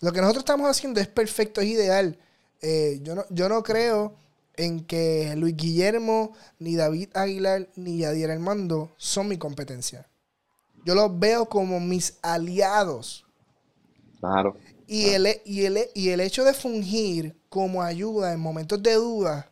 Lo 0.00 0.12
que 0.12 0.20
nosotros 0.20 0.42
estamos 0.42 0.68
haciendo 0.68 1.00
es 1.00 1.08
perfecto, 1.08 1.60
es 1.60 1.68
ideal. 1.68 2.18
Eh, 2.60 3.00
yo, 3.02 3.14
no, 3.14 3.24
yo 3.30 3.48
no 3.48 3.62
creo 3.62 4.14
en 4.56 4.84
que 4.84 5.34
Luis 5.36 5.56
Guillermo, 5.56 6.34
ni 6.58 6.76
David 6.76 7.10
Aguilar, 7.14 7.68
ni 7.76 7.98
Yadier 7.98 8.30
Armando 8.30 8.92
son 8.96 9.28
mi 9.28 9.38
competencia. 9.38 10.06
Yo 10.84 10.94
los 10.94 11.18
veo 11.18 11.48
como 11.48 11.80
mis 11.80 12.18
aliados. 12.22 13.24
Claro. 14.20 14.56
Y 14.86 15.10
el, 15.10 15.40
y, 15.44 15.64
el, 15.64 15.88
y 15.94 16.10
el 16.10 16.20
hecho 16.20 16.44
de 16.44 16.54
fungir 16.54 17.36
como 17.56 17.82
ayuda 17.82 18.34
en 18.34 18.40
momentos 18.40 18.82
de 18.82 18.92
duda, 18.92 19.50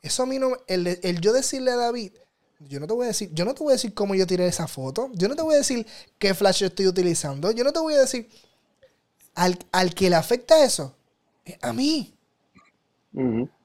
eso 0.00 0.22
a 0.22 0.26
mí 0.26 0.38
no. 0.38 0.56
El, 0.66 0.86
el 0.86 1.20
yo 1.20 1.34
decirle 1.34 1.70
a 1.70 1.76
David, 1.76 2.12
yo 2.60 2.80
no 2.80 2.86
te 2.86 2.94
voy 2.94 3.04
a 3.04 3.08
decir, 3.08 3.30
yo 3.34 3.44
no 3.44 3.52
te 3.52 3.62
voy 3.62 3.72
a 3.72 3.74
decir 3.74 3.92
cómo 3.92 4.14
yo 4.14 4.26
tiré 4.26 4.46
esa 4.46 4.66
foto. 4.66 5.10
Yo 5.12 5.28
no 5.28 5.36
te 5.36 5.42
voy 5.42 5.54
a 5.54 5.58
decir 5.58 5.86
qué 6.18 6.32
flash 6.32 6.60
yo 6.60 6.68
estoy 6.68 6.86
utilizando. 6.86 7.50
Yo 7.50 7.62
no 7.62 7.72
te 7.74 7.80
voy 7.80 7.92
a 7.92 8.00
decir. 8.00 8.26
Al, 9.34 9.58
al 9.70 9.94
que 9.94 10.08
le 10.08 10.16
afecta 10.16 10.64
eso, 10.64 10.94
es 11.44 11.58
a 11.60 11.74
mí. 11.74 12.14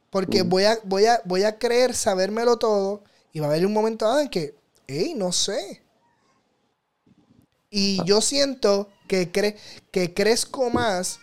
Porque 0.09 0.41
voy, 0.41 0.65
a, 0.65 0.79
voy, 0.83 1.05
a, 1.05 1.21
voy 1.23 1.43
a 1.43 1.57
creer 1.57 1.93
sabérmelo 1.93 2.57
todo 2.57 3.03
y 3.31 3.39
va 3.39 3.47
a 3.47 3.49
haber 3.51 3.65
un 3.65 3.73
momento 3.73 4.05
dado 4.05 4.19
en 4.19 4.29
que, 4.29 4.53
hey, 4.87 5.13
no 5.15 5.31
sé. 5.31 5.81
Y 7.69 8.03
yo 8.03 8.19
siento 8.19 8.89
que, 9.07 9.31
cre 9.31 9.55
que 9.91 10.13
crezco 10.13 10.69
más, 10.69 11.19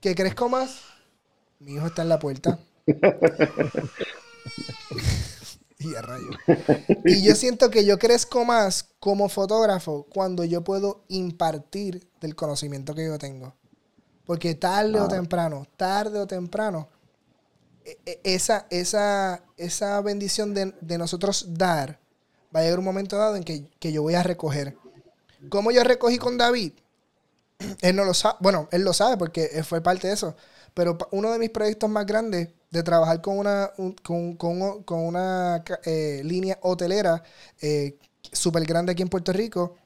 que 0.00 0.14
crezco 0.14 0.48
más. 0.48 0.91
Mi 1.62 1.74
hijo 1.74 1.86
está 1.86 2.02
en 2.02 2.08
la 2.08 2.18
puerta. 2.18 2.58
y 5.78 5.94
a 5.94 6.02
rayo. 6.02 6.30
Y 7.04 7.22
yo 7.22 7.34
siento 7.34 7.70
que 7.70 7.84
yo 7.84 7.98
crezco 7.98 8.44
más 8.44 8.88
como 9.00 9.28
fotógrafo 9.28 10.06
cuando 10.12 10.44
yo 10.44 10.62
puedo 10.62 11.04
impartir 11.08 12.08
del 12.20 12.34
conocimiento 12.34 12.94
que 12.94 13.06
yo 13.06 13.18
tengo. 13.18 13.54
Porque 14.24 14.54
tarde 14.54 15.00
o 15.00 15.08
temprano, 15.08 15.66
tarde 15.76 16.18
o 16.18 16.26
temprano, 16.26 16.88
e- 17.84 17.98
e- 18.06 18.20
esa, 18.24 18.66
esa, 18.70 19.42
esa 19.56 20.00
bendición 20.00 20.54
de, 20.54 20.74
de 20.80 20.98
nosotros 20.98 21.46
dar, 21.50 21.98
va 22.54 22.60
a 22.60 22.62
llegar 22.62 22.78
un 22.78 22.84
momento 22.84 23.16
dado 23.16 23.36
en 23.36 23.42
que, 23.44 23.68
que 23.78 23.92
yo 23.92 24.02
voy 24.02 24.14
a 24.14 24.22
recoger. 24.22 24.76
¿Cómo 25.48 25.70
yo 25.72 25.82
recogí 25.82 26.18
con 26.18 26.38
David? 26.38 26.72
Él 27.80 27.96
no 27.96 28.04
lo 28.04 28.14
sabe, 28.14 28.36
bueno, 28.40 28.68
él 28.72 28.82
lo 28.82 28.92
sabe 28.92 29.16
porque 29.16 29.62
fue 29.64 29.80
parte 29.80 30.08
de 30.08 30.14
eso. 30.14 30.36
Pero 30.74 30.96
uno 31.12 31.32
de 31.32 31.38
mis 31.38 31.50
proyectos 31.50 31.90
más 31.90 32.06
grandes 32.06 32.48
de 32.70 32.82
trabajar 32.82 33.20
con 33.20 33.38
una, 33.38 33.70
un- 33.78 33.92
con, 33.94 34.36
con- 34.36 34.82
con 34.84 35.00
una 35.06 35.62
eh, 35.84 36.22
línea 36.24 36.58
hotelera 36.62 37.22
eh, 37.60 37.96
súper 38.32 38.64
grande 38.64 38.92
aquí 38.92 39.02
en 39.02 39.08
Puerto 39.08 39.32
Rico, 39.32 39.76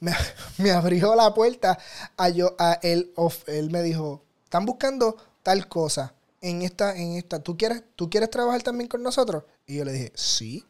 me, 0.00 0.12
me 0.58 0.70
abrió 0.70 1.14
la 1.14 1.32
puerta 1.34 1.78
a 2.16 2.28
yo, 2.28 2.54
a 2.58 2.78
él, 2.82 3.12
of- 3.16 3.48
él 3.48 3.70
me 3.70 3.82
dijo, 3.82 4.22
están 4.44 4.66
buscando 4.66 5.16
tal 5.42 5.68
cosa 5.68 6.14
en 6.40 6.62
esta, 6.62 6.96
en 6.96 7.14
esta, 7.16 7.42
¿tú 7.42 7.56
quieres, 7.56 7.82
¿tú 7.96 8.08
quieres 8.08 8.30
trabajar 8.30 8.62
también 8.62 8.88
con 8.88 9.02
nosotros? 9.02 9.44
Y 9.66 9.76
yo 9.78 9.84
le 9.84 9.92
dije, 9.92 10.12
sí. 10.14 10.64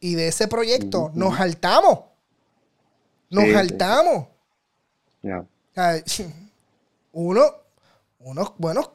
Y 0.00 0.16
de 0.16 0.28
ese 0.28 0.48
proyecto 0.48 1.12
Ujú, 1.12 1.14
nos 1.14 1.36
saltamos. 1.36 2.00
Nos 3.30 3.50
Sí, 3.50 3.60
sí. 3.64 3.88
saltamos. 3.90 4.28
Ay, 5.76 6.02
Uno, 7.12 7.44
unos 8.24 8.52
buenos, 8.58 8.90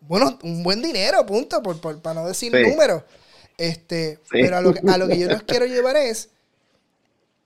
buenos, 0.00 0.36
un 0.42 0.62
buen 0.62 0.82
dinero, 0.82 1.24
punto, 1.26 1.62
por, 1.62 1.80
por- 1.80 2.00
para 2.02 2.20
no 2.22 2.28
decir 2.28 2.52
Sí. 2.54 2.70
números. 2.70 3.02
Este, 3.56 4.16
Sí. 4.24 4.30
pero 4.42 4.56
a 4.56 4.60
lo, 4.60 4.74
que, 4.74 4.80
a 4.88 4.98
lo 4.98 5.06
que 5.08 5.18
yo 5.18 5.28
los 5.30 5.42
quiero 5.44 5.66
llevar 5.66 5.96
es 5.96 6.30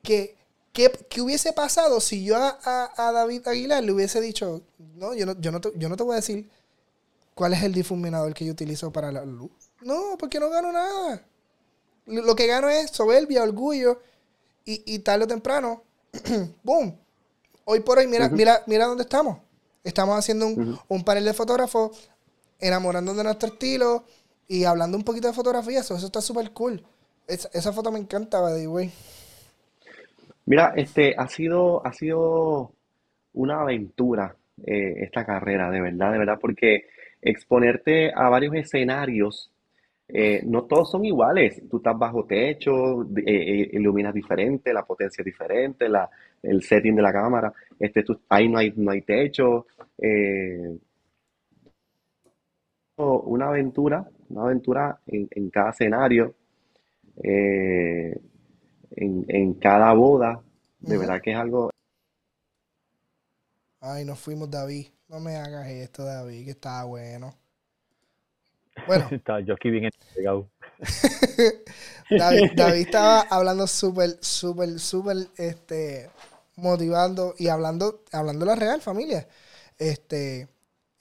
que, 0.03 0.37
que, 0.73 0.91
que 1.09 1.21
hubiese 1.21 1.53
pasado 1.53 2.01
si 2.01 2.25
yo 2.25 2.37
a, 2.37 2.59
a- 2.65 3.09
a 3.09 3.13
David 3.13 3.47
Aguilar 3.47 3.83
le 3.85 3.93
hubiese 3.93 4.21
dicho, 4.21 4.63
no, 4.97 5.15
yo 5.15 5.27
no, 5.27 5.39
yo 5.41 5.53
no 5.53 5.61
te, 5.61 5.73
yo 5.77 5.89
no 5.89 5.97
te 5.97 6.03
voy 6.03 6.13
a 6.15 6.17
decir 6.17 6.49
cuál 7.35 7.53
es 7.53 7.63
el 7.63 7.73
difuminador 7.73 8.35
que 8.35 8.45
yo 8.45 8.53
utilizo 8.53 8.91
para 8.93 9.13
la 9.13 9.25
luz. 9.25 9.51
No, 9.83 10.17
porque 10.19 10.41
no 10.41 10.51
gano 10.51 10.73
nada. 10.73 11.23
Lo 12.07 12.35
que 12.35 12.47
gano 12.47 12.69
es 12.69 12.91
soberbia, 12.91 13.43
orgullo, 13.43 14.01
y, 14.65 14.83
y 14.87 14.99
tarde 15.01 15.25
o 15.25 15.29
temprano, 15.29 15.83
¡boom! 16.63 16.99
Hoy 17.65 17.81
por 17.81 17.99
hoy, 17.99 18.07
mira, 18.07 18.29
mira, 18.31 18.63
mira 18.67 18.87
dónde 18.87 19.03
estamos. 19.03 19.39
Estamos 19.89 20.19
haciendo 20.19 20.47
un, 20.47 20.61
un 20.89 21.05
panel 21.05 21.25
de 21.25 21.35
fotógrafos, 21.35 22.11
enamorando 22.61 23.15
de 23.15 23.25
nuestro 23.25 23.49
estilo 23.51 24.05
y 24.49 24.65
hablando 24.65 24.97
un 24.97 25.05
poquito 25.05 25.29
de 25.29 25.35
fotografía. 25.35 25.81
Eso, 25.81 25.97
eso 25.97 26.07
está 26.07 26.21
súper 26.21 26.51
cool. 26.53 26.85
Esa, 27.27 27.49
esa 27.53 27.73
foto 27.73 27.93
me 27.93 27.99
encanta, 27.99 28.41
by 28.41 28.55
the 28.61 28.69
way. 28.69 28.93
Mira, 30.47 30.73
este 30.77 31.15
ha 31.17 31.29
sido, 31.29 31.85
ha 31.87 31.93
sido 31.93 32.73
una 33.35 33.63
aventura 33.63 34.37
eh, 34.67 34.95
esta 35.01 35.25
carrera, 35.25 35.71
de 35.71 35.81
verdad, 35.81 36.13
de 36.13 36.19
verdad, 36.19 36.39
porque 36.41 36.87
exponerte 37.23 38.13
a 38.15 38.29
varios 38.31 38.55
escenarios, 38.55 39.53
eh, 40.09 40.43
no 40.47 40.65
todos 40.65 40.91
son 40.91 41.05
iguales. 41.05 41.63
Tú 41.71 41.79
estás 41.79 41.99
bajo 41.99 42.25
techo, 42.27 43.03
eh, 43.27 43.71
iluminas 43.73 44.15
diferente, 44.15 44.73
la 44.73 44.85
potencia 44.87 45.23
es 45.23 45.27
diferente, 45.27 45.89
la, 45.89 46.09
el 46.43 46.63
setting 46.63 46.97
de 46.97 47.03
la 47.03 47.13
cámara, 47.13 47.53
este, 47.79 48.03
tú- 48.05 48.21
ahí 48.29 48.49
no 48.49 48.59
hay, 48.59 48.73
no 48.77 48.91
hay 48.93 49.03
techo. 49.03 49.67
Eh, 49.99 50.79
una 52.97 53.49
aventura, 53.49 54.09
una 54.29 54.43
aventura 54.43 55.01
en, 55.07 55.29
en 55.31 55.51
cada 55.51 55.71
escenario, 55.71 56.35
eh, 57.23 58.21
en, 58.93 59.25
en 59.29 59.55
cada 59.55 59.93
boda, 59.93 60.43
de 60.81 60.99
verdad 60.99 61.21
que 61.21 61.33
es 61.33 61.37
algo 61.37 61.71
Ay, 63.81 64.05
nos 64.05 64.19
fuimos, 64.19 64.51
David. 64.51 64.89
No 65.09 65.21
me 65.21 65.37
hagas 65.37 65.69
esto, 65.69 66.05
David, 66.05 66.45
que 66.45 66.51
estaba 66.51 66.85
bueno. 66.85 67.33
Bueno, 68.87 69.09
Está 69.13 69.41
yo 69.41 69.55
aquí 69.55 69.71
bien 69.71 69.85
entregado. 69.85 70.49
David, 72.11 72.53
David 72.57 72.81
estaba 72.81 73.21
hablando 73.23 73.67
súper, 73.67 74.19
súper, 74.21 74.79
súper, 74.79 75.17
este, 75.37 76.11
motivando 76.57 77.35
y 77.39 77.49
hablando, 77.49 78.03
hablando 78.13 78.47
la 78.47 78.57
real, 78.57 78.81
familia. 78.81 79.29
Este, 79.79 80.49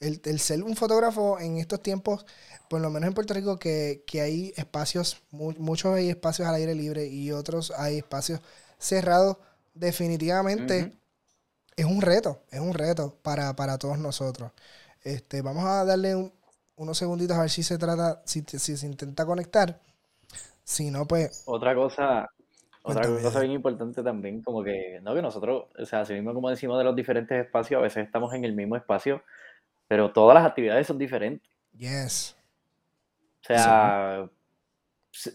el, 0.00 0.20
el 0.24 0.40
ser 0.40 0.62
un 0.62 0.76
fotógrafo 0.76 1.38
en 1.40 1.58
estos 1.58 1.82
tiempos, 1.82 2.26
por 2.70 2.80
lo 2.80 2.90
menos 2.90 3.08
en 3.08 3.14
Puerto 3.14 3.34
Rico, 3.34 3.58
que, 3.58 4.04
que 4.06 4.20
hay 4.20 4.52
espacios, 4.56 5.22
mu- 5.30 5.54
muchos 5.58 5.94
hay 5.94 6.10
espacios 6.10 6.48
al 6.48 6.54
aire 6.56 6.74
libre 6.74 7.06
y 7.06 7.32
otros 7.32 7.72
hay 7.76 7.98
espacios 7.98 8.40
cerrados, 8.78 9.38
definitivamente 9.74 10.92
es 11.76 11.86
un 11.86 12.02
reto, 12.02 12.42
es 12.50 12.60
un 12.60 12.74
reto 12.74 13.16
para, 13.22 13.54
para 13.56 13.78
todos 13.78 13.98
nosotros. 13.98 14.52
Este, 15.04 15.42
vamos 15.42 15.64
a 15.64 15.84
darle 15.84 16.16
un- 16.16 16.32
unos 16.76 16.98
segunditos 16.98 17.36
a 17.36 17.42
ver 17.42 17.50
si 17.50 17.62
se 17.62 17.78
trata, 17.78 18.22
si, 18.26 18.42
si 18.46 18.76
se 18.76 18.86
intenta 18.86 19.26
conectar. 19.26 19.80
Si 20.64 20.90
no, 20.90 21.06
pues 21.08 21.32
Otra 21.46 21.74
cosa, 21.74 22.28
otra 22.90 23.02
Cuéntame, 23.02 23.22
cosa 23.22 23.40
bien 23.40 23.52
importante 23.52 24.02
también, 24.02 24.42
como 24.42 24.62
que, 24.64 25.00
no 25.02 25.14
que 25.14 25.22
nosotros, 25.22 25.66
o 25.78 25.84
sea, 25.86 26.00
así 26.00 26.14
mismo 26.14 26.34
como 26.34 26.50
decimos 26.50 26.78
de 26.78 26.84
los 26.84 26.96
diferentes 26.96 27.44
espacios, 27.44 27.78
a 27.78 27.82
veces 27.82 28.04
estamos 28.06 28.32
en 28.34 28.44
el 28.44 28.52
mismo 28.54 28.76
espacio, 28.76 29.22
pero 29.86 30.10
todas 30.12 30.34
las 30.34 30.44
actividades 30.46 30.86
son 30.86 30.98
diferentes. 30.98 31.48
Yes. 31.76 32.36
O 33.42 33.46
sea, 33.46 34.28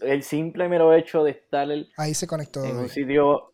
el 0.02 0.22
simple 0.22 0.68
mero 0.68 0.92
hecho 0.94 1.24
de 1.24 1.32
estar 1.32 1.70
el- 1.70 1.90
Ahí 1.96 2.14
se 2.14 2.26
conectó. 2.26 2.64
en 2.64 2.76
un 2.76 2.88
sitio, 2.88 3.52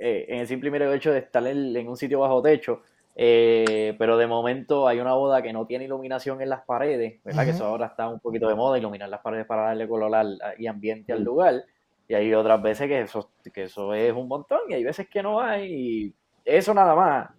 eh, 0.00 0.26
en 0.28 0.40
el 0.40 0.46
simple 0.48 0.70
mero 0.70 0.92
hecho 0.92 1.12
de 1.12 1.20
estar 1.20 1.46
en, 1.46 1.76
en 1.76 1.88
un 1.88 1.96
sitio 1.96 2.20
bajo 2.20 2.42
techo, 2.42 2.82
eh, 3.14 3.94
pero 3.98 4.16
de 4.16 4.26
momento 4.26 4.88
hay 4.88 4.98
una 4.98 5.12
boda 5.14 5.42
que 5.42 5.52
no 5.52 5.66
tiene 5.66 5.84
iluminación 5.84 6.40
en 6.40 6.48
las 6.48 6.62
paredes, 6.62 7.22
¿verdad? 7.22 7.44
Que 7.44 7.50
eso 7.50 7.66
ahora 7.66 7.86
está 7.86 8.08
un 8.08 8.18
poquito 8.20 8.48
de 8.48 8.54
moda, 8.54 8.78
iluminar 8.78 9.08
las 9.10 9.20
paredes 9.20 9.46
para 9.46 9.62
darle 9.64 9.86
color 9.86 10.14
al- 10.14 10.40
y 10.58 10.66
ambiente 10.66 11.12
al 11.12 11.20
Mm. 11.20 11.24
lugar. 11.24 11.64
Y 12.12 12.14
hay 12.14 12.34
otras 12.34 12.60
veces 12.60 12.88
que 12.88 13.00
eso, 13.00 13.30
que 13.54 13.62
eso 13.62 13.94
es 13.94 14.12
un 14.12 14.28
montón 14.28 14.58
y 14.68 14.74
hay 14.74 14.84
veces 14.84 15.08
que 15.08 15.22
no 15.22 15.40
hay. 15.40 15.72
Y 15.72 16.14
eso 16.44 16.74
nada 16.74 16.94
más, 16.94 17.30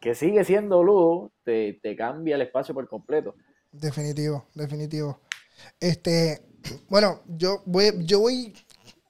que 0.00 0.12
sigue 0.12 0.42
siendo 0.42 0.82
luz, 0.82 1.30
te, 1.44 1.74
te 1.80 1.94
cambia 1.94 2.34
el 2.34 2.42
espacio 2.42 2.74
por 2.74 2.88
completo. 2.88 3.36
Definitivo, 3.70 4.44
definitivo. 4.56 5.20
Este, 5.78 6.42
bueno, 6.88 7.20
yo 7.28 7.62
voy, 7.64 7.92
yo 8.06 8.18
voy, 8.18 8.52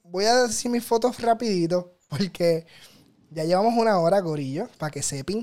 voy 0.03 0.27
a 0.27 0.43
decir 0.43 0.71
mis 0.71 0.85
fotos 0.85 1.19
rapidito, 1.23 1.95
porque 2.11 2.67
ya 3.31 3.45
llevamos 3.45 3.73
una 3.79 3.99
hora, 4.01 4.21
gorillo, 4.21 4.69
para 4.77 4.91
que 4.91 5.01
sepan, 5.01 5.43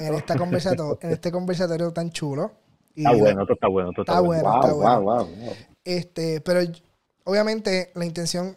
en 0.00 0.14
esta 0.14 0.34
conversato- 0.34 0.98
en 1.02 1.12
este 1.12 1.30
conversatorio 1.30 1.92
tan 1.92 2.10
chulo. 2.10 2.50
Y 2.96 3.02
Está 3.04 3.12
bueno, 3.16 3.42
esto 3.42 3.52
está 3.54 3.68
bueno, 3.68 3.90
esto 3.90 4.02
está, 4.02 4.12
Está 4.14 4.20
bueno. 4.26 4.42
bueno. 4.42 4.60
está 4.60 4.72
wow, 4.72 4.82
bueno. 4.82 5.00
wow, 5.02 5.24
wow, 5.26 5.44
wow. 5.44 5.54
Este, 5.84 6.40
pero 6.40 6.60
obviamente 7.26 7.90
la 7.94 8.04
intención 8.04 8.56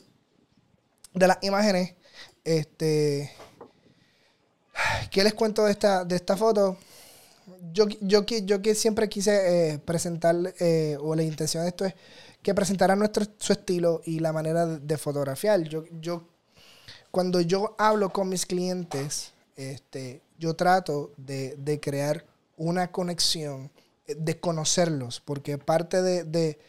de 1.13 1.28
las 1.28 1.38
imágenes, 1.41 1.95
este, 2.43 3.32
¿qué 5.11 5.24
les 5.24 5.34
cuento 5.34 5.65
de 5.65 5.72
esta, 5.72 6.05
de 6.05 6.15
esta 6.15 6.38
foto? 6.38 6.78
Yo, 7.74 7.88
yo, 7.99 8.26
yo 8.26 8.61
que 8.61 8.76
siempre 8.76 9.09
quise 9.09 9.74
eh, 9.74 9.80
presentar, 9.80 10.36
eh, 10.59 10.97
o 11.01 11.15
la 11.15 11.24
intención 11.24 11.63
de 11.63 11.70
esto 11.70 11.86
es 11.86 11.93
que 12.41 12.53
presentaran 12.53 12.99
nuestro, 12.99 13.26
su 13.38 13.53
estilo 13.53 14.01
y 14.05 14.20
la 14.20 14.32
manera 14.32 14.65
de, 14.65 14.97
fotografiar. 14.97 15.61
Yo, 15.63 15.84
yo, 15.99 16.24
cuando 17.11 17.41
yo 17.41 17.76
hablo 17.78 18.11
con 18.11 18.30
mis 18.30 18.45
clientes, 18.45 19.34
este, 19.55 20.22
yo 20.38 20.55
trato 20.55 21.11
de, 21.17 21.55
de 21.57 21.80
crear 21.80 22.24
una 22.55 22.91
conexión, 22.91 23.72
eh, 24.05 24.15
de 24.15 24.39
conocerlos, 24.39 25.22
porque 25.22 25.57
parte 25.57 26.01
de, 26.01 26.59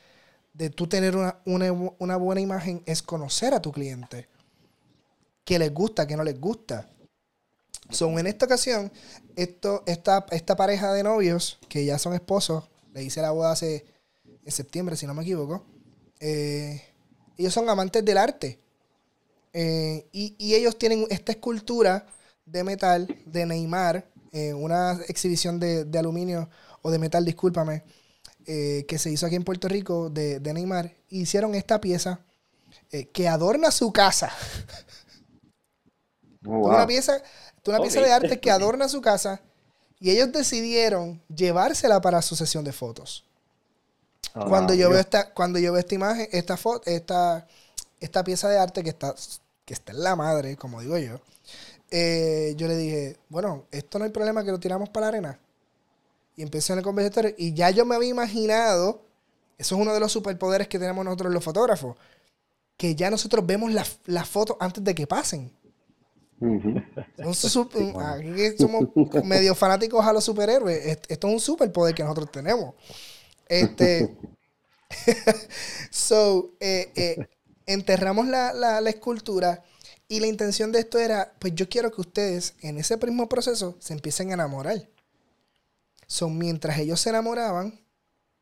de 0.52 0.70
tú 0.70 0.86
tener 0.88 1.16
una, 1.16 1.40
una, 1.46 1.72
una 1.72 2.16
buena 2.16 2.40
imagen 2.40 2.82
es 2.86 3.02
conocer 3.02 3.54
a 3.54 3.62
tu 3.62 3.72
cliente. 3.72 4.28
qué 5.44 5.58
les 5.58 5.72
gusta, 5.72 6.06
qué 6.06 6.16
no 6.16 6.24
les 6.24 6.38
gusta. 6.40 6.88
Son 7.90 8.18
en 8.18 8.26
esta 8.26 8.46
ocasión, 8.46 8.92
esto, 9.36 9.82
esta, 9.86 10.26
esta 10.30 10.56
pareja 10.56 10.92
de 10.92 11.02
novios, 11.02 11.58
que 11.68 11.84
ya 11.84 11.98
son 11.98 12.14
esposos, 12.14 12.64
le 12.94 13.02
hice 13.02 13.20
la 13.20 13.32
boda 13.32 13.52
hace 13.52 13.84
en 14.44 14.52
septiembre, 14.52 14.96
si 14.96 15.06
no 15.06 15.14
me 15.14 15.22
equivoco. 15.22 15.64
eh, 16.20 16.82
ellos 17.38 17.54
son 17.54 17.68
amantes 17.68 18.04
del 18.04 18.18
arte. 18.18 18.60
Eh, 19.52 20.06
y, 20.12 20.36
y 20.38 20.54
ellos 20.54 20.78
tienen 20.78 21.06
esta 21.10 21.32
escultura 21.32 22.06
de 22.46 22.64
metal 22.64 23.08
de 23.26 23.46
Neymar, 23.46 24.06
eh, 24.32 24.54
una 24.54 25.00
exhibición 25.08 25.58
de, 25.58 25.84
de 25.84 25.98
aluminio 25.98 26.48
o 26.82 26.90
de 26.90 26.98
metal, 26.98 27.24
discúlpame, 27.24 27.82
eh, 28.50 28.86
que 28.88 28.98
se 28.98 29.10
hizo 29.12 29.26
aquí 29.26 29.36
en 29.36 29.44
Puerto 29.44 29.68
Rico 29.68 30.10
de, 30.10 30.40
de 30.40 30.54
Neymar. 30.54 30.94
Hicieron 31.10 31.54
esta 31.54 31.80
pieza 31.80 32.20
eh, 32.92 33.06
que 33.10 33.28
adorna 33.28 33.70
su 33.72 33.92
casa. 33.92 34.32
Oh, 36.46 36.58
Una 36.62 36.84
wow. 36.84 36.86
pieza, 36.86 37.22
una 37.66 37.78
Ok. 37.78 37.80
pieza 37.80 38.00
de 38.00 38.12
arte 38.12 38.40
que 38.40 38.50
adorna 38.50 38.88
su 38.88 39.00
casa. 39.00 39.40
Y 40.00 40.10
ellos 40.10 40.32
decidieron 40.32 41.22
llevársela 41.28 42.00
para 42.00 42.22
su 42.22 42.36
sesión 42.36 42.64
de 42.64 42.72
fotos. 42.72 43.26
Ah, 44.34 44.44
cuando 44.44 44.74
yo 44.74 44.88
Dios. 44.88 44.90
veo 44.90 45.00
esta, 45.00 45.32
cuando 45.34 45.58
yo 45.58 45.72
veo 45.72 45.80
esta 45.80 45.94
imagen, 45.94 46.28
esta 46.32 46.56
foto, 46.56 46.82
esta, 46.90 47.46
esta 48.00 48.24
pieza 48.24 48.48
de 48.48 48.58
arte 48.58 48.82
que 48.82 48.90
está, 48.90 49.14
que 49.64 49.74
está 49.74 49.92
en 49.92 50.02
la 50.02 50.16
madre, 50.16 50.56
como 50.56 50.80
digo 50.80 50.98
yo, 50.98 51.20
eh, 51.90 52.54
yo 52.56 52.68
le 52.68 52.76
dije, 52.76 53.18
bueno, 53.28 53.66
esto 53.72 53.98
no 53.98 54.04
hay 54.06 54.10
problema 54.12 54.44
que 54.44 54.52
lo 54.52 54.60
tiramos 54.60 54.88
para 54.90 55.06
la 55.06 55.08
arena. 55.10 55.40
Y 56.40 56.42
empecé 56.42 56.72
en 56.72 56.78
el 56.78 56.84
conversatorio 56.84 57.34
y 57.36 57.52
ya 57.54 57.70
yo 57.70 57.84
me 57.84 57.94
había 57.96 58.08
imaginado, 58.08 59.02
eso 59.58 59.74
es 59.76 59.80
uno 59.82 59.92
de 59.92 60.00
los 60.00 60.12
superpoderes 60.12 60.68
que 60.68 60.78
tenemos 60.78 61.04
nosotros 61.04 61.32
los 61.32 61.44
fotógrafos, 61.44 61.96
que 62.76 62.94
ya 62.94 63.10
nosotros 63.10 63.44
vemos 63.46 63.72
las 63.72 63.98
las 64.06 64.28
fotos 64.28 64.56
antes 64.60 64.82
de 64.84 64.94
que 64.94 65.06
pasen. 65.06 65.52
Aquí 67.98 68.56
somos 68.58 68.86
medio 69.22 69.54
fanáticos 69.54 70.04
a 70.06 70.12
los 70.12 70.24
superhéroes. 70.24 70.86
Est- 70.86 71.10
Esto 71.10 71.28
es 71.28 71.34
un 71.34 71.40
superpoder 71.40 71.94
que 71.94 72.02
nosotros 72.02 72.30
tenemos. 72.32 72.74
Este. 73.48 74.16
so, 75.90 76.52
eh, 76.60 76.90
eh, 76.96 77.26
enterramos 77.66 78.26
la, 78.26 78.52
la- 78.52 78.80
la 78.80 78.90
escultura 78.90 79.62
y 80.08 80.20
la 80.20 80.26
intención 80.26 80.72
de 80.72 80.80
esto 80.80 80.98
era: 80.98 81.32
pues 81.38 81.54
yo 81.54 81.68
quiero 81.68 81.90
que 81.92 82.00
ustedes 82.00 82.54
en 82.62 82.78
ese 82.78 82.96
mismo 82.98 83.28
proceso 83.28 83.76
se 83.80 83.92
empiecen 83.94 84.30
a 84.30 84.34
enamorar. 84.34 84.88
So, 86.10 86.28
mientras 86.28 86.76
ellos 86.76 87.00
se 87.00 87.10
enamoraban, 87.10 87.78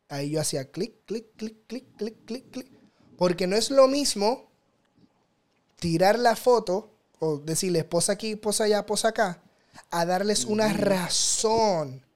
ahí 0.09 0.31
yo 0.31 0.41
hacía 0.41 0.71
clic, 0.71 1.05
clic, 1.05 1.27
clic, 1.37 1.66
clic, 1.66 1.85
clic, 1.99 2.25
clic, 2.25 2.51
clic. 2.51 2.73
Porque 3.19 3.47
no 3.47 3.57
es 3.57 3.71
lo 3.71 3.89
mismo 3.89 4.51
tirar 5.79 6.19
la 6.19 6.35
foto 6.35 6.91
o 7.19 7.37
decirles 7.37 7.85
posa 7.85 8.12
aquí, 8.12 8.37
posa 8.37 8.64
allá, 8.64 8.87
posa 8.87 9.09
acá, 9.09 9.43
a 9.91 10.07
darles 10.07 10.47
una 10.47 10.73
razón 10.73 12.07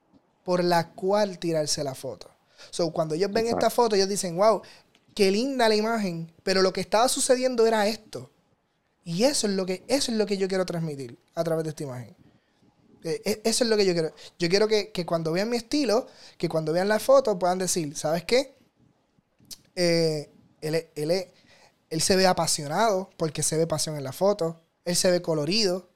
por 0.43 0.65
la 0.65 0.89
cual 0.93 1.39
tirarse 1.39 1.85
la 1.85 1.95
foto. 1.95 2.31
So, 2.71 2.91
cuando 2.91 3.15
ellos 3.15 3.31
ven 3.31 3.47
esta 3.47 3.69
foto, 3.69 3.95
ellos 3.95 4.09
dicen, 4.09 4.39
wow, 4.39 4.63
qué 5.15 5.31
linda 5.31 5.69
la 5.69 5.75
imagen, 5.75 6.33
pero 6.43 6.63
lo 6.63 6.73
que 6.73 6.81
estaba 6.81 7.11
sucediendo 7.11 7.67
era 7.67 7.87
esto. 7.87 8.31
Y 9.05 9.25
eso 9.25 9.47
es 9.47 9.53
lo 9.53 9.67
que, 9.67 9.85
eso 9.87 10.13
es 10.13 10.17
lo 10.17 10.25
que 10.25 10.39
yo 10.39 10.49
quiero 10.49 10.65
transmitir 10.65 11.19
a 11.35 11.45
través 11.45 11.65
de 11.65 11.71
esta 11.71 11.83
imagen. 11.83 12.22
Eh, 13.05 13.21
eh, 13.25 13.41
Eso 13.45 13.65
es 13.65 13.71
lo 13.71 13.77
que 13.77 13.85
yo 13.87 13.93
quiero. 13.93 14.15
Yo 14.39 14.49
quiero 14.49 14.69
que, 14.69 14.91
que 14.93 15.07
cuando 15.07 15.33
vean 15.33 15.51
mi 15.51 15.57
estilo, 15.57 16.07
que 16.39 16.49
cuando 16.49 16.73
vean 16.73 16.89
la 16.89 16.99
foto 17.01 17.39
puedan 17.39 17.59
decir, 17.59 17.97
¿sabes 17.97 18.25
qué? 18.25 18.55
Eh, 19.77 20.31
él, 20.61 20.87
él, 20.95 21.27
él 21.91 22.01
se 22.01 22.17
ve 22.17 22.27
apasionado 22.27 23.11
porque 23.17 23.43
se 23.43 23.57
ve 23.57 23.67
pasión 23.67 23.97
en 23.97 24.05
la 24.05 24.13
foto. 24.13 24.61
Él 24.85 24.97
se 24.97 25.11
ve 25.11 25.23
colorido. 25.23 25.89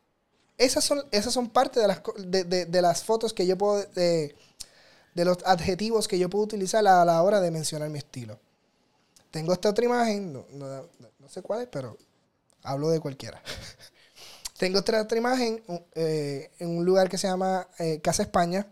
Esas 0.59 0.85
son, 0.85 1.03
esas 1.13 1.35
son 1.35 1.51
parte 1.51 1.81
de 1.81 1.89
las, 1.89 2.03
de, 2.27 2.45
de- 2.45 2.67
de 2.67 2.83
las 2.83 3.05
fotos 3.05 3.35
que 3.35 3.47
yo 3.47 3.59
puedo, 3.59 3.85
de, 3.95 4.37
de 5.15 5.25
los 5.25 5.39
adjetivos 5.47 6.09
que 6.09 6.19
yo 6.19 6.31
puedo 6.31 6.45
utilizar 6.45 6.87
a 6.87 7.05
la 7.05 7.23
hora 7.23 7.41
de 7.41 7.51
mencionar 7.53 7.91
mi 7.91 7.99
estilo. 7.99 8.41
Tengo 9.31 9.53
esta 9.53 9.71
otra 9.71 9.85
imagen, 9.87 10.33
no, 10.33 10.47
no- 10.53 10.89
no 11.21 11.29
sé 11.31 11.43
cuál 11.43 11.63
es, 11.63 11.69
pero 11.69 11.99
hablo 12.63 12.91
de 12.91 13.01
cualquiera. 13.01 13.43
Tengo 14.59 14.79
otra 14.79 15.07
imagen 15.17 15.63
eh, 15.95 16.51
en 16.59 16.79
un 16.79 16.85
lugar 16.85 17.11
que 17.11 17.19
se 17.19 17.29
llama 17.29 17.69
eh, 17.79 18.01
Casa 18.01 18.23
España. 18.23 18.67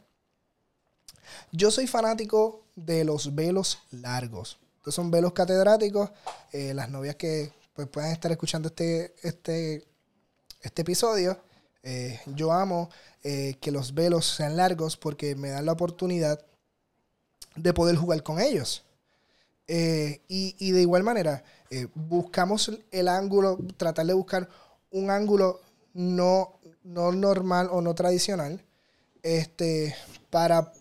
Yo 1.52 1.70
soy 1.70 1.86
fanático 1.86 2.62
de 2.74 3.04
los 3.04 3.34
velos 3.34 3.78
largos. 3.90 4.58
Estos 4.78 4.94
son 4.94 5.10
velos 5.10 5.34
catedráticos. 5.34 6.10
Eh, 6.52 6.72
las 6.72 6.88
novias 6.88 7.16
que 7.16 7.52
pues, 7.74 7.86
puedan 7.88 8.12
estar 8.12 8.32
escuchando 8.32 8.68
este, 8.68 9.14
este, 9.22 9.84
este 10.62 10.82
episodio, 10.82 11.38
eh, 11.82 12.18
yo 12.26 12.52
amo 12.52 12.88
que 13.22 13.70
los 13.70 13.94
velos 13.94 14.26
sean 14.36 14.54
largos 14.54 14.98
porque 14.98 15.34
me 15.34 15.48
dan 15.48 15.64
la 15.64 15.72
oportunidad 15.72 16.44
de 17.56 17.72
poder 17.72 17.96
jugar 17.96 18.22
con 18.22 18.38
ellos. 18.38 18.84
Y, 19.66 20.20
y 20.58 20.72
de 20.72 20.82
igual 20.82 21.04
manera, 21.04 21.42
buscamos 21.94 22.70
el 22.90 23.08
ángulo, 23.08 23.56
tratar 23.78 24.04
de 24.04 24.12
buscar 24.12 24.46
un 24.90 25.10
ángulo 25.10 25.62
no, 25.94 26.60
no 26.82 27.12
normal 27.12 27.68
o 27.70 27.80
no 27.80 27.94
tradicional, 27.94 28.62
este, 29.22 29.94
para 30.30 30.72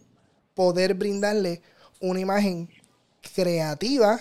poder 0.53 0.95
brindarle 0.95 1.61
una 2.01 2.19
imagen 2.19 2.69
creativa, 3.33 4.19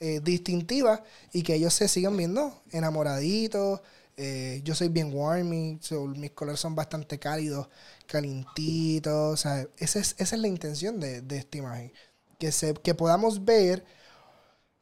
eh, 0.00 0.20
distintiva, 0.22 1.02
y 1.32 1.42
que 1.42 1.54
ellos 1.54 1.72
se 1.74 1.88
sigan 1.88 2.16
viendo 2.16 2.62
enamoraditos. 2.72 3.80
Eh, 4.16 4.62
yo 4.64 4.74
soy 4.74 4.88
bien 4.88 5.12
warming, 5.14 5.78
mis 6.16 6.30
colores 6.32 6.60
son 6.60 6.74
bastante 6.74 7.18
cálidos, 7.18 7.68
calientitos. 8.06 9.34
o 9.34 9.36
sea, 9.36 9.66
esa, 9.78 9.98
es, 10.00 10.14
esa 10.18 10.36
es 10.36 10.42
la 10.42 10.48
intención 10.48 10.98
de, 11.00 11.20
de 11.22 11.36
esta 11.38 11.58
imagen. 11.58 11.92
Que, 12.38 12.52
se, 12.52 12.74
que 12.74 12.94
podamos 12.94 13.44
ver, 13.44 13.84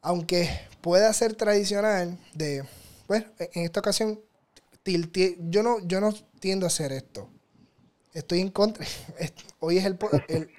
aunque 0.03 0.49
pueda 0.81 1.13
ser 1.13 1.35
tradicional, 1.35 2.19
de, 2.35 2.65
bueno, 3.09 3.27
en 3.39 3.65
esta 3.65 3.81
ocasión, 3.81 4.21
tilteé- 4.85 5.37
yo 5.51 5.63
no, 5.63 5.79
yo 5.87 6.01
no 6.01 6.13
tiendo 6.41 6.67
a 6.67 6.69
hacer 6.69 6.93
esto. 6.93 7.31
Estoy 8.15 8.41
en 8.41 8.51
contra. 8.51 8.87
Hoy 9.61 9.79
es 9.79 9.85
el, 9.87 9.99
el- 10.29 10.51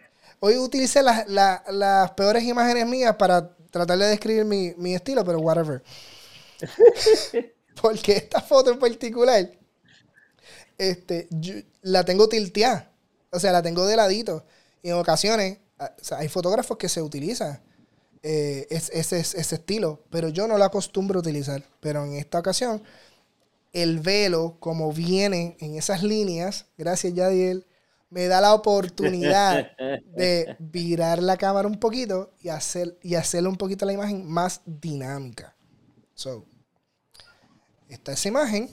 hoy 0.42 0.58
utilicé 0.58 1.04
las, 1.04 1.28
la- 1.30 1.64
las 1.72 2.12
peores 2.12 2.44
imágenes 2.44 2.88
mías 2.88 3.16
para 3.18 3.56
tratar 3.72 3.98
de 3.98 4.08
describir 4.08 4.46
mi, 4.46 4.74
mi 4.78 4.96
estilo, 4.96 5.24
pero 5.26 5.40
whatever. 5.40 5.84
Porque 7.82 8.14
esta 8.18 8.42
foto 8.42 8.72
en 8.72 8.80
particular, 8.80 9.52
este, 10.78 11.28
yo 11.32 11.54
la 11.82 12.04
tengo 12.04 12.28
tilteada. 12.30 12.92
O 13.32 13.40
sea, 13.40 13.52
la 13.52 13.62
tengo 13.62 13.86
de 13.86 13.96
ladito. 13.98 14.46
Y 14.82 14.90
en 14.90 14.96
ocasiones, 14.96 15.60
o 15.80 15.86
sea, 16.04 16.20
hay 16.20 16.30
fotógrafos 16.30 16.78
que 16.78 16.90
se 16.90 17.02
utilizan 17.02 17.62
eh, 18.24 18.68
es- 18.70 18.90
ese, 18.94 19.20
ese 19.20 19.56
estilo, 19.56 20.04
pero 20.10 20.30
yo 20.30 20.48
no 20.48 20.58
lo 20.58 20.66
acostumbro 20.66 21.20
a 21.20 21.22
utilizar. 21.22 21.64
Pero 21.80 22.06
en 22.06 22.14
esta 22.16 22.40
ocasión, 22.40 22.84
el 23.76 24.00
velo, 24.00 24.56
como 24.62 24.94
viene 24.94 25.58
en 25.60 25.76
esas 25.76 26.02
líneas, 26.02 26.66
gracias 26.78 27.14
Yadiel, 27.14 27.68
me 28.10 28.28
da 28.28 28.40
la 28.40 28.54
oportunidad 28.54 29.68
de 30.16 30.56
virar 30.60 31.22
la 31.22 31.36
cámara 31.36 31.68
un 31.68 31.78
poquito 31.78 32.32
y 32.42 32.48
hacer 32.48 32.98
y 33.04 33.16
hacerle 33.16 33.50
un 33.50 33.58
poquito 33.58 33.86
la 33.86 33.92
imagen 33.92 34.26
más 34.26 34.62
dinámica. 34.66 35.54
So, 36.14 36.46
esta 37.90 38.14
es 38.14 38.20
esa 38.20 38.30
imagen. 38.30 38.70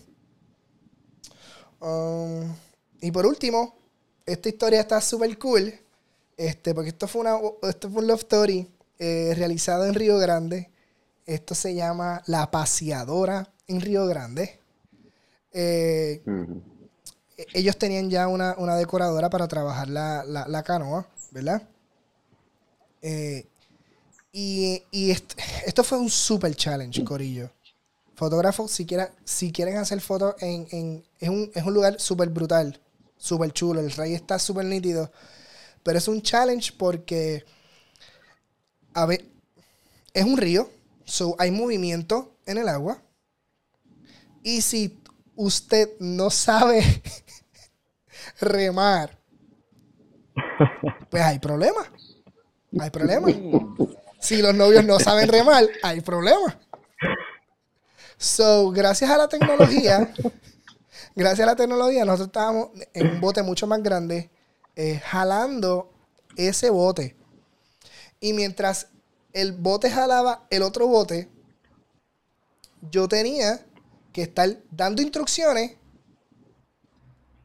Um, 1.81 2.55
y 3.01 3.11
por 3.11 3.27
último, 3.27 3.77
esta 4.25 4.49
historia 4.49 4.81
está 4.81 5.01
súper 5.01 5.37
cool. 5.37 5.75
Este, 6.37 6.75
porque 6.75 6.91
esto 6.91 7.09
fue 7.09 7.23
una 7.23 7.39
esto 7.69 7.91
fue 7.91 8.03
un 8.03 8.07
love 8.07 8.21
story 8.21 8.71
eh, 9.01 9.35
realizado 9.37 9.85
en 9.85 9.95
Río 9.95 10.17
Grande. 10.19 10.71
Esto 11.27 11.57
se 11.57 11.75
llama 11.75 12.23
La 12.27 12.53
Paseadora 12.53 13.53
en 13.67 13.81
Río 13.81 14.07
Grande. 14.07 14.62
Eh, 15.53 16.23
e- 17.37 17.47
ellos 17.55 17.77
tenían 17.79 18.11
ya 18.11 18.29
una, 18.29 18.55
una 18.59 18.77
decoradora 18.77 19.29
para 19.31 19.49
trabajar 19.49 19.89
la, 19.89 20.25
la- 20.25 20.49
la 20.49 20.63
canoa, 20.63 21.07
¿verdad? 21.31 21.63
Eh, 23.03 23.47
y 24.33 24.83
y 24.91 25.11
est- 25.11 25.35
esto 25.67 25.85
fue 25.85 25.99
un 25.99 26.09
super 26.11 26.55
challenge, 26.55 27.05
Corillo. 27.05 27.51
Fotógrafos, 28.15 28.71
si, 28.71 28.87
quiera- 28.87 29.13
si 29.25 29.51
quieren 29.53 29.77
hacer 29.77 30.01
fotos 30.01 30.35
en, 30.41 30.67
en- 30.71 31.05
es, 31.19 31.29
un, 31.29 31.51
es 31.55 31.65
un 31.65 31.75
lugar 31.75 32.01
súper 32.01 32.29
brutal, 32.29 32.81
súper 33.17 33.53
chulo, 33.53 33.81
el 33.81 33.91
rey 33.91 34.15
está 34.15 34.39
súper 34.39 34.65
nítido, 34.67 35.11
pero 35.83 35.99
es 35.99 36.07
un 36.09 36.23
challenge 36.23 36.73
porque, 36.79 37.45
a 38.95 39.07
ver, 39.07 39.25
es 40.15 40.25
un 40.25 40.37
río, 40.37 40.71
so 41.05 41.35
hay 41.39 41.51
movimiento 41.51 42.37
en 42.47 42.59
el 42.59 42.69
agua, 42.69 43.03
y 44.45 44.61
si 44.61 44.99
usted 45.37 45.91
no 45.99 46.31
sabe 46.31 46.83
remar, 48.41 49.19
pues 51.11 51.23
hay 51.23 51.39
problema. 51.39 51.91
Hay 52.81 52.91
problema. 52.91 53.29
Si 54.19 54.41
los 54.41 54.55
novios 54.55 54.85
no 54.85 54.99
saben 54.99 55.29
remar, 55.29 55.65
hay 55.83 56.01
problema. 56.01 56.59
So, 58.17 58.71
gracias 58.71 59.11
a 59.11 59.19
la 59.19 59.29
tecnología, 59.29 60.13
gracias 61.17 61.41
a 61.41 61.51
la 61.51 61.57
tecnología, 61.57 62.05
nosotros 62.05 62.29
estábamos 62.29 62.71
en 62.95 63.09
un 63.09 63.21
bote 63.21 63.43
mucho 63.43 63.67
más 63.67 63.83
grande, 63.83 64.31
eh, 64.77 65.01
jalando 65.05 65.93
ese 66.37 66.71
bote. 66.71 67.17
Y 68.21 68.33
mientras 68.33 68.87
el 69.33 69.53
bote 69.53 69.91
jalaba 69.91 70.47
el 70.51 70.63
otro 70.63 70.87
bote, 70.87 71.29
yo 72.91 73.09
tenía 73.09 73.61
que 74.13 74.23
estar 74.23 74.49
dando 74.71 75.03
instrucciones, 75.03 75.77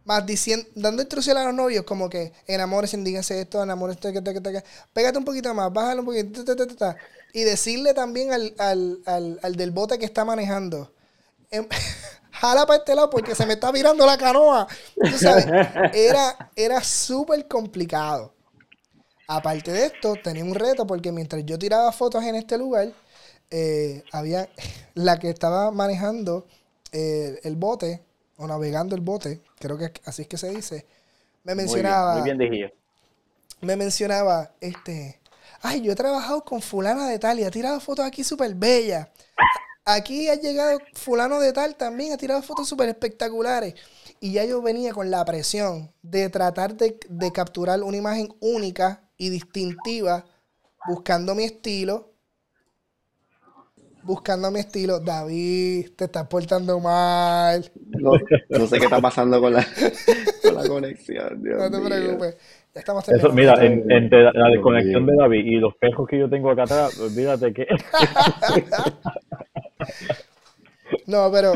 más 0.04 0.26
diciendo, 0.26 0.68
dando 0.76 1.02
instrucciones 1.02 1.44
a 1.44 1.48
los 1.48 1.56
novios, 1.56 1.84
como 1.84 2.10
que 2.10 2.32
enamores, 2.46 2.92
díganse 3.04 3.42
esto, 3.42 3.62
enamores, 3.62 3.98
esto, 3.98 4.10
pégate 4.94 5.18
un 5.18 5.26
poquito 5.26 5.54
más, 5.54 5.72
bájalo 5.72 6.02
un 6.02 6.06
poquito, 6.06 6.44
y 7.34 7.44
decirle 7.44 7.94
también 7.94 8.32
al, 8.32 8.54
al, 8.58 9.40
al, 9.42 9.56
del 9.56 9.72
bote 9.72 10.00
que 10.00 10.06
está 10.06 10.24
manejando, 10.24 10.94
em, 11.52 11.68
jala 12.32 12.66
para 12.66 12.80
este 12.80 12.96
lado 12.96 13.10
porque 13.10 13.36
se 13.36 13.46
me 13.46 13.54
está 13.54 13.72
virando 13.72 14.06
la 14.06 14.18
canoa. 14.18 14.68
Tú 14.96 15.18
sabes, 15.18 15.46
era, 15.94 16.52
era 16.56 16.84
súper 16.84 17.48
complicado. 17.48 18.34
Aparte 19.28 19.72
de 19.72 19.88
esto, 19.88 20.16
tenía 20.24 20.44
un 20.44 20.56
reto 20.56 20.88
porque 20.88 21.12
mientras 21.12 21.46
yo 21.46 21.60
tiraba 21.60 21.92
fotos 21.92 22.24
en 22.24 22.36
este 22.36 22.58
lugar, 22.58 22.94
eh, 23.50 24.04
había 24.12 24.50
la 24.94 25.20
que 25.20 25.30
estaba 25.30 25.72
manejando 25.72 26.48
eh, 26.92 27.40
el 27.44 27.56
bote 27.56 28.04
o 28.38 28.48
navegando 28.48 28.96
el 28.96 29.02
bote, 29.02 29.42
creo 29.60 29.78
que 29.78 29.92
así 30.06 30.24
es 30.24 30.28
que 30.28 30.38
se 30.38 30.50
dice, 30.50 30.86
me 31.44 31.56
mencionaba. 31.56 32.16
Muy 32.16 32.24
bien, 32.24 32.38
muy 32.38 32.50
bien 32.50 32.72
Me 33.62 33.76
mencionaba, 33.76 34.52
este, 34.62 35.20
ay, 35.62 35.82
yo 35.82 35.92
he 35.92 35.96
trabajado 35.96 36.44
con 36.44 36.62
fulana 36.62 37.08
de 37.10 37.20
tal 37.20 37.40
y 37.40 37.44
ha 37.44 37.52
tirado 37.52 37.80
fotos 37.80 38.06
aquí 38.06 38.24
súper 38.24 38.54
bellas. 38.56 39.08
Aquí 39.86 40.28
ha 40.28 40.36
llegado 40.36 40.80
fulano 40.94 41.40
de 41.40 41.54
tal 41.54 41.76
también, 41.76 42.12
ha 42.12 42.18
tirado 42.18 42.42
fotos 42.42 42.68
súper 42.68 42.90
espectaculares. 42.90 43.74
Y 44.20 44.34
ya 44.34 44.44
yo 44.44 44.62
venía 44.62 44.94
con 44.94 45.10
la 45.10 45.24
presión 45.24 45.92
de 46.02 46.30
tratar 46.30 46.76
de, 46.76 47.00
de 47.08 47.32
capturar 47.32 47.82
una 47.82 47.98
imagen 47.98 48.36
única 48.40 49.02
y 49.18 49.30
distintiva, 49.30 50.26
buscando 50.86 51.36
mi 51.36 51.46
estilo 51.46 52.17
buscando 54.08 54.50
mi 54.50 54.62
estilo. 54.62 55.00
David, 55.00 55.92
te 55.96 56.06
estás 56.06 56.26
portando 56.28 56.80
mal. 56.80 57.70
No, 57.90 58.14
sé 58.68 58.80
qué 58.80 58.86
está 58.86 59.00
pasando 59.00 59.40
con 59.40 59.54
la, 59.54 59.64
con 60.42 60.56
la 60.56 60.68
conexión. 60.68 61.44
no 61.44 61.70
te 61.70 61.80
preocupes. 61.80 62.38
Ya 62.74 62.80
estamos 62.80 63.08
Eso, 63.10 63.32
mira, 63.34 63.64
entre 63.64 64.24
la 64.24 64.50
desconexión 64.50 65.06
de 65.06 65.16
David 65.16 65.46
y 65.46 65.58
los 65.58 65.76
pejos 65.76 66.08
que 66.08 66.18
yo 66.18 66.28
tengo 66.30 66.50
acá 66.50 66.64
atrás, 66.64 66.98
olvídate 67.00 67.54
que. 67.54 67.68
no, 71.08 71.32
pero 71.32 71.54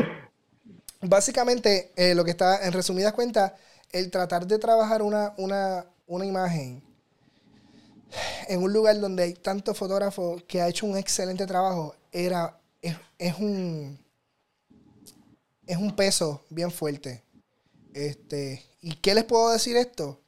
básicamente 1.00 1.92
eh, 1.96 2.14
lo 2.14 2.24
que 2.24 2.32
está, 2.32 2.66
en 2.66 2.72
resumidas 2.72 3.12
cuentas, 3.12 3.52
el 3.92 4.10
tratar 4.10 4.46
de 4.46 4.58
trabajar 4.58 5.02
una, 5.02 5.32
una, 5.38 5.84
una 6.06 6.26
imagen 6.26 6.82
en 8.48 8.62
un 8.62 8.72
lugar 8.72 8.98
donde 9.00 9.22
hay 9.22 9.34
tantos 9.34 9.76
fotógrafos 9.76 10.42
que 10.44 10.60
ha 10.60 10.68
hecho 10.68 10.86
un 10.86 10.96
excelente 10.96 11.46
trabajo, 11.46 11.94
era, 12.10 12.58
es, 12.80 13.38
un, 13.38 13.98
es 15.66 15.76
un 15.76 15.94
peso 15.94 16.44
bien 16.50 16.70
fuerte. 16.70 17.22
Este, 17.94 18.64
¿Y 18.80 18.96
qué 18.96 19.14
les 19.14 19.24
puedo 19.24 19.50
decir 19.50 19.76
esto? 19.76 20.20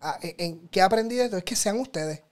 Ah, 0.00 0.18
en, 0.22 0.68
¿Qué 0.68 0.80
he 0.80 0.82
aprendido 0.82 1.24
esto? 1.24 1.36
Es 1.36 1.44
que 1.44 1.56
sean 1.56 1.78
ustedes. 1.80 2.22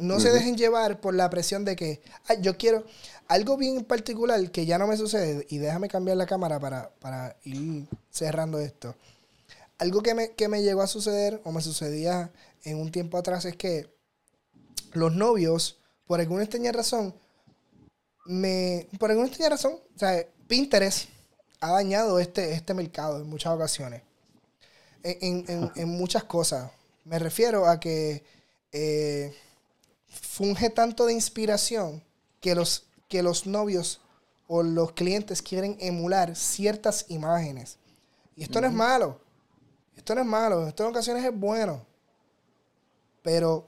no 0.00 0.20
se 0.20 0.30
dejen 0.30 0.56
llevar 0.56 1.00
por 1.00 1.14
la 1.14 1.30
presión 1.30 1.64
de 1.64 1.76
que 1.76 2.00
yo 2.40 2.56
quiero 2.56 2.84
algo 3.28 3.56
bien 3.56 3.84
particular 3.84 4.50
que 4.50 4.66
ya 4.66 4.78
no 4.78 4.86
me 4.86 4.96
sucede 4.96 5.46
y 5.50 5.58
déjame 5.58 5.88
cambiar 5.88 6.16
la 6.16 6.26
cámara 6.26 6.58
para, 6.58 6.90
para 7.00 7.36
ir 7.44 7.86
cerrando 8.10 8.58
esto. 8.58 8.94
Algo 9.78 10.02
que 10.02 10.14
me, 10.14 10.32
que 10.32 10.48
me 10.48 10.62
llegó 10.62 10.82
a 10.82 10.88
suceder 10.88 11.40
o 11.44 11.52
me 11.52 11.60
sucedía 11.60 12.32
en 12.64 12.80
un 12.80 12.90
tiempo 12.90 13.16
atrás 13.16 13.44
es 13.44 13.56
que 13.56 13.97
los 14.92 15.14
novios, 15.14 15.78
por 16.06 16.20
alguna 16.20 16.42
extraña 16.42 16.72
razón, 16.72 17.14
me, 18.26 18.88
por 18.98 19.10
alguna 19.10 19.28
extraña 19.28 19.50
razón, 19.50 19.74
o 19.94 19.98
sea, 19.98 20.26
Pinterest 20.46 21.08
ha 21.60 21.72
dañado 21.72 22.18
este, 22.18 22.52
este 22.52 22.74
mercado 22.74 23.20
en 23.20 23.28
muchas 23.28 23.52
ocasiones. 23.52 24.02
En, 25.02 25.88
muchas 25.88 26.24
cosas. 26.24 26.70
Me 27.04 27.18
refiero 27.18 27.66
a 27.66 27.80
que 27.80 28.24
eh, 28.72 29.34
funge 30.08 30.70
tanto 30.70 31.06
de 31.06 31.14
inspiración 31.14 32.02
que 32.40 32.54
los, 32.54 32.84
que 33.08 33.22
los 33.22 33.46
novios 33.46 34.00
o 34.46 34.62
los 34.62 34.92
clientes 34.92 35.40
quieren 35.40 35.76
emular 35.80 36.36
ciertas 36.36 37.06
imágenes. 37.08 37.78
Y 38.36 38.42
esto 38.42 38.60
no 38.60 38.66
es 38.66 38.72
malo. 38.72 39.20
Esto 39.96 40.14
no 40.14 40.20
es 40.20 40.26
malo. 40.26 40.66
Esto 40.66 40.84
en 40.84 40.90
ocasiones 40.90 41.24
es 41.24 41.34
bueno. 41.34 41.84
Pero 43.22 43.66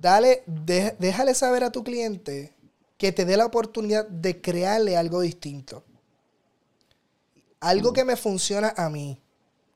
dale, 0.00 0.42
déjale 0.46 1.34
saber 1.34 1.64
a 1.64 1.72
tu 1.72 1.84
cliente 1.84 2.54
que 2.96 3.12
te 3.12 3.24
dé 3.24 3.36
la 3.36 3.46
oportunidad 3.46 4.06
de 4.06 4.40
crearle 4.40 4.96
algo 4.96 5.20
distinto. 5.20 5.84
Algo 7.60 7.92
que 7.92 8.04
me 8.04 8.16
funciona 8.16 8.74
a 8.76 8.90
mí, 8.90 9.20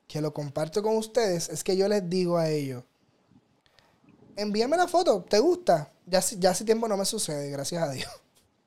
que 0.07 0.21
lo 0.21 0.33
comparto 0.33 0.81
con 0.83 0.95
ustedes, 0.95 1.49
es 1.49 1.63
que 1.63 1.75
yo 1.75 1.87
les 1.87 2.07
digo 2.09 2.37
a 2.37 2.49
ellos, 2.49 2.83
envíame 4.35 4.77
la 4.77 4.87
foto, 4.87 5.23
¿te 5.27 5.39
gusta? 5.39 5.91
Ya, 6.05 6.21
ya 6.21 6.51
hace 6.51 6.65
tiempo 6.65 6.87
no 6.87 6.97
me 6.97 7.05
sucede, 7.05 7.49
gracias 7.49 7.83
a 7.83 7.91
Dios. 7.91 8.11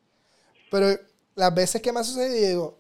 Pero 0.71 0.99
las 1.35 1.55
veces 1.55 1.81
que 1.81 1.93
me 1.93 2.01
ha 2.01 2.05
sucedido, 2.05 2.49
digo, 2.49 2.79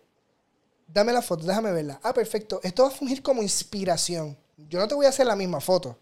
dame 0.87 1.13
la 1.13 1.23
foto, 1.23 1.45
déjame 1.47 1.73
verla. 1.73 2.01
Ah, 2.03 2.13
perfecto. 2.13 2.61
Esto 2.63 2.83
va 2.83 2.89
a 2.89 2.93
fungir 2.93 3.23
como 3.23 3.43
inspiración. 3.43 4.37
Yo 4.57 4.79
no 4.79 4.89
te 4.89 4.95
voy 4.95 5.07
a 5.07 5.11
hacer 5.11 5.27
la 5.27 5.37
misma 5.37 5.61
foto 5.61 5.99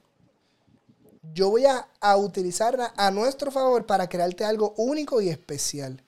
yo 1.22 1.50
voy 1.50 1.64
a, 1.66 2.16
utilizarla 2.16 2.92
a 2.96 3.10
nuestro 3.10 3.50
favor 3.50 3.86
para 3.86 4.08
crearte 4.08 4.44
algo 4.44 4.74
único 4.76 5.20
y 5.20 5.28
especial. 5.28 6.02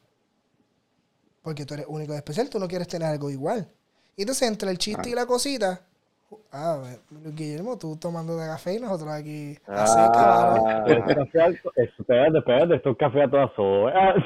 Porque 1.42 1.66
tú 1.66 1.74
eres 1.74 1.86
único 1.88 2.12
y 2.14 2.16
especial, 2.16 2.48
tú 2.48 2.58
no 2.58 2.68
quieres 2.68 2.88
tener 2.88 3.08
algo 3.08 3.30
igual. 3.30 3.68
Y 4.16 4.22
entonces, 4.22 4.48
entre 4.48 4.70
el 4.70 4.78
chiste 4.78 5.10
y 5.10 5.14
la 5.14 5.26
cosita, 5.26 5.82
Ah, 6.50 6.78
Guillermo, 7.10 7.78
tú 7.78 7.96
tomando 7.96 8.36
de 8.36 8.46
café 8.46 8.74
y 8.74 8.80
nosotros 8.80 9.10
aquí 9.10 9.56
a 9.66 9.84
ah, 9.84 10.84
Espérate, 10.86 12.38
espérate, 12.38 12.74
esto 12.76 12.90
es 12.90 12.96
café 12.96 13.22
a 13.22 13.30
todas 13.30 13.50
horas. 13.56 14.16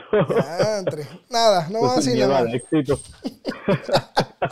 Nada, 1.31 1.69
no 1.71 1.81
vamos 1.81 1.93
a 1.93 1.97
decir 1.97 2.19
nada. 2.19 2.45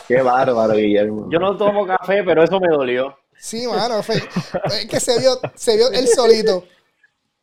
Qué 0.09 0.22
bárbaro, 0.22 0.74
Guillermo. 0.74 1.28
Yo 1.30 1.39
no 1.39 1.57
tomo 1.57 1.87
café, 1.87 2.22
pero 2.24 2.43
eso 2.43 2.59
me 2.61 2.68
dolió. 2.68 3.16
Sí, 3.45 3.66
mano, 3.66 4.03
fue, 4.03 4.16
es 4.16 4.86
que 4.86 4.99
se 4.99 5.20
vio, 5.20 5.38
se 5.55 5.76
vio 5.76 5.90
él 5.90 6.09
solito. 6.09 6.64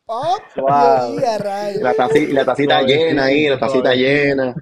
Oh, 0.06 0.36
wow. 0.56 1.16
la, 1.16 1.94
tacita, 1.94 2.32
la 2.32 2.44
tacita 2.44 2.82
llena 2.82 3.26
ahí, 3.26 3.48
la 3.48 3.56
tacita 3.56 3.94
llena. 3.94 4.52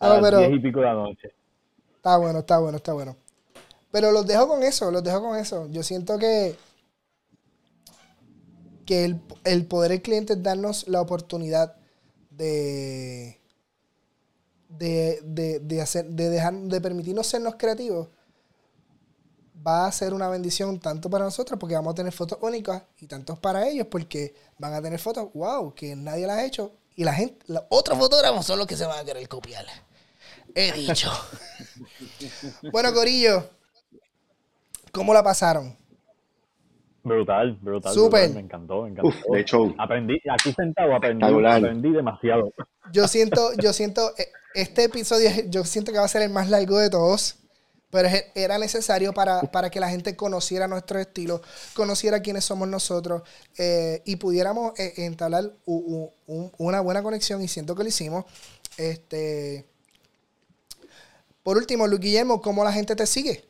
A 0.00 0.18
pero, 0.20 0.42
y 0.42 0.58
pico 0.58 0.80
de 0.80 0.86
la 0.86 0.94
noche. 0.94 1.32
Está 1.94 2.16
bueno, 2.16 2.40
está 2.40 2.58
bueno, 2.58 2.76
está 2.78 2.92
bueno. 2.94 3.16
Pero 3.92 4.10
los 4.10 4.26
dejo 4.26 4.48
con 4.48 4.64
eso, 4.64 4.90
los 4.90 5.04
dejo 5.04 5.20
con 5.20 5.38
eso. 5.38 5.68
Yo 5.70 5.84
siento 5.84 6.18
que, 6.18 6.56
que 8.86 9.04
el, 9.04 9.20
el 9.44 9.66
poder 9.66 9.92
del 9.92 10.02
cliente 10.02 10.32
es 10.32 10.42
darnos 10.42 10.88
la 10.88 11.00
oportunidad 11.00 11.76
de, 12.30 13.38
de, 14.68 15.20
de, 15.22 15.60
de, 15.60 15.80
hacer, 15.80 16.06
de, 16.06 16.28
dejar, 16.28 16.54
de 16.54 16.80
permitirnos 16.80 17.28
sernos 17.28 17.54
creativos 17.56 18.08
va 19.66 19.86
a 19.86 19.92
ser 19.92 20.14
una 20.14 20.28
bendición 20.28 20.78
tanto 20.78 21.10
para 21.10 21.24
nosotros 21.24 21.58
porque 21.58 21.74
vamos 21.74 21.92
a 21.92 21.94
tener 21.96 22.12
fotos 22.12 22.38
únicas 22.40 22.82
y 23.00 23.06
tantos 23.06 23.38
para 23.38 23.68
ellos 23.68 23.86
porque 23.90 24.34
van 24.58 24.74
a 24.74 24.82
tener 24.82 24.98
fotos, 24.98 25.28
wow, 25.34 25.74
que 25.74 25.96
nadie 25.96 26.26
las 26.26 26.38
ha 26.38 26.44
hecho 26.44 26.72
y 26.96 27.04
la 27.04 27.12
gente, 27.12 27.44
los 27.46 27.62
otros 27.68 27.98
fotógrafos 27.98 28.44
son 28.44 28.58
los 28.58 28.66
que 28.66 28.76
se 28.76 28.84
van 28.84 28.98
a 28.98 29.04
querer 29.04 29.28
copiar. 29.28 29.64
He 30.54 30.72
dicho. 30.72 31.10
bueno, 32.72 32.92
Corillo, 32.92 33.48
¿cómo 34.90 35.14
la 35.14 35.22
pasaron? 35.22 35.76
Brutal, 37.04 37.56
brutal. 37.62 37.94
Súper. 37.94 38.30
Me 38.30 38.40
encantó, 38.40 38.82
me 38.82 38.90
encantó. 38.90 39.14
de 39.32 39.40
hecho. 39.40 39.74
Aprendí, 39.78 40.20
aquí 40.28 40.52
sentado 40.52 40.94
aprendí, 40.94 41.24
aprendí 41.24 41.92
demasiado. 41.92 42.52
Yo 42.92 43.06
siento, 43.06 43.52
yo 43.58 43.72
siento, 43.72 44.12
eh, 44.18 44.28
este 44.54 44.84
episodio, 44.84 45.30
yo 45.48 45.64
siento 45.64 45.92
que 45.92 45.98
va 45.98 46.04
a 46.04 46.08
ser 46.08 46.22
el 46.22 46.30
más 46.30 46.50
largo 46.50 46.78
de 46.78 46.90
todos. 46.90 47.36
Pero 47.90 48.08
era 48.34 48.58
necesario 48.58 49.14
para, 49.14 49.70
que 49.70 49.80
la 49.80 49.88
gente 49.88 50.14
conociera 50.14 50.68
nuestro 50.68 50.98
estilo, 50.98 51.40
conociera 51.74 52.20
quiénes 52.20 52.44
somos 52.44 52.68
nosotros 52.68 53.22
eh, 53.58 54.02
y 54.04 54.16
pudiéramos 54.16 54.78
eh, 54.78 54.92
entablar 54.98 55.44
una 55.66 56.80
buena 56.80 57.02
conexión 57.02 57.42
y 57.42 57.48
siento 57.48 57.74
que 57.74 57.82
lo 57.82 57.88
hicimos. 57.88 58.26
Este, 58.76 59.64
por 61.42 61.56
último, 61.56 61.86
Luis 61.86 62.00
Guillermo, 62.00 62.42
¿cómo 62.42 62.62
la 62.62 62.72
gente 62.72 62.94
te 62.94 63.06
sigue? 63.06 63.44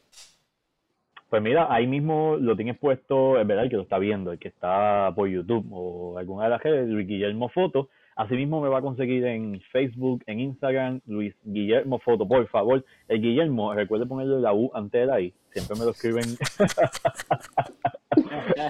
Pues 1.29 1.43
mira, 1.43 1.67
ahí 1.69 1.87
mismo 1.87 2.37
lo 2.37 2.57
tienes 2.57 2.79
puesto, 2.79 3.39
es 3.39 3.47
verdad, 3.47 3.65
el 3.65 3.71
que 3.71 3.77
lo 3.77 3.83
está 3.83 3.99
viendo, 3.99 4.33
el 4.33 4.39
que 4.39 4.49
está 4.49 5.13
por 5.15 5.29
YouTube 5.29 5.67
o 5.73 6.17
alguna 6.17 6.45
de 6.45 6.51
las 6.51 6.63
redes, 6.63 6.89
Luis 6.89 7.07
Guillermo 7.07 7.49
Foto. 7.51 7.89
Asimismo 8.19 8.61
me 8.61 8.69
va 8.69 8.79
a 8.79 8.83
conseguir 8.83 9.25
en 9.27 9.63
Facebook, 9.71 10.25
en 10.27 10.41
Instagram, 10.41 11.01
Luis 11.07 11.37
Guillermo 11.45 12.01
Foto, 12.01 12.27
por 12.27 12.49
favor. 12.49 12.85
El 13.07 13.21
Guillermo, 13.23 13.73
recuerde 13.73 14.07
ponerle 14.07 14.41
la 14.41 14.53
U 14.53 14.73
antes 14.75 15.03
de 15.03 15.07
la 15.07 15.21
I. 15.21 15.33
Siempre 15.53 15.79
me 15.79 15.85
lo 15.85 15.93
escriben. 15.93 16.25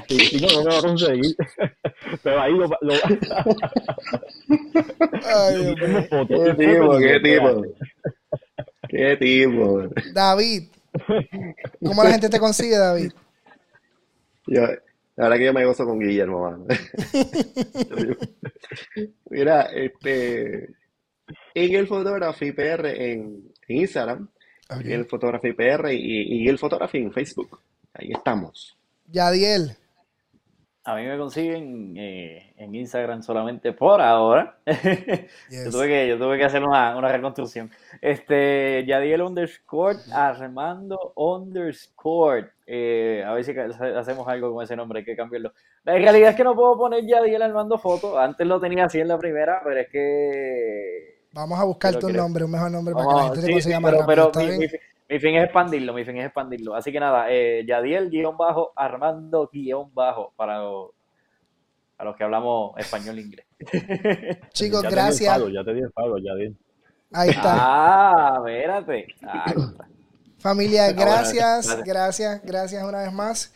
si 0.06 0.36
no, 0.42 0.48
no 0.52 0.64
me 0.64 0.70
va 0.70 0.78
a 0.78 0.82
conseguir. 0.82 1.34
Pero 2.22 2.40
ahí 2.42 2.52
lo... 2.52 2.66
lo... 2.68 2.92
Ay, 5.24 5.56
Guillermo. 5.56 6.02
Foto. 6.10 6.44
Qué 6.44 6.52
tipo, 6.54 6.98
qué 6.98 7.20
tipo. 7.20 7.62
Qué 8.86 9.16
tipo. 9.16 9.88
David, 10.12 10.64
¿cómo 11.82 12.04
la 12.04 12.10
gente 12.10 12.28
te 12.28 12.38
consigue, 12.38 12.76
David? 12.76 13.12
Yo, 14.46 14.66
la 15.18 15.24
verdad 15.24 15.36
que 15.38 15.44
yo 15.46 15.52
me 15.52 15.64
gozo 15.64 15.84
con 15.84 15.98
Guillermo, 15.98 16.42
mano. 16.48 16.66
Mira, 19.30 19.62
este, 19.74 20.64
en 21.54 21.74
el 21.74 21.86
Photography 21.86 22.52
PR 22.52 22.86
en, 22.86 23.52
en 23.66 23.76
Instagram, 23.76 24.28
Ok. 24.70 24.80
en 24.84 24.92
el 24.92 25.06
Photography 25.06 25.52
PR 25.54 25.92
y, 25.92 26.44
y 26.44 26.48
el 26.48 26.58
Photography 26.58 26.98
en 26.98 27.12
Facebook. 27.12 27.60
Ahí 27.94 28.10
estamos. 28.12 28.76
Yadiel, 29.06 29.72
A 30.88 30.94
mí 30.94 31.04
me 31.04 31.18
consiguen 31.18 31.94
eh, 31.98 32.54
en 32.56 32.74
Instagram 32.74 33.22
solamente 33.22 33.74
por 33.74 34.00
ahora. 34.00 34.58
Yes. 34.64 34.80
Yo 35.66 35.70
tuve 35.70 35.86
que, 35.86 36.08
yo 36.08 36.16
tuve 36.16 36.38
que 36.38 36.46
hacer 36.46 36.64
una, 36.64 36.96
una 36.96 37.12
reconstrucción. 37.12 37.70
Este, 38.00 38.86
Yadiel 38.86 39.20
underscore 39.20 39.98
Armando 40.10 41.12
underscore. 41.14 42.52
Eh, 42.66 43.22
a 43.26 43.34
ver 43.34 43.44
si 43.44 43.52
hacemos 43.58 44.26
algo 44.28 44.54
con 44.54 44.64
ese 44.64 44.76
nombre, 44.76 45.00
hay 45.00 45.04
que 45.04 45.14
cambiarlo. 45.14 45.52
La 45.84 45.92
realidad 45.92 46.30
es 46.30 46.36
que 46.36 46.44
no 46.44 46.54
puedo 46.54 46.78
poner 46.78 47.04
Yadiel 47.04 47.42
Armando 47.42 47.76
Foto. 47.76 48.18
Antes 48.18 48.46
lo 48.46 48.58
tenía 48.58 48.86
así 48.86 48.98
en 48.98 49.08
la 49.08 49.18
primera, 49.18 49.60
pero 49.62 49.80
es 49.80 49.90
que. 49.90 51.20
vamos 51.32 51.60
a 51.60 51.64
buscarte 51.64 52.06
un 52.06 52.14
nombre, 52.14 52.44
un 52.44 52.50
mejor 52.50 52.70
nombre 52.70 52.94
para 52.94 53.08
que 53.08 53.14
la 53.14 53.24
gente 53.24 53.40
te 53.42 53.52
consiga 53.52 53.80
más 53.80 53.92
pero, 53.92 54.06
rápido. 54.06 54.32
pero 54.32 54.54
¿está 54.54 54.87
mi, 55.08 55.18
fin 55.20 55.34
es 55.36 55.44
expandirlo, 55.44 55.92
mi 55.94 56.04
fin 56.04 56.16
es 56.18 56.26
expandirlo. 56.26 56.74
Así 56.74 56.92
que 56.92 57.00
nada, 57.00 57.26
eh, 57.30 57.64
Yadiel 57.66 58.10
guion 58.10 58.36
bajo, 58.36 58.72
Armando 58.76 59.48
guion 59.52 59.92
bajo, 59.94 60.32
para, 60.36 60.58
los- 60.58 60.90
para 61.96 62.10
los 62.10 62.16
que 62.16 62.24
hablamos 62.24 62.76
español 62.78 63.18
e 63.18 63.22
inglés. 63.22 63.46
Chicos, 64.52 64.82
Ya 64.82 64.88
te 64.88 64.94
di 64.94 65.00
el 65.00 65.04
gracias. 65.04 65.34
follow, 65.34 65.48
ya 65.50 65.64
te 65.64 65.74
di 65.74 65.80
el 65.80 65.92
follow, 65.92 66.18
ya 66.18 66.34
di. 66.34 66.56
Ahí 67.12 67.30
está. 67.30 67.54
Ah, 67.56 68.36
espérate. 68.46 69.06
Ah, 69.22 69.54
Familia, 70.38 70.92
gracias. 70.92 71.82
gracias, 71.84 72.42
gracias 72.44 72.84
una 72.84 73.02
vez 73.02 73.12
más. 73.12 73.52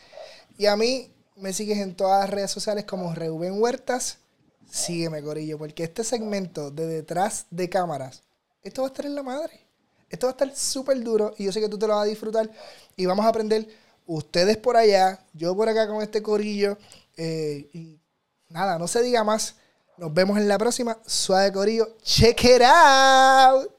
Y 0.57 0.65
a 0.65 0.75
mí 0.75 1.11
me 1.37 1.53
sigues 1.53 1.77
en 1.77 1.95
todas 1.95 2.21
las 2.21 2.29
redes 2.29 2.51
sociales 2.51 2.83
como 2.85 3.13
Reuben 3.13 3.61
Huertas. 3.61 4.19
Sígueme, 4.65 5.21
Corillo, 5.21 5.57
porque 5.59 5.83
este 5.83 6.03
segmento 6.03 6.71
de 6.71 6.87
detrás 6.87 7.45
de 7.51 7.69
cámaras, 7.69 8.23
esto 8.63 8.81
va 8.81 8.87
a 8.87 8.91
estar 8.91 9.05
en 9.05 9.15
la 9.15 9.23
madre. 9.23 9.62
Esto 10.13 10.27
va 10.27 10.29
a 10.29 10.33
estar 10.33 10.55
súper 10.55 11.01
duro 11.03 11.33
y 11.39 11.45
yo 11.45 11.51
sé 11.51 11.59
que 11.59 11.67
tú 11.67 11.79
te 11.79 11.87
lo 11.87 11.95
vas 11.95 12.03
a 12.03 12.07
disfrutar 12.07 12.47
y 12.95 13.07
vamos 13.07 13.25
a 13.25 13.29
aprender 13.29 13.67
ustedes 14.05 14.57
por 14.57 14.77
allá, 14.77 15.19
yo 15.33 15.55
por 15.55 15.67
acá 15.67 15.87
con 15.87 16.03
este 16.03 16.21
Corillo. 16.21 16.77
eh, 17.17 17.67
y 17.73 17.99
nada, 18.47 18.77
no 18.77 18.87
se 18.87 19.01
diga 19.01 19.23
más. 19.23 19.55
Nos 19.97 20.13
vemos 20.13 20.37
en 20.37 20.47
la 20.47 20.59
próxima. 20.59 20.99
Suave 21.03 21.51
Corillo. 21.51 21.97
Check 22.03 22.43
it 22.43 22.61
out. 22.61 23.71